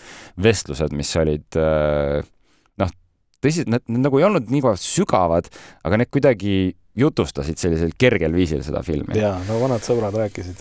[0.44, 2.92] vestlused, mis olid noh,
[3.40, 5.48] tõsi, need nagu ei olnud nii sügavad,
[5.80, 6.58] aga need kuidagi
[7.00, 9.16] jutustasid sellisel kergel viisil seda filmi.
[9.16, 10.60] jaa, no vanad sõbrad rääkisid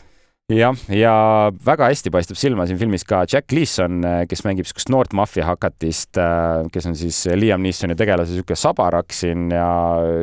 [0.57, 1.13] jah, ja
[1.65, 6.19] väga hästi paistab silma siin filmis ka Jack Gleason, kes mängib niisugust noort maffia hakatist,
[6.73, 9.67] kes on siis Liam Neesoni tegelase niisugune sabarak siin ja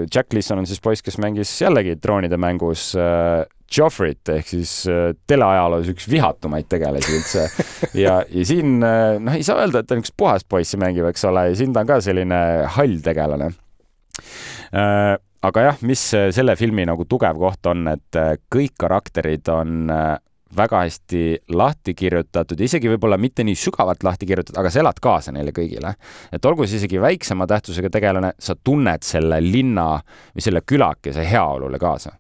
[0.07, 5.13] Jack Gleason on siis poiss, kes mängis jällegi troonide mängus äh, Joffrit ehk siis äh,
[5.31, 7.47] teleajaloos üks vihatumaid tegelasi üldse.
[8.05, 11.27] ja, ja siin äh, noh, ei saa öelda, et ta niisugust puhast poissi mängib, eks
[11.31, 12.41] ole, ja siin ta on ka selline
[12.77, 13.53] hall tegelane
[15.47, 16.03] aga jah, mis
[16.37, 20.19] selle filmi nagu tugev koht on, et äh, kõik karakterid on äh,
[20.57, 21.23] väga hästi
[21.55, 25.95] lahti kirjutatud, isegi võib-olla mitte nii sügavalt lahti kirjutatud, aga sa elad kaasa neile kõigile.
[26.33, 29.93] et olgu see isegi väiksema tähtsusega tegelane, sa tunned selle linna
[30.35, 32.17] või selle külakese heaolule kaasa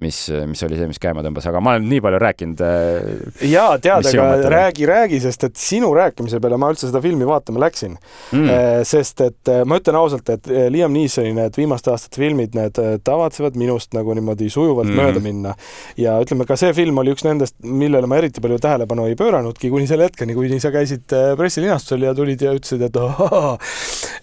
[0.00, 0.18] mis,
[0.48, 2.62] mis oli see, mis käima tõmbas, aga ma olen nii palju rääkinud.
[2.64, 7.28] Äh, ja tead, aga räägi, räägi, sest et sinu rääkimise peale ma üldse seda filmi
[7.28, 8.48] vaatama läksin mm..
[8.50, 12.78] Äh, sest et äh, ma ütlen ausalt, et Liam Neesoni need viimaste aastate filmid, need
[13.04, 15.00] tavatsevad minust nagu niimoodi sujuvalt mm.
[15.00, 15.54] mööda minna.
[16.00, 19.70] ja ütleme, ka see film oli üks nendest, millele ma eriti palju tähelepanu ei pööranudki
[19.72, 23.58] kuni selle hetkeni, kuni sa käisid pressilinastusel ja tulid ja ütlesid, et ohoh,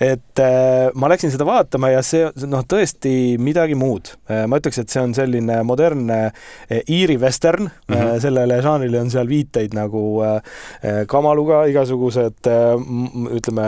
[0.03, 0.43] et
[0.97, 4.13] ma läksin seda vaatama ja see, noh, tõesti midagi muud.
[4.27, 6.19] ma ütleks, et see on selline modernne
[6.89, 8.19] Iiri western mm, -hmm.
[8.23, 10.03] sellele žanrile on seal viiteid nagu
[11.07, 12.49] kamaluga igasugused
[13.37, 13.67] ütleme,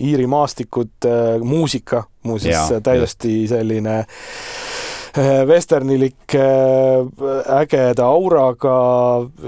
[0.00, 1.08] Iiri maastikud,
[1.44, 4.04] muusika muuseas täiesti selline
[5.46, 6.34] vesternilik
[7.60, 8.78] ägeda auraga,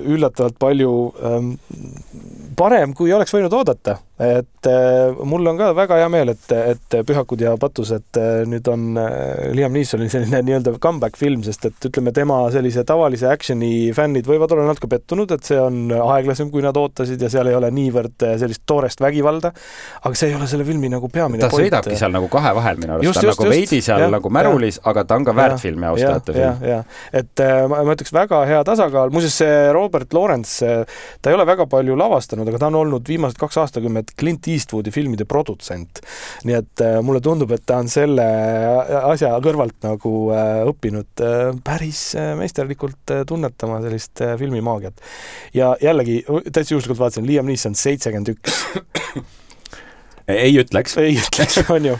[0.05, 0.93] üllatavalt palju
[2.57, 6.95] parem, kui oleks võinud oodata, et äh, mul on ka väga hea meel, et, et
[7.05, 11.89] Pühakud ja patused äh, nüüd on äh, Liam Neesonil selline nii-öelda comeback film, sest et
[11.91, 16.65] ütleme, tema sellise tavalise action'i fännid võivad olla natuke pettunud, et see on aeglasem, kui
[16.65, 19.53] nad ootasid ja seal ei ole niivõrd sellist toorest vägivalda.
[20.01, 21.67] aga see ei ole selle filmi nagu peamine ta point.
[21.67, 24.33] sõidabki seal nagu kahe vahel minu arust, ta on nagu just, veidi seal ja, nagu
[24.33, 26.89] märulis, aga ta on ka väärt filmi austajate film.
[27.13, 30.73] et ma, ma ütleks väga hea tasakaal, muuseas see Robert Lawrence,
[31.21, 34.93] ta ei ole väga palju lavastanud, aga ta on olnud viimased kaks aastakümmet Clint Eastwoodi
[34.95, 36.01] filmide produtsent.
[36.47, 38.27] nii et äh, mulle tundub, et ta on selle
[39.13, 42.03] asja kõrvalt nagu äh, õppinud äh, päris
[42.39, 45.03] meisterlikult tunnetama sellist filmimaagiat.
[45.55, 46.23] ja jällegi,
[46.53, 48.63] täitsa juhuslikult vaatasin, Liam Neeson seitsekümmend üks
[50.29, 50.97] ei ütleks.
[51.03, 51.99] ei ütleks, on ju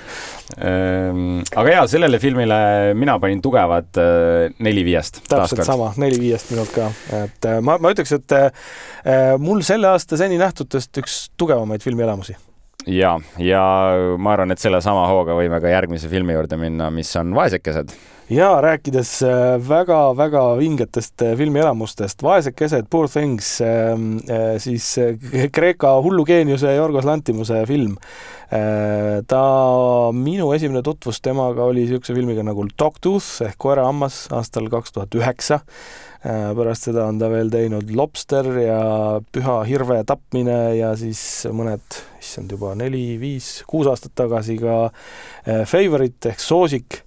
[0.55, 2.57] Ehm, aga jaa, sellele filmile
[2.95, 5.25] mina panin tugevad äh, neli viiest.
[5.27, 6.87] täpselt sama, neli viiest minult ka,
[7.19, 8.69] et äh, ma, ma ütleks, et äh,
[9.43, 12.37] mul selle aasta seni nähtutest üks tugevamaid filmielamusi
[12.87, 13.65] ja, ja
[14.23, 17.91] ma arvan, et sellesama hooga võime ka järgmise filmi juurde minna, mis on Vaesekesed.
[18.31, 19.21] Ja rääkides
[19.69, 24.19] väga-väga vingetest filmielamustest, Vaesekesed, Poor Things, ähm,
[24.59, 24.97] siis
[25.53, 27.95] Kreeka hullugeeniuse Jorgos Lantimuse film
[28.47, 29.43] Äh, ta,
[30.15, 35.59] minu esimene tutvus temaga oli niisuguse filmiga nagu Dogtooth ehk Koerahammas aastal kaks tuhat üheksa.
[36.23, 38.79] Äh, pärast seda on ta veel teinud Lobster ja
[39.35, 41.21] Püha hirve tapmine ja siis
[41.51, 47.01] mõned, issand, juba neli, viis, kuus aastat tagasi ka äh, Favorite ehk Soosik,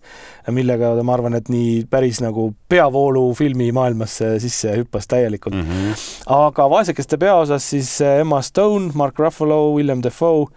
[0.55, 5.69] millega ma arvan, et nii päris nagu peavoolu filmimaailmasse sisse hüppas täielikult mm.
[5.69, 6.03] -hmm.
[6.39, 10.47] aga vaesekeste peaosas siis Emma Stone, Mark Ruffalo, William Defoe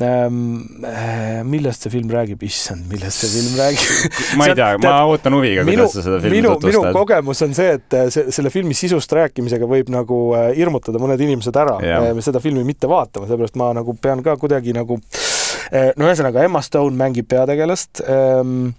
[0.00, 4.92] Ehm, eh, millest see film räägib, issand, millest see film räägib ma ei tea, ma
[5.04, 6.86] ootan huviga, kuidas sa seda filmi minu, tutvustad.
[6.88, 10.22] minu kogemus on see, et eh, see, selle filmi sisust rääkimisega võib nagu
[10.56, 12.08] hirmutada mõned inimesed ära yeah.
[12.24, 16.96] seda filmi mitte vaatama, sellepärast ma nagu pean ka kuidagi nagu no ühesõnaga Emma Stone
[16.96, 18.70] mängib peategelast ehm,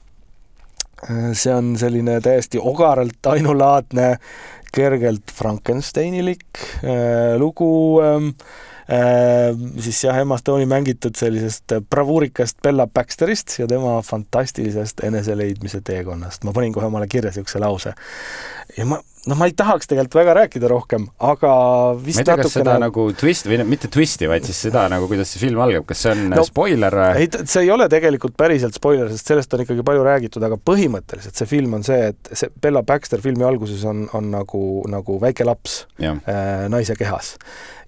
[1.34, 4.18] see on selline täiesti ogaralt ainulaadne,
[4.74, 6.64] kergelt Frankensteinilik
[7.38, 8.30] lugu äh,
[8.90, 16.44] Äh, siis jah, Emma Stone'i mängitud sellisest bravuurikast Bella Baxterist ja tema fantastilisest eneseleidmise teekonnast.
[16.44, 17.94] ma panin kohe omale kirja niisuguse lause.
[18.78, 21.52] ja ma, noh, ma ei tahaks tegelikult väga rääkida rohkem, aga
[21.96, 25.08] vist ma ei tea, kas seda nagu twist või mitte twisti, vaid siis seda nagu,
[25.12, 26.98] kuidas see film algab, kas see on no, spoiler?
[27.16, 31.40] ei, see ei ole tegelikult päriselt spoiler, sest sellest on ikkagi palju räägitud, aga põhimõtteliselt
[31.40, 35.48] see film on see, et see Bella Baxter filmi alguses on, on nagu, nagu väike
[35.48, 37.36] laps äh, naise kehas.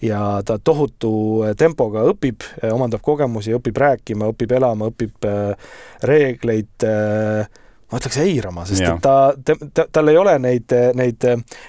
[0.04, 1.12] Ja ta tohutu
[1.58, 5.76] tempoga õpib, omandab kogemusi, õpib rääkima, õpib elama, õpib äh,
[6.06, 8.96] reegleid äh, ma ütleks eirama, sest ja.
[8.96, 11.26] et ta, ta, tal ei ole neid, neid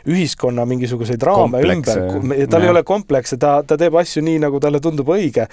[0.08, 2.68] ühiskonna mingisuguseid raame Kompleks, ümber, tal ja.
[2.68, 5.48] ei ole komplekse, ta, ta teeb asju nii, nagu talle tundub õige.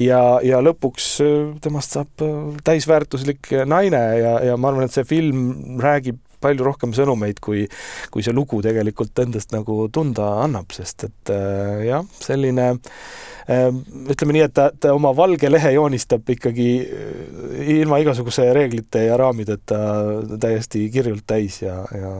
[0.00, 2.26] ja, ja lõpuks äh, temast saab
[2.66, 7.66] täisväärtuslik naine ja, ja ma arvan, et see film räägib palju rohkem sõnumeid, kui,
[8.12, 13.68] kui see lugu tegelikult endast nagu tunda annab, sest et äh, jah, selline äh,
[14.14, 19.18] ütleme nii, et ta, ta oma valge lehe joonistab ikkagi äh, ilma igasuguse reeglite ja
[19.20, 19.80] raamideta
[20.42, 22.14] täiesti kirjult täis ja, ja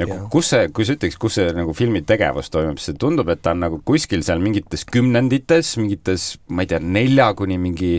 [0.00, 3.42] ja kus see, kui sa ütleks, kus see nagu filmi tegevus toimub, siis tundub, et
[3.44, 7.92] ta on nagu kuskil seal mingites kümnendites, mingites, ma ei tea, nelja kuni mingi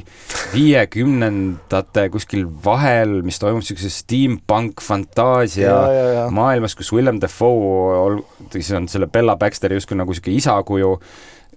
[0.54, 6.26] viiekümnendate kuskil vahel, mis toimub niisuguses steampunk fantaasia ja, ja, ja.
[6.34, 8.22] maailmas, kus William Defoe,
[8.54, 10.98] kes on selle Bella Baxteri justkui nagu niisugune isakuju,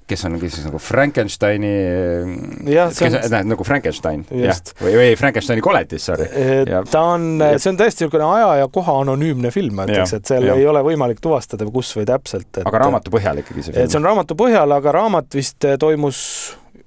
[0.07, 1.73] kes on siis nagu Frankensteini,
[2.67, 6.29] kes on nagu Frankenstein, jah, või, või Frankensteini koletis, sorry.
[6.91, 10.47] ta on, see on täiesti niisugune aja ja koha anonüümne film, ma ütleks, et seal
[10.47, 10.55] ja.
[10.59, 12.63] ei ole võimalik tuvastada, kus või täpselt.
[12.63, 13.91] aga raamatu põhjal ikkagi see film?
[13.91, 16.21] see on raamatu põhjal, aga raamat vist toimus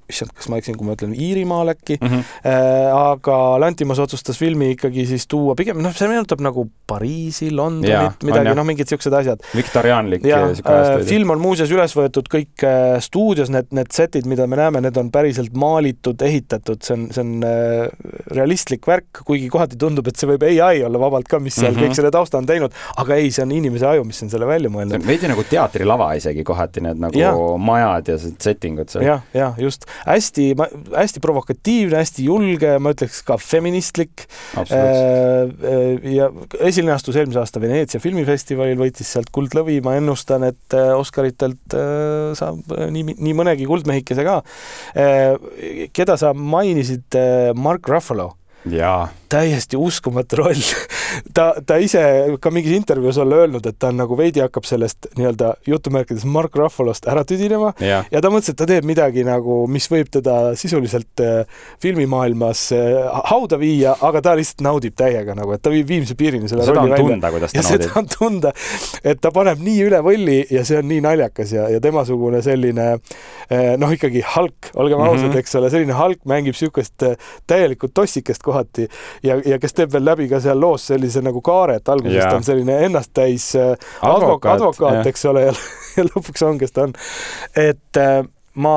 [0.09, 2.23] issand, kas ma eksin, kui ma ütlen Iirimaal äkki mm, -hmm.
[2.49, 8.23] äh, aga Lantimos otsustas filmi ikkagi siis tuua pigem, noh, see meenutab nagu Pariisi, Londonit,
[8.25, 9.43] midagi, noh, mingid niisugused asjad.
[9.55, 14.59] viktoriaanlik äh, film on muuseas üles võetud kõik äh, stuudios, need, need setid, mida me
[14.59, 17.89] näeme, need on päriselt maalitud, ehitatud, see on, see on äh,
[18.35, 21.77] realistlik värk, kuigi kohati tundub, et see võib ai olla vabalt ka, mis seal mm
[21.77, 21.89] -hmm.
[21.89, 24.73] kõik selle tausta on teinud, aga ei, see on inimese aju, mis on selle välja
[24.73, 25.05] mõelnud.
[25.05, 27.33] veidi nagu teatrilava isegi kohati, need nagu ja.
[27.57, 29.05] majad ja settingud seal.
[29.05, 30.47] jah, jah, just hästi,
[30.93, 34.25] hästi provokatiivne, hästi julge, ma ütleks ka feministlik.
[34.69, 41.77] ja esilinastus eelmise aasta Veneetsia filmifestivalil, võitis sealt kuldlõvi, ma ennustan, et Oscaritelt
[42.39, 44.41] saab nii, nii mõnegi kuldmehikese ka.
[45.93, 47.19] keda sa mainisid,
[47.55, 48.33] Mark Ruffalo
[48.67, 50.59] jaa täiesti uskumatu roll
[51.33, 52.01] ta, ta ise
[52.41, 56.55] ka mingis intervjuus olla öelnud, et ta on nagu veidi hakkab sellest nii-öelda jutumärkides Mark
[56.59, 58.03] Ruffalost ära tüdinema ja.
[58.11, 62.99] ja ta mõtles, et ta teeb midagi nagu, mis võib teda sisuliselt äh, filmimaailmas äh,
[63.31, 66.83] hauda viia, aga ta lihtsalt naudib täiega nagu, et ta viib viimse piirini selle seda
[66.83, 67.19] rolli välja.
[67.19, 67.65] ja naudib.
[67.65, 68.53] seda on tunda,
[69.03, 72.89] et ta paneb nii üle võlli ja see on nii naljakas ja, ja temasugune selline
[72.93, 75.25] äh, noh, ikkagi Hulk, olgem mm -hmm.
[75.25, 77.03] ausad, eks ole, selline Hulk mängib niisugust
[77.47, 78.87] täielikku tossikest kohati
[79.23, 82.35] ja, ja kes teeb veel läbi ka seal loos sellise nagu kaare, et alguses ta
[82.37, 83.71] on selline ennasttäis äh,
[84.05, 85.55] advokaat, advokaat, eks ole, ja
[86.11, 86.97] lõpuks on, kes ta on.
[87.55, 88.19] et äh,
[88.59, 88.75] ma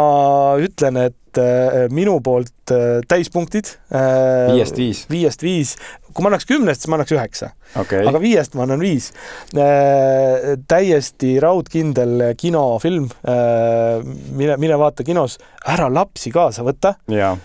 [0.62, 2.73] ütlen, et äh, minu poolt
[3.09, 5.03] täispunktid viiest viis.
[5.11, 5.74] viiest viis,
[6.12, 7.51] kui ma annaks kümnest, siis ma annaks üheksa.
[7.82, 8.07] Okay..
[8.07, 9.11] aga viiest ma annan viis.
[10.70, 13.11] Täiesti raudkindel kinofilm
[14.39, 15.36] mine, mine vaata kinos,
[15.69, 16.94] ära lapsi kaasa võta.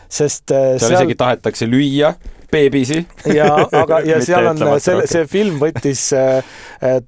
[0.08, 2.14] sest seal, seal isegi tahetakse lüüa
[2.52, 3.02] beebisi.
[3.34, 6.58] ja, aga, ja seal on selle, see film võttis, äh,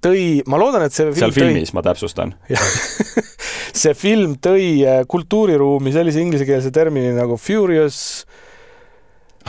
[0.01, 1.77] tõi, ma loodan, et see film seal filmis tõi...
[1.79, 2.35] ma täpsustan
[3.81, 8.25] see film tõi äh, kultuuriruumi sellise inglisekeelse termini nagu furious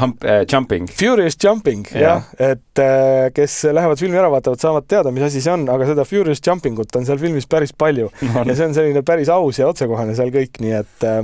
[0.00, 0.86] Hump, äh, jumping.
[0.96, 5.42] Furious jumping jah ja., et äh, kes lähevad filmi ära vaatavad, saavad teada, mis asi
[5.42, 8.68] see on, aga seda Furious jumping ut on seal filmis päris palju no, ja see
[8.70, 11.20] on selline päris aus ja otsekohane seal kõik, nii et äh,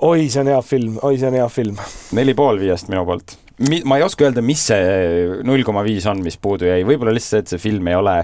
[0.00, 1.80] oi, see on hea film, oi, see on hea film.
[2.16, 3.36] neli pool viiest minu poolt.
[3.84, 7.34] ma ei oska öelda, mis see null koma viis on, mis puudu jäi, võib-olla lihtsalt
[7.34, 8.16] see, et see film ei ole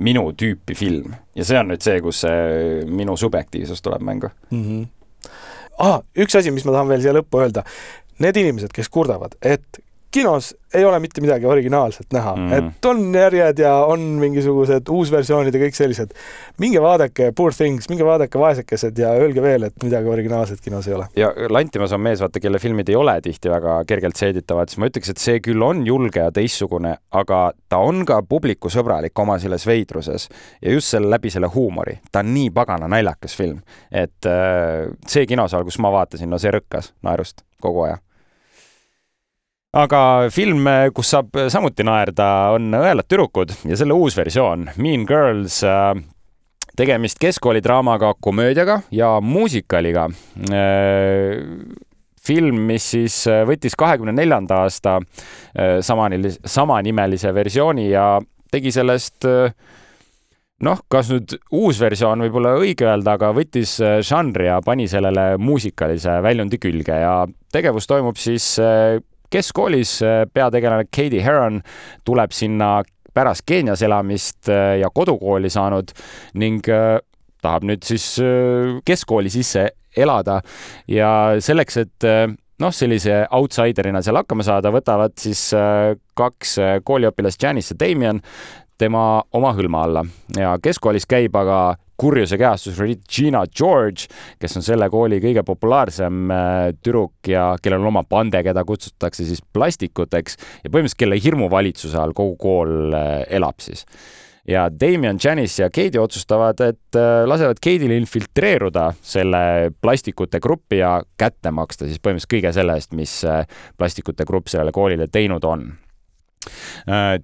[0.00, 4.64] minu tüüpi film ja see on nüüd see, kus see minu subjektiivsus tuleb mängu mm.
[4.64, 4.88] -hmm.
[5.80, 7.62] Ah, üks asi, mis ma tahan veel siia lõppu öelda.
[8.20, 9.78] Need inimesed, kes kurdavad, et
[10.10, 15.54] kinos ei ole mitte midagi originaalset näha mm., et on järjed ja on mingisugused uusversioonid
[15.54, 16.14] ja kõik sellised.
[16.58, 20.94] minge vaadake Poor Things, minge vaadake Vaesekesed ja öelge veel, et midagi originaalset kinos ei
[20.94, 21.06] ole.
[21.16, 24.90] ja Lantimas on mees, vaata, kelle filmid ei ole tihti väga kergelt seeditavad, siis ma
[24.90, 29.66] ütleks, et see küll on julge ja teistsugune, aga ta on ka publikusõbralik oma selles
[29.66, 30.28] veidruses
[30.62, 31.98] ja just selle läbi selle huumori.
[32.12, 36.54] ta on nii pagana naljakas film, et äh, see kinosaal, kus ma vaatasin, no see
[36.54, 37.98] rõkkas naerust kogu aja
[39.76, 42.26] aga film, kus saab samuti naerda,
[42.56, 45.92] on Õelad tüdrukud ja selle uus versioon, Mean Girls äh,
[46.78, 50.08] tegemist keskkoolidraamaga, komöödiaga ja muusikaliga.
[50.50, 51.44] Äh,
[52.20, 54.98] film, mis siis äh, võttis kahekümne neljanda aasta
[55.82, 58.20] samanilise, samanimelise versiooni ja
[58.52, 59.24] tegi sellest
[60.66, 63.72] noh, kas nüüd uus versioon võib olla õige öelda, aga võttis
[64.06, 67.14] žanri ja pani sellele muusikalise väljundi külge ja
[67.50, 68.52] tegevus toimub siis
[69.30, 71.60] keskkoolis äh, peategelane Katie Heron
[72.04, 72.80] tuleb sinna
[73.14, 75.92] pärast Keenias elamist äh, ja kodukooli saanud
[76.34, 76.98] ning äh,
[77.40, 78.04] tahab nüüd siis
[78.84, 80.42] keskkooli sisse elada.
[80.92, 82.04] Ja selleks, et
[82.60, 85.46] noh, sellise outsiderina seal hakkama saada, võtavad siis
[86.20, 86.52] kaks
[86.84, 88.20] kooliõpilast, Janice ja Damien,
[88.76, 90.04] tema oma hõlma alla.
[90.36, 94.08] Ja keskkoolis käib aga kurjuse kehastus Regina George,
[94.40, 99.26] kes on selle kooli kõige populaarsem äh, tüdruk ja kellel on oma pande, keda kutsutakse
[99.28, 103.84] siis plastikuteks ja põhimõtteliselt kelle hirmuvalitsuse all kogu kool äh, elab siis.
[104.48, 109.42] Ja Damien, Janice ja Katie otsustavad, et äh, lasevad Katie'l infiltreeruda selle
[109.84, 113.20] plastikute gruppi ja kätte maksta siis põhimõtteliselt kõige selle eest, mis
[113.78, 115.68] plastikute grupp sellele koolile teinud on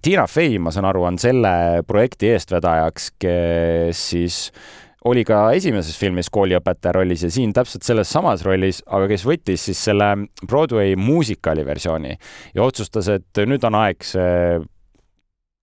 [0.03, 4.41] Tiina Fey, ma saan aru, on selle projekti eestvedajaks, kes siis
[5.07, 9.67] oli ka esimeses filmis kooliõpetaja rollis ja siin täpselt selles samas rollis, aga kes võttis
[9.69, 10.09] siis selle
[10.47, 12.17] Broadway muusikali versiooni
[12.57, 14.59] ja otsustas, et nüüd on aeg see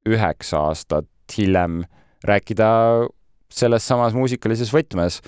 [0.09, 1.83] üheksa aastat hiljem
[2.27, 2.69] rääkida
[3.53, 5.19] selles samas muusikalises võtmes.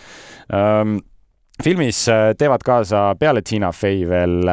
[1.63, 2.05] filmis
[2.39, 4.47] teevad kaasa peale Tiina Fey veel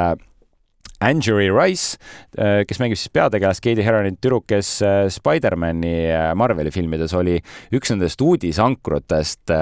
[1.03, 1.99] Angery Rice,
[2.39, 7.39] äh, kes mängib siis peategelast Katie Heronit, tüdruk, kes äh, Spider-man'i äh, Marveli filmides oli
[7.75, 9.53] üks nendest uudisankrutest,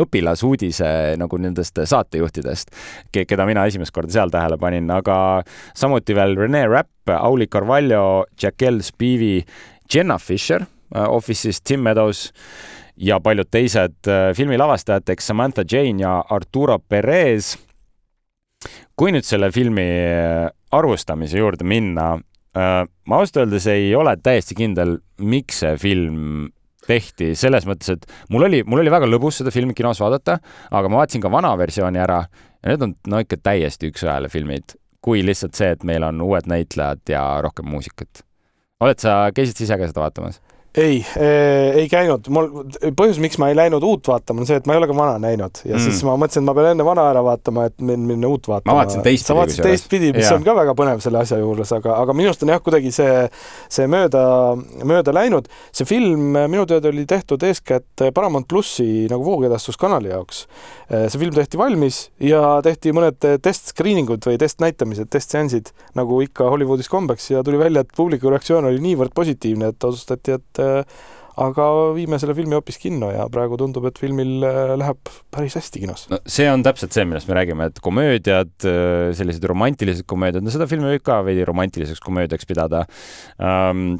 [0.00, 0.88] õpilasuudise
[1.20, 2.72] nagu nendest saatejuhtidest,
[3.14, 5.16] keda mina esimest korda seal tähele panin, aga
[5.76, 9.42] samuti veel Rene Rapp, Auli Carvalho, Jaquel Spivey,
[9.92, 10.64] Jenna Fisher
[10.94, 12.30] Office'ist, Tim Meadows
[12.96, 14.08] ja paljud teised
[14.38, 17.54] filmi lavastajateks Samantha Jane ja Arturo Perez
[18.98, 22.14] kui nüüd selle filmi äh, arvustamise juurde minna,
[22.56, 26.48] äh, ma ausalt öeldes ei ole täiesti kindel, miks see film
[26.84, 30.36] tehti, selles mõttes, et mul oli, mul oli väga lõbus seda filmi kinos vaadata,
[30.68, 32.20] aga ma vaatasin ka vana versiooni ära
[32.64, 37.12] Need on no ikka täiesti üks-ühele filmid, kui lihtsalt see, et meil on uued näitlejad
[37.12, 38.24] ja rohkem muusikat.
[38.80, 40.40] oled sa, käisid sa ise ka seda vaatamas?
[40.74, 41.04] Ei,
[41.74, 42.48] ei käinud, mul,
[42.98, 45.20] põhjus, miks ma ei läinud uut vaatama, on see, et ma ei ole ka vana
[45.22, 45.82] näinud ja mm.
[45.84, 48.72] siis ma mõtlesin, et ma pean enne vana ära vaatama, et minna uut vaatama.
[48.72, 49.28] ma vaatasin teistpidi.
[49.28, 50.32] sa vaatasid teistpidi, mis ja.
[50.34, 53.12] on ka väga põnev selle asja juures, aga, aga minu arust on jah, kuidagi see,
[53.76, 54.24] see mööda,
[54.82, 55.46] mööda läinud.
[55.70, 60.44] see film minu teada oli tehtud eeskätt Paramount plussi nagu voogedastuskanali jaoks.
[60.90, 66.50] see film tehti valmis ja tehti mõned test screening ud või testnäitamised, testseansid nagu ikka
[66.50, 70.63] Hollywoodis kombeks ja tuli välja, et publiku reaktsioon oli niivõrd positiivne, et otsustati, et Äh,
[71.44, 75.82] aga viime selle filmi hoopis kinno ja praegu tundub, et filmil äh, läheb päris hästi
[75.82, 76.06] kinos.
[76.12, 80.54] no see on täpselt see, millest me räägime, et komöödiad, äh, sellised romantilised komöödiad, no
[80.54, 82.84] seda filmi võib ka veidi romantiliseks komöödiaks pidada
[83.38, 83.96] um,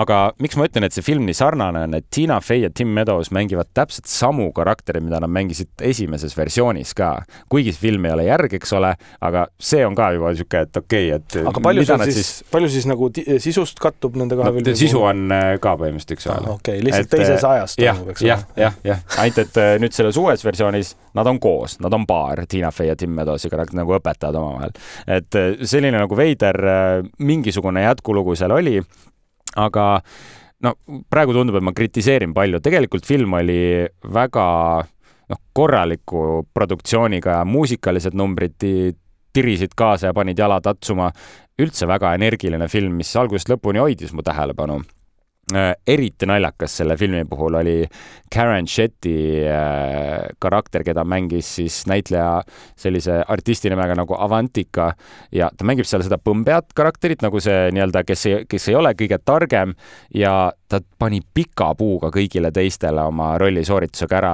[0.00, 2.90] aga miks ma ütlen, et see film nii sarnane on, et Tina Fey ja Tim
[2.96, 7.12] Meadows mängivad täpselt samu karaktereid, mida nad mängisid esimeses versioonis ka.
[7.52, 8.92] kuigi see film ei ole järg, eks ole,
[9.24, 12.50] aga see on ka juba niisugune, et okei okay,, et aga palju seal siis, siis,
[12.52, 13.08] palju siis nagu
[13.46, 14.76] sisust kattub nende kahe no, filmi?
[14.82, 16.60] sisu on äh, ka põhimõtteliselt üks-ühele ah,.
[16.60, 18.30] okei okay,, lihtsalt et, teises äh, ajas toimub, eks ole.
[18.32, 22.04] jah, jah, jah, ainult et äh, nüüd selles uues versioonis nad on koos, nad on
[22.08, 24.76] paar, Tina Fey ja Tim Meadowsi karakter nagu õpetajad omavahel.
[25.08, 26.60] et selline nagu veider
[27.18, 28.80] mingisugune jätkulugu seal oli
[29.56, 29.86] aga
[30.64, 30.74] no
[31.10, 33.60] praegu tundub, et ma kritiseerin palju, tegelikult film oli
[34.14, 34.46] väga
[34.82, 38.60] noh, korraliku produktsiooniga ja muusikalised numbrid
[39.36, 41.10] tirisid kaasa ja panid jalad atsuma.
[41.56, 44.95] üldse väga energiline film, mis algusest lõpuni hoidis mu tähelepanu Äh,
[45.86, 47.76] eriti naljakas selle filmi puhul oli
[48.34, 52.42] Karen Shetty äh, karakter, keda mängis siis näitleja
[52.76, 54.90] sellise artisti nimega nagu Avantika.
[55.32, 58.92] Ja ta mängib seal seda põmbeat karakterit nagu see nii-öelda, kes ei, kes ei ole
[58.98, 59.76] kõige targem.
[60.14, 64.32] Ja ta pani pika puuga kõigile teistele oma rolli sooritusega ära,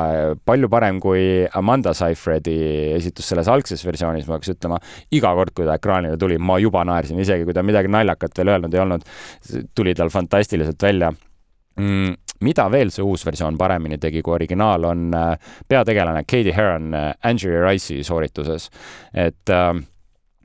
[0.48, 2.56] palju parem kui Amanda Seyfriedi
[2.96, 4.80] esitus selles algses versioonis, ma peaks ütlema.
[5.12, 8.54] iga kord, kui ta ekraanile tuli, ma juba naersin, isegi kui ta midagi naljakat veel
[8.54, 9.04] öelnud ei olnud,
[9.76, 11.01] tuli tal fantastiliselt välja
[11.76, 12.18] mm,.
[12.42, 17.12] mida veel see uus versioon paremini tegi kui originaal, on äh, peategelane Katie Heron äh,
[17.22, 18.70] Andrew Rice'i soorituses.
[19.14, 19.74] et äh,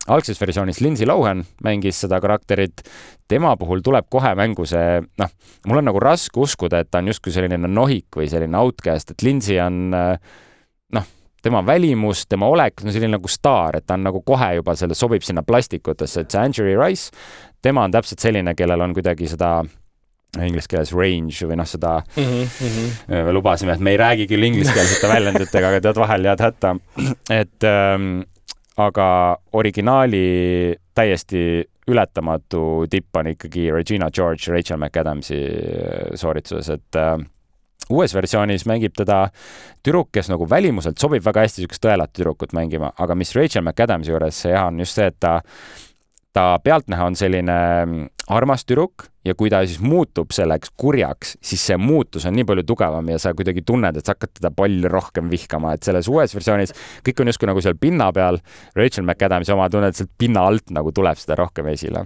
[0.08, 2.84] algses versioonis Lindsay Lohan mängis seda karakterit,
[3.28, 5.32] tema puhul tuleb kohe mängu see, noh,
[5.68, 9.26] mul on nagu raske uskuda, et ta on justkui selline nohik või selline outcast, et
[9.26, 10.16] Lindsay on äh,
[10.95, 11.10] noh,
[11.44, 14.95] tema välimus, tema olek on selline nagu staar, et ta on nagu kohe juba selle,
[14.98, 17.12] sobib sinna plastikutesse, et see Andrew Rice,
[17.62, 19.60] tema on täpselt selline, kellel on kuidagi seda
[20.46, 23.32] inglise keeles range või noh, seda mm -hmm.
[23.34, 26.76] lubasime, et me ei räägi küll ingliskeelsete väljenditega, aga tead, vahel jääd hätta.
[27.30, 28.22] et ähm,
[28.78, 37.16] aga originaali täiesti ületamatu tipp on ikkagi Regina George, Rachel McAdamsi äh, soorituses, et äh,
[37.90, 39.28] uues versioonis mängib teda
[39.86, 44.12] tüdruk, kes nagu välimuselt sobib väga hästi niisugust tõelat tüdrukut mängima, aga mis Rachel McAdamsi
[44.12, 45.40] juures hea on just see, et ta
[46.38, 47.56] ta pealtnäha on selline
[47.86, 52.46] mm, armas tüdruk ja kui ta siis muutub selleks kurjaks, siis see muutus on nii
[52.48, 56.10] palju tugevam ja sa kuidagi tunned, et sa hakkad teda palju rohkem vihkama, et selles
[56.12, 56.76] uues versioonis
[57.08, 58.38] kõik on justkui nagu seal pinna peal.
[58.78, 62.06] Rachel McAdamsi oma tunned, sealt pinna alt nagu tuleb seda rohkem esile.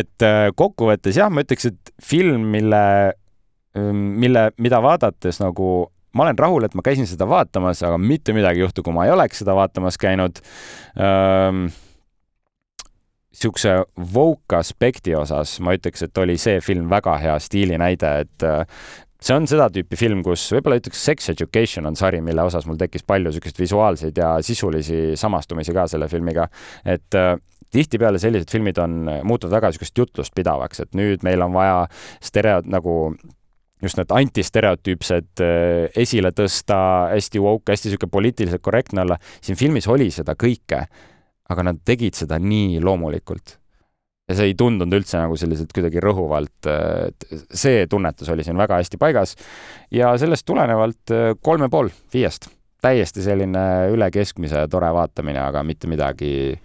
[0.00, 2.80] et äh, kokkuvõttes jah, ma ütleks, et film, mille,
[3.76, 8.32] mm, mille, mida vaadates nagu ma olen rahul, et ma käisin seda vaatamas, aga mitte
[8.32, 10.40] midagi ei juhtu, kui ma ei oleks seda vaatamas käinud
[10.96, 11.68] ähm,
[13.34, 13.74] niisuguse
[14.14, 18.80] woke aspekti osas ma ütleks, et oli see film väga hea stiilinäide, et äh,
[19.20, 22.78] see on seda tüüpi film, kus võib-olla ütleks Sex Education on sari, mille osas mul
[22.80, 26.48] tekkis palju niisuguseid visuaalseid ja sisulisi samastumisi ka selle filmiga,
[26.86, 27.34] et äh,
[27.74, 31.82] tihtipeale sellised filmid on, muutuvad väga niisugust jutlust pidavaks, et nüüd meil on vaja
[32.24, 32.94] stereo nagu
[33.82, 36.80] just need antistereotüüpsed äh, esile tõsta,
[37.12, 39.20] hästi woke, hästi niisugune poliitiliselt korrektne olla.
[39.44, 40.86] siin filmis oli seda kõike
[41.52, 43.56] aga nad tegid seda nii loomulikult.
[44.28, 46.68] ja see ei tundunud üldse nagu selliselt kuidagi rõhuvalt,
[47.48, 49.32] see tunnetus oli siin väga hästi paigas
[49.94, 52.50] ja sellest tulenevalt äh, kolm ja pool viiest.
[52.84, 53.64] täiesti selline
[53.94, 56.60] üle keskmise tore vaatamine, aga mitte midagi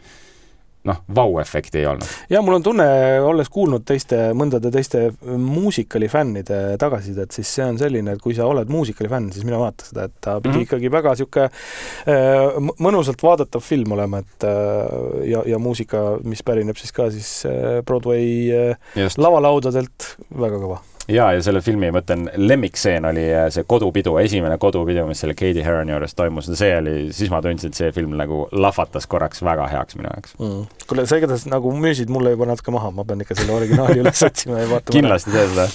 [0.87, 2.07] noh, vau-efekti ei olnud.
[2.29, 2.85] ja mul on tunne,
[3.23, 8.47] olles kuulnud teiste, mõndade teiste muusikali fännide tagasisidet, siis see on selline, et kui sa
[8.49, 10.67] oled muusikali fänn, siis mine vaata seda, et ta pidi mm -hmm.
[10.67, 16.77] ikkagi väga sihuke äh, mõnusalt vaadatav film olema, et äh, ja, ja muusika, mis pärineb
[16.77, 19.17] siis ka siis äh, Broadway Just.
[19.17, 24.57] lavalaudadelt, väga kõva ja, ja selle filmi, ma ütlen, lemmikstseen oli äh, see kodupidu, esimene
[24.61, 28.15] kodupidu, mis selle Katie Heroni juures toimus, see oli, siis ma tundsin, et see film
[28.19, 30.37] nagu lahvatas korraks väga heaks minu jaoks.
[30.39, 30.63] Mm..
[30.89, 34.25] kuule, sa igatahes nagu müüsid mulle juba natuke maha, ma pean ikka selle originaali üles
[34.29, 34.95] otsima ja vaatama.
[34.95, 35.67] kindlasti tee seda.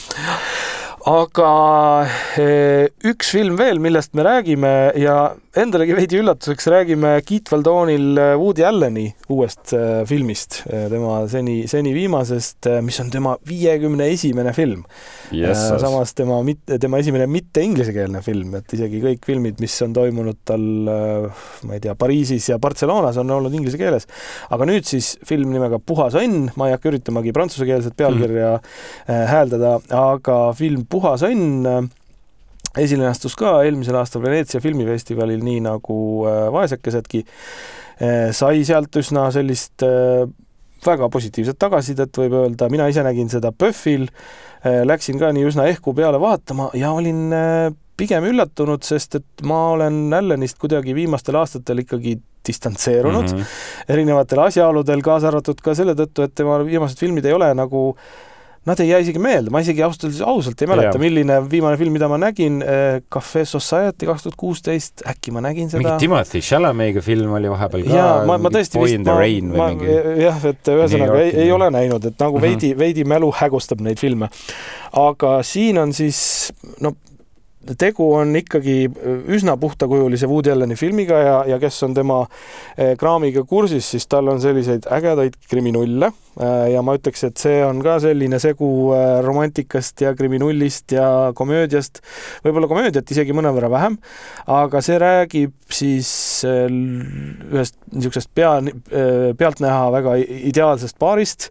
[1.08, 1.50] aga
[2.40, 5.20] eh, üks film veel, millest me räägime ja
[5.58, 12.68] endalegi veidi üllatuseks räägime Keit Valdoonil Woody Alleni uuest äh, filmist, tema seni, seni viimasest,
[12.84, 14.84] mis on tema viiekümne esimene film
[15.34, 15.64] yes,.
[15.82, 20.40] samas tema mitte, tema esimene mitte inglisekeelne film, et isegi kõik filmid, mis on toimunud
[20.48, 24.08] tal, ma ei tea, Pariisis ja Barcelonas on olnud inglise keeles.
[24.54, 29.24] aga nüüd siis film nimega Puhas õnn, ma ei hakka üritamagi prantsusekeelset pealkirja mm.
[29.32, 31.88] hääldada, aga film Puhas õnn
[32.82, 35.98] esilinastus ka eelmisel aastal Veneetsia filmifestivalil, nii nagu
[36.28, 40.28] äh, Vaesekesedki, äh, sai sealt üsna sellist äh,
[40.84, 44.06] väga positiivset tagasisidet, võib öelda, mina ise nägin seda PÖFFil,
[44.86, 47.32] läksin ka nii üsna ehku peale vaatama ja olin
[47.98, 53.92] pigem üllatunud, sest et ma olen Allanist kuidagi viimastel aastatel ikkagi distantseerunud mm -hmm.
[53.94, 58.27] erinevatel asjaoludel, kaasa arvatud ka selle tõttu, et tema viimased filmid ei ole nagu äh,
[58.68, 61.94] Nad ei jää isegi meelde, ma isegi ausalt öeldes ausalt ei mäleta, milline viimane film,
[61.96, 65.80] mida ma nägin, äh, Cafe Society kaks tuhat kuusteist, äkki ma nägin seda.
[65.82, 67.96] mingi Timothy Chalamet'iga film oli vahepeal ka.
[67.96, 69.18] jaa, ma, ma tõesti vist, ma,
[69.56, 69.90] ma mingi...
[70.24, 72.48] jah, et ühesõnaga ei, ei ole näinud, et nagu -hmm.
[72.48, 74.28] veidi, veidi mälu hägustab neid filme.
[74.92, 76.52] aga siin on siis,
[76.84, 76.94] no
[77.78, 78.86] tegu on ikkagi
[79.28, 82.22] üsna puhtakujulise Woody Alleni filmiga ja, ja kes on tema
[82.76, 87.58] eh, kraamiga kursis, siis tal on selliseid ägedaid kriminulle Äh, ja ma ütleks, et see
[87.66, 91.08] on ka selline segu äh, romantikast ja kriminullist ja
[91.38, 92.02] komöödiast,
[92.44, 93.98] võib-olla komöödiat isegi mõnevõrra vähem,
[94.54, 96.10] aga see räägib siis
[96.46, 98.52] äh, ühest niisugusest pea,
[99.38, 101.48] pealtnäha väga ideaalsest paarist,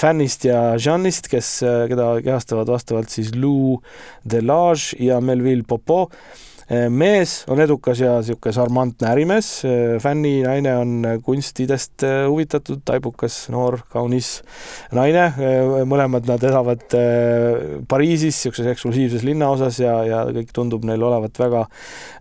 [0.00, 1.50] Fannist ja Jeanist, kes,
[1.90, 3.76] keda kehastavad vastavalt siis Lou
[4.24, 6.16] Delage ja Melville Popot
[6.90, 13.36] mees on edukas ja niisugune šarmantne ärimees, eh, fänni naine on kunstidest eh, huvitatud, taibukas,
[13.54, 14.40] noor, kaunis
[14.96, 15.28] naine,
[15.86, 16.84] mõlemad nad elavad
[17.86, 21.64] Pariisis, niisuguses eksklusiivses linnaosas ja, ja kõik tundub neil olevat väga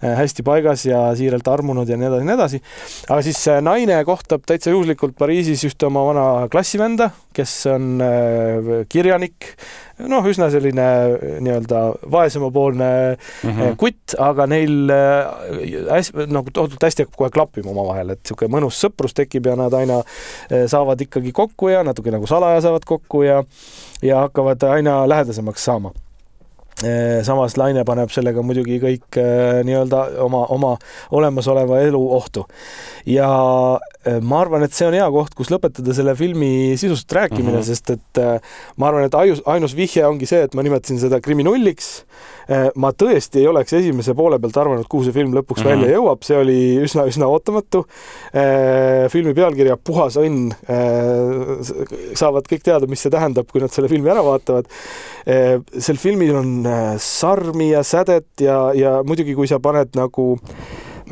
[0.02, 2.62] hästi paigas ja siiralt armunud ja nii edasi, nii edasi.
[3.10, 8.02] aga siis naine kohtab täitsa juhuslikult Pariisis ühte oma vana klassivenda, kes on
[8.92, 9.50] kirjanik,
[10.10, 11.82] noh, üsna selline äh, nii-öelda
[12.12, 13.76] vaesemapoolne mm -hmm.
[13.80, 18.80] kutt, aga neil äh, hästi, nagu tohutult hästi hakkab kohe klappima omavahel, et niisugune mõnus
[18.82, 20.02] sõprus tekib ja nad aina
[20.68, 23.44] saavad ikkagi kokku ja natuke nagu salaja saavad kokku ja
[24.02, 25.92] ja hakkavad aina lähedasemaks saama
[27.24, 29.20] samas Laine paneb sellega muidugi kõik
[29.64, 30.74] nii-öelda oma, oma
[31.16, 32.44] olemasoleva elu ohtu.
[33.08, 33.30] ja
[34.06, 37.62] Äh, ma arvan, et see on hea koht, kus lõpetada selle filmi sisust rääkimine mm,
[37.62, 37.66] -hmm.
[37.66, 41.18] sest et äh, ma arvan, et ainus, ainus vihje ongi see, et ma nimetasin seda
[41.26, 42.06] kriminulliks.
[42.46, 45.84] Äh, ma tõesti ei oleks esimese poole pealt arvanud, kuhu see film lõpuks mm -hmm.
[45.86, 47.86] välja jõuab, see oli üsna-üsna ootamatu.
[49.10, 50.52] filmi pealkirja Puhas õnn.
[52.16, 54.66] saavad kõik teada, mis see tähendab, kui nad selle filmi ära vaatavad.
[55.80, 56.68] sel filmil on
[56.98, 60.38] sarmi ja sädet ja, ja muidugi, kui sa paned nagu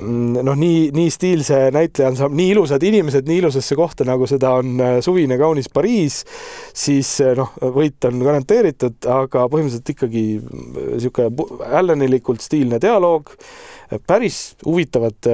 [0.01, 4.81] noh, nii, nii stiilse näitleja ansambl, nii ilusad inimesed nii ilusasse kohta, nagu seda on
[4.81, 6.23] äh, suvine kaunis Pariis,
[6.75, 13.31] siis äh, noh, võit on garanteeritud, aga põhimõtteliselt ikkagi niisugune äh, Allanilikult stiilne dialoog,
[14.09, 15.27] päris huvitavad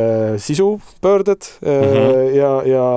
[0.43, 2.33] sisupöörded mm -hmm.
[2.35, 2.87] ja, ja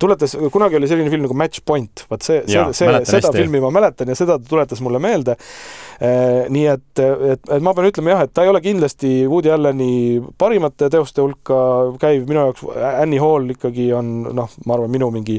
[0.00, 3.36] tuletas, kunagi oli selline film nagu Match Point, vaat see, see, see, seda hästi.
[3.36, 5.36] filmi ma mäletan ja seda tuletas mulle meelde.
[6.00, 9.90] Nii et, et, et ma pean ütlema jah, et ta ei ole kindlasti Woody Alleni
[10.40, 11.58] parimate teoste hulka
[12.00, 12.64] käiv, minu jaoks
[12.94, 15.36] Annie Hall ikkagi on noh, ma arvan, minu mingi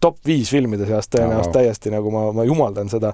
[0.00, 3.12] top viis filmide seast tõenäoliselt täiesti nagu ma, ma jumaldan seda.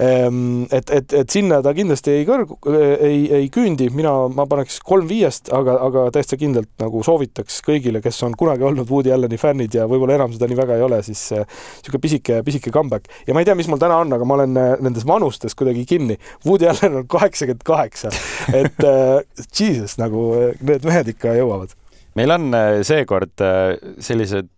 [0.00, 4.80] Ehm, et, et, et sinna ta kindlasti ei kõrgu, ei, ei küündi, mina, ma paneks
[4.86, 9.38] kolm viiest, aga, aga täitsa kindlalt nagu soovitaks kõigile, kes on kunagi olnud Woody Alleni
[9.40, 13.10] fännid ja võib-olla enam seda nii väga ei ole, siis niisugune pisike, pisike comeback.
[13.26, 15.86] ja ma ei tea, mis mul täna on, aga ma olen äh, nendes vanustes kuidagi
[15.88, 16.18] kinni.
[16.46, 18.10] Woody Allen on kaheksakümmend kaheksa,
[18.54, 20.26] et uh, jesus, nagu
[20.58, 21.76] need mehed ikka jõuavad
[22.18, 22.50] meil on
[22.82, 23.42] seekord
[24.02, 24.48] sellised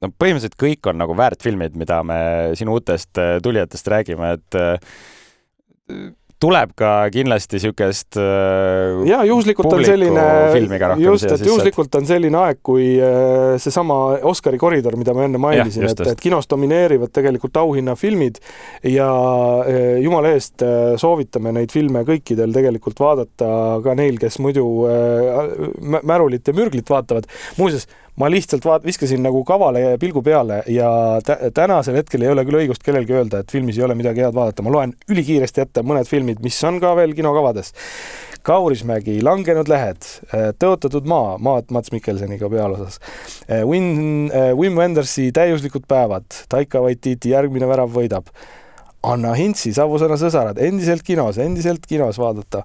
[0.00, 2.22] no põhimõtteliselt kõik on nagu väärt filmid, mida me
[2.58, 4.98] sinu uutest äh, tulijatest räägime, et äh,
[6.40, 10.24] tuleb ka kindlasti niisugust äh, ja juhuslikult on selline,
[11.02, 12.86] just, et juhuslikult on selline aeg, kui
[13.60, 13.98] seesama
[14.30, 18.40] Oscari koridor, mida ma enne mainisin, et, et kinos domineerivad tegelikult auhinnafilmid
[18.88, 19.10] ja
[20.00, 20.64] jumala eest
[21.02, 23.50] soovitame neid filme kõikidel tegelikult vaadata
[23.84, 24.64] ka neil, kes muidu
[26.00, 27.28] märulit ja mürglit vaatavad.
[27.60, 27.84] muuseas,
[28.18, 30.90] ma lihtsalt vaat-, viskasin nagu kavale pilgu peale ja
[31.54, 34.64] tänasel hetkel ei ole küll õigust kellelgi öelda, et filmis ei ole midagi head vaadata,
[34.66, 37.74] ma loen ülikiiresti ette mõned filmid, mis on ka veel kinokavades.
[38.46, 40.06] Kaurismägi, Langenud lehed,
[40.62, 42.96] Tõotatud maa, maad Mats Mikkelseniga pealosas.
[43.68, 48.32] Win, Wim Wendersi Täiuslikud päevad, Taika Waititi Järgmine värav võidab
[49.02, 52.60] Anna Hintsi, Savusõna sõsarad, endiselt kinos, endiselt kinos vaadata.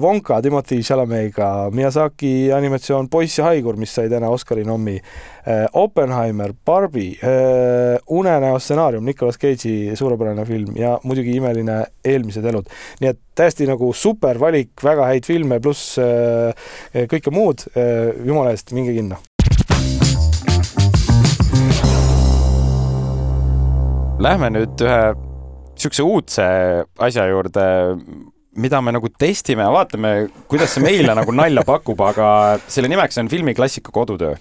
[0.00, 4.96] Wonka Timothy Chalamega, Miyazaki animatsioon Poiss ja haigur, mis sai täna Oscari nommi.
[5.76, 7.10] Oppenheimer, Barbi,
[8.16, 12.68] Unenäo stsenaarium, Nicolas Cage'i suurepärane film ja muidugi imeline Eelmised elud.
[13.00, 15.98] nii et täiesti nagu super valik, väga häid filme, pluss
[16.92, 17.66] kõike muud.
[18.24, 19.20] jumala eest, minge kinno
[24.20, 25.29] Lähme nüüd ühe
[25.80, 26.46] niisuguse uudse
[27.00, 27.64] asja juurde,
[28.60, 33.16] mida me nagu testime ja vaatame, kuidas see meile nagu nalja pakub, aga selle nimeks
[33.22, 34.36] on filmiklassika kodutöö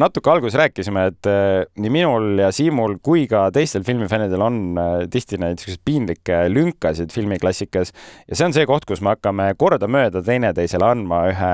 [0.00, 4.94] natuke alguses rääkisime, et äh, nii minul ja Siimul kui ka teistel filmifännidel on äh,
[5.10, 7.92] tihti neid niisuguseid piinlikke lünkasid filmiklassikas
[8.26, 11.52] ja see on see koht, kus me hakkame kordamööda teineteisele andma ühe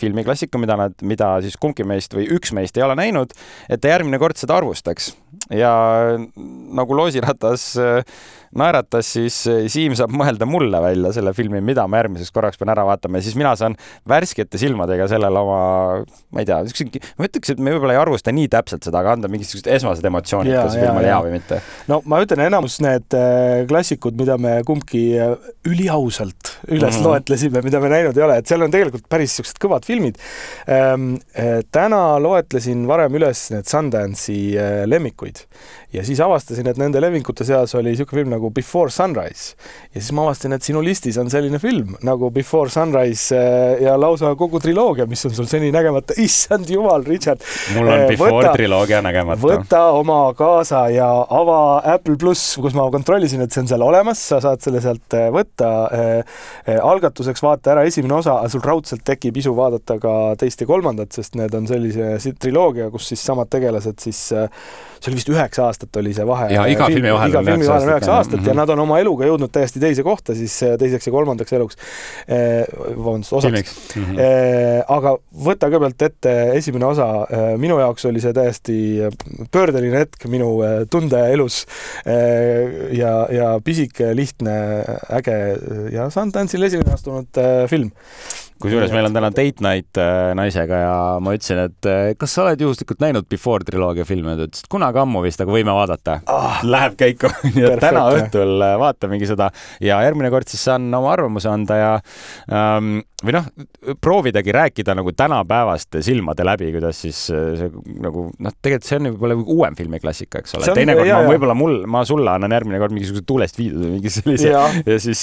[0.00, 3.36] filmiklassika, mida nad, mida siis kumbki meist või üks meist ei ole näinud,
[3.70, 5.12] et ta järgmine kord seda arvustaks.
[5.54, 5.70] ja
[6.74, 7.76] nagu loosiratas
[8.58, 9.36] naeratas, siis
[9.72, 13.26] Siim saab mõelda mulle välja selle filmi, mida ma järgmiseks korraks pean ära vaatama ja
[13.26, 13.76] siis mina saan
[14.08, 15.60] värskete silmadega sellele oma,
[16.34, 16.60] ma ei tea,
[17.18, 20.54] ma ütleks, et me võib-olla ei arvusta nii täpselt seda, aga anda mingisugused esmased emotsioonid,
[20.56, 21.60] kas film oli hea või mitte.
[21.90, 25.34] no ma ütlen, enamus need äh, klassikud, mida me kumbki äh,
[25.68, 27.06] üliausalt üles mm -hmm.
[27.06, 30.20] loetlesime, mida me näinud ei ole, et seal on tegelikult päris niisugused kõvad filmid
[30.68, 31.16] ähm,.
[31.36, 34.56] Äh, täna loetlesin varem üles need Sundance'i
[34.88, 35.44] lemmikuid
[35.96, 39.56] ja siis avastasin, et nende lemmikute seas oli niisugune film nagu Before Sunrise.
[39.94, 43.40] ja siis ma avastasin, et sinu listis on selline film nagu Before Sunrise
[43.80, 47.44] ja lausa kogu triloogia, mis on sul seni nägemata, issand jumal, Richard.
[47.74, 49.42] mul on Before võta, triloogia nägemata.
[49.42, 51.60] võta oma kaasa ja ava
[51.94, 55.28] Apple pluss, kus ma kontrollisin, et see on seal olemas, sa saad selle sealt äh,
[55.34, 55.72] võtta.
[55.96, 60.68] Äh, äh, algatuseks vaata ära esimene osa, sul raudselt tekib isu vaadata ka teist ja
[60.68, 65.68] kolmandat, sest need on sellise triloogia, kus siis samad tegelased siis, see oli vist üheksa
[65.68, 66.48] aastat oli see vahe.
[66.54, 68.48] ja iga filmi vahel iga filmi vahel on üheksa aastat mm -hmm.
[68.48, 71.76] ja nad on oma eluga jõudnud täiesti teise kohta siis teiseks ja kolmandaks eluks.
[72.96, 73.76] vabandust, osaks.
[73.96, 74.84] Mm -hmm.
[74.88, 77.26] aga võta kõigepealt ette esimene osa,
[77.56, 78.76] minu jaoks oli see täiesti
[79.50, 81.64] pöördeline hetk minu äh, tundeelus.
[82.06, 84.56] Äh, ja, ja pisike, lihtne,
[85.12, 85.38] äge
[85.94, 87.92] ja Sundance'il esimene astunud äh, film
[88.62, 92.44] kusjuures meil on täna date night äh, naisega ja ma ütlesin, et äh, kas sa
[92.46, 96.20] oled juhuslikult näinud Before triloogia filme, ta ütles, et kunagi ammu vist, aga võime vaadata.
[96.32, 96.62] Ah,.
[96.66, 99.50] Läheb käiku nii et täna õhtul äh, vaatamegi seda.
[99.84, 101.90] Ja järgmine kord siis saan oma arvamuse anda ja
[102.48, 103.46] ähm, või noh,
[104.02, 107.68] proovidagi rääkida nagu tänapäevaste silmade läbi, kuidas siis see
[108.04, 110.74] nagu noh, tegelikult see on võib-olla uuem filmiklassika, eks ole.
[110.76, 114.52] teinekord ma võib-olla mul, ma sulle annan järgmine kord mingisuguse tuulest viidud või mingi sellise
[114.52, 115.22] ja, ja siis,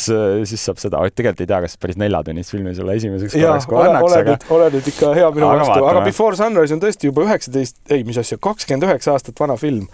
[0.50, 3.84] siis saab seda, tegelikult ei tea, kas päris neljatunnist filmi sulle esimese esimeseks korraks, kui
[3.90, 4.38] annaks, aga.
[4.56, 8.20] oled nüüd ikka hea minu vastu, aga Before Sunrise on tõesti juba üheksateist, ei, mis
[8.22, 9.88] asja, kakskümmend üheksa aastat vana film.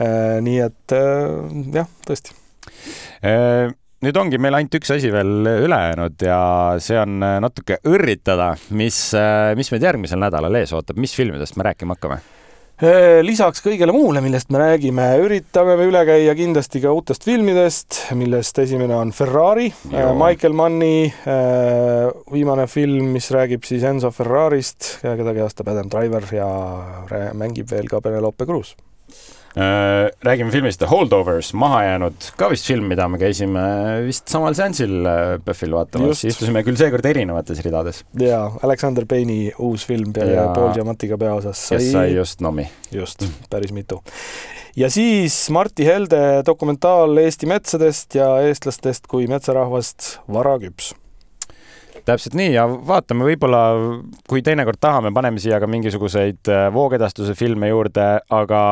[0.00, 2.34] Äh, nii et äh, jah, tõesti
[3.26, 3.70] äh,
[4.02, 6.42] nüüd ongi meil ainult üks asi veel üle jäänud ja
[6.82, 8.98] see on natuke õrritada, mis,
[9.58, 12.18] mis meid järgmisel nädalal ees ootab, mis filmidest me rääkima hakkame
[13.22, 18.58] lisaks kõigele muule, millest me räägime, üritame me üle käia kindlasti ka uutest filmidest, millest
[18.58, 25.36] esimene on Ferrari, äh, Michael Manni äh, viimane film, mis räägib siis Enzo Ferrarist, keda
[25.36, 26.48] kehastab Adam Driver ja
[27.38, 28.74] mängib veel ka Penelope Cruz
[29.54, 33.64] räägime filmist The Holdovers, mahajäänud, ka vist film, mida me käisime
[34.06, 34.94] vist samal seansil
[35.44, 38.02] PÖFFil äh, vaatamas, istusime küll seekord erinevates ridades.
[38.18, 41.78] jaa, Alexander Payne'i uus film ja Paul Giamattiga peaosas sai.
[41.78, 42.64] kes sai just nomi.
[42.92, 44.00] just, päris mitu.
[44.76, 50.94] ja siis Martti Helde dokumentaal Eesti metsadest ja eestlastest kui metsarahvast Varaküps
[52.08, 53.62] täpselt nii ja vaatame, võib-olla
[54.26, 58.62] kui teinekord tahame, paneme siia ka mingisuguseid äh, voogedastuse filme juurde, aga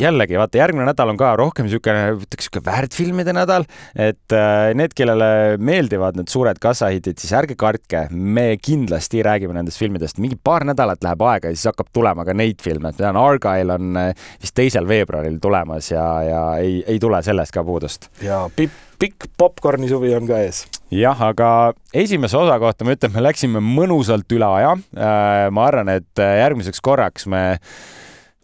[0.00, 4.94] jällegi vaata, järgmine nädal on ka rohkem niisugune, ütleks niisugune väärtfilmide nädal, et äh, need,
[4.96, 10.64] kellele meeldivad need suured kassahitid, siis ärge kartke, me kindlasti räägime nendest filmidest, mingi paar
[10.68, 14.00] nädalat läheb aega ja siis hakkab tulema ka neid filme, et ma tean, Argyle on
[14.00, 18.08] äh, vist teisel veebruaril tulemas ja, ja ei, ei tule sellest ka puudust.
[18.24, 23.12] ja pikk, pikk popkorni suvi on ka ees jah, aga esimese osa kohta ma ütlen,
[23.12, 24.76] me läksime mõnusalt üle aja.
[24.96, 27.42] Äh, ma arvan, et järgmiseks korraks me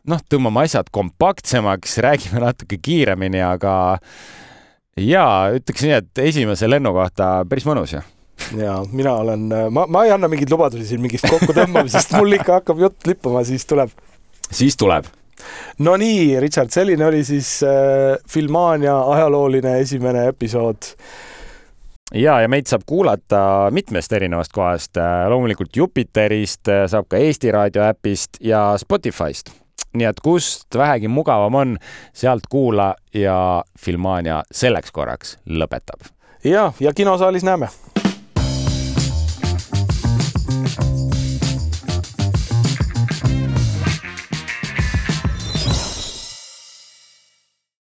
[0.09, 3.75] noh, tõmbame asjad kompaktsemaks, räägime natuke kiiremini, aga
[4.99, 8.03] ja ütleks nii, et esimese lennu kohta päris mõnus ju
[8.59, 12.83] ja mina olen, ma, ma ei anna mingeid lubadusi siin mingist kokkutõmbamisest, mul ikka hakkab
[12.85, 13.91] jutt lippama, siis tuleb.
[14.51, 15.09] siis tuleb.
[15.85, 20.93] no nii, Richard, selline oli siis äh, Filmania ajalooline esimene episood
[22.15, 23.41] ja, ja meid saab kuulata
[23.75, 24.99] mitmest erinevast kohast,
[25.29, 29.55] loomulikult Jupiterist, saab ka Eesti Raadio äpist ja Spotify'st
[29.95, 31.77] nii et kust vähegi mugavam on,
[32.13, 36.11] sealt kuula ja Filmania selleks korraks lõpetab.
[36.45, 37.69] ja, ja kinosaalis näeme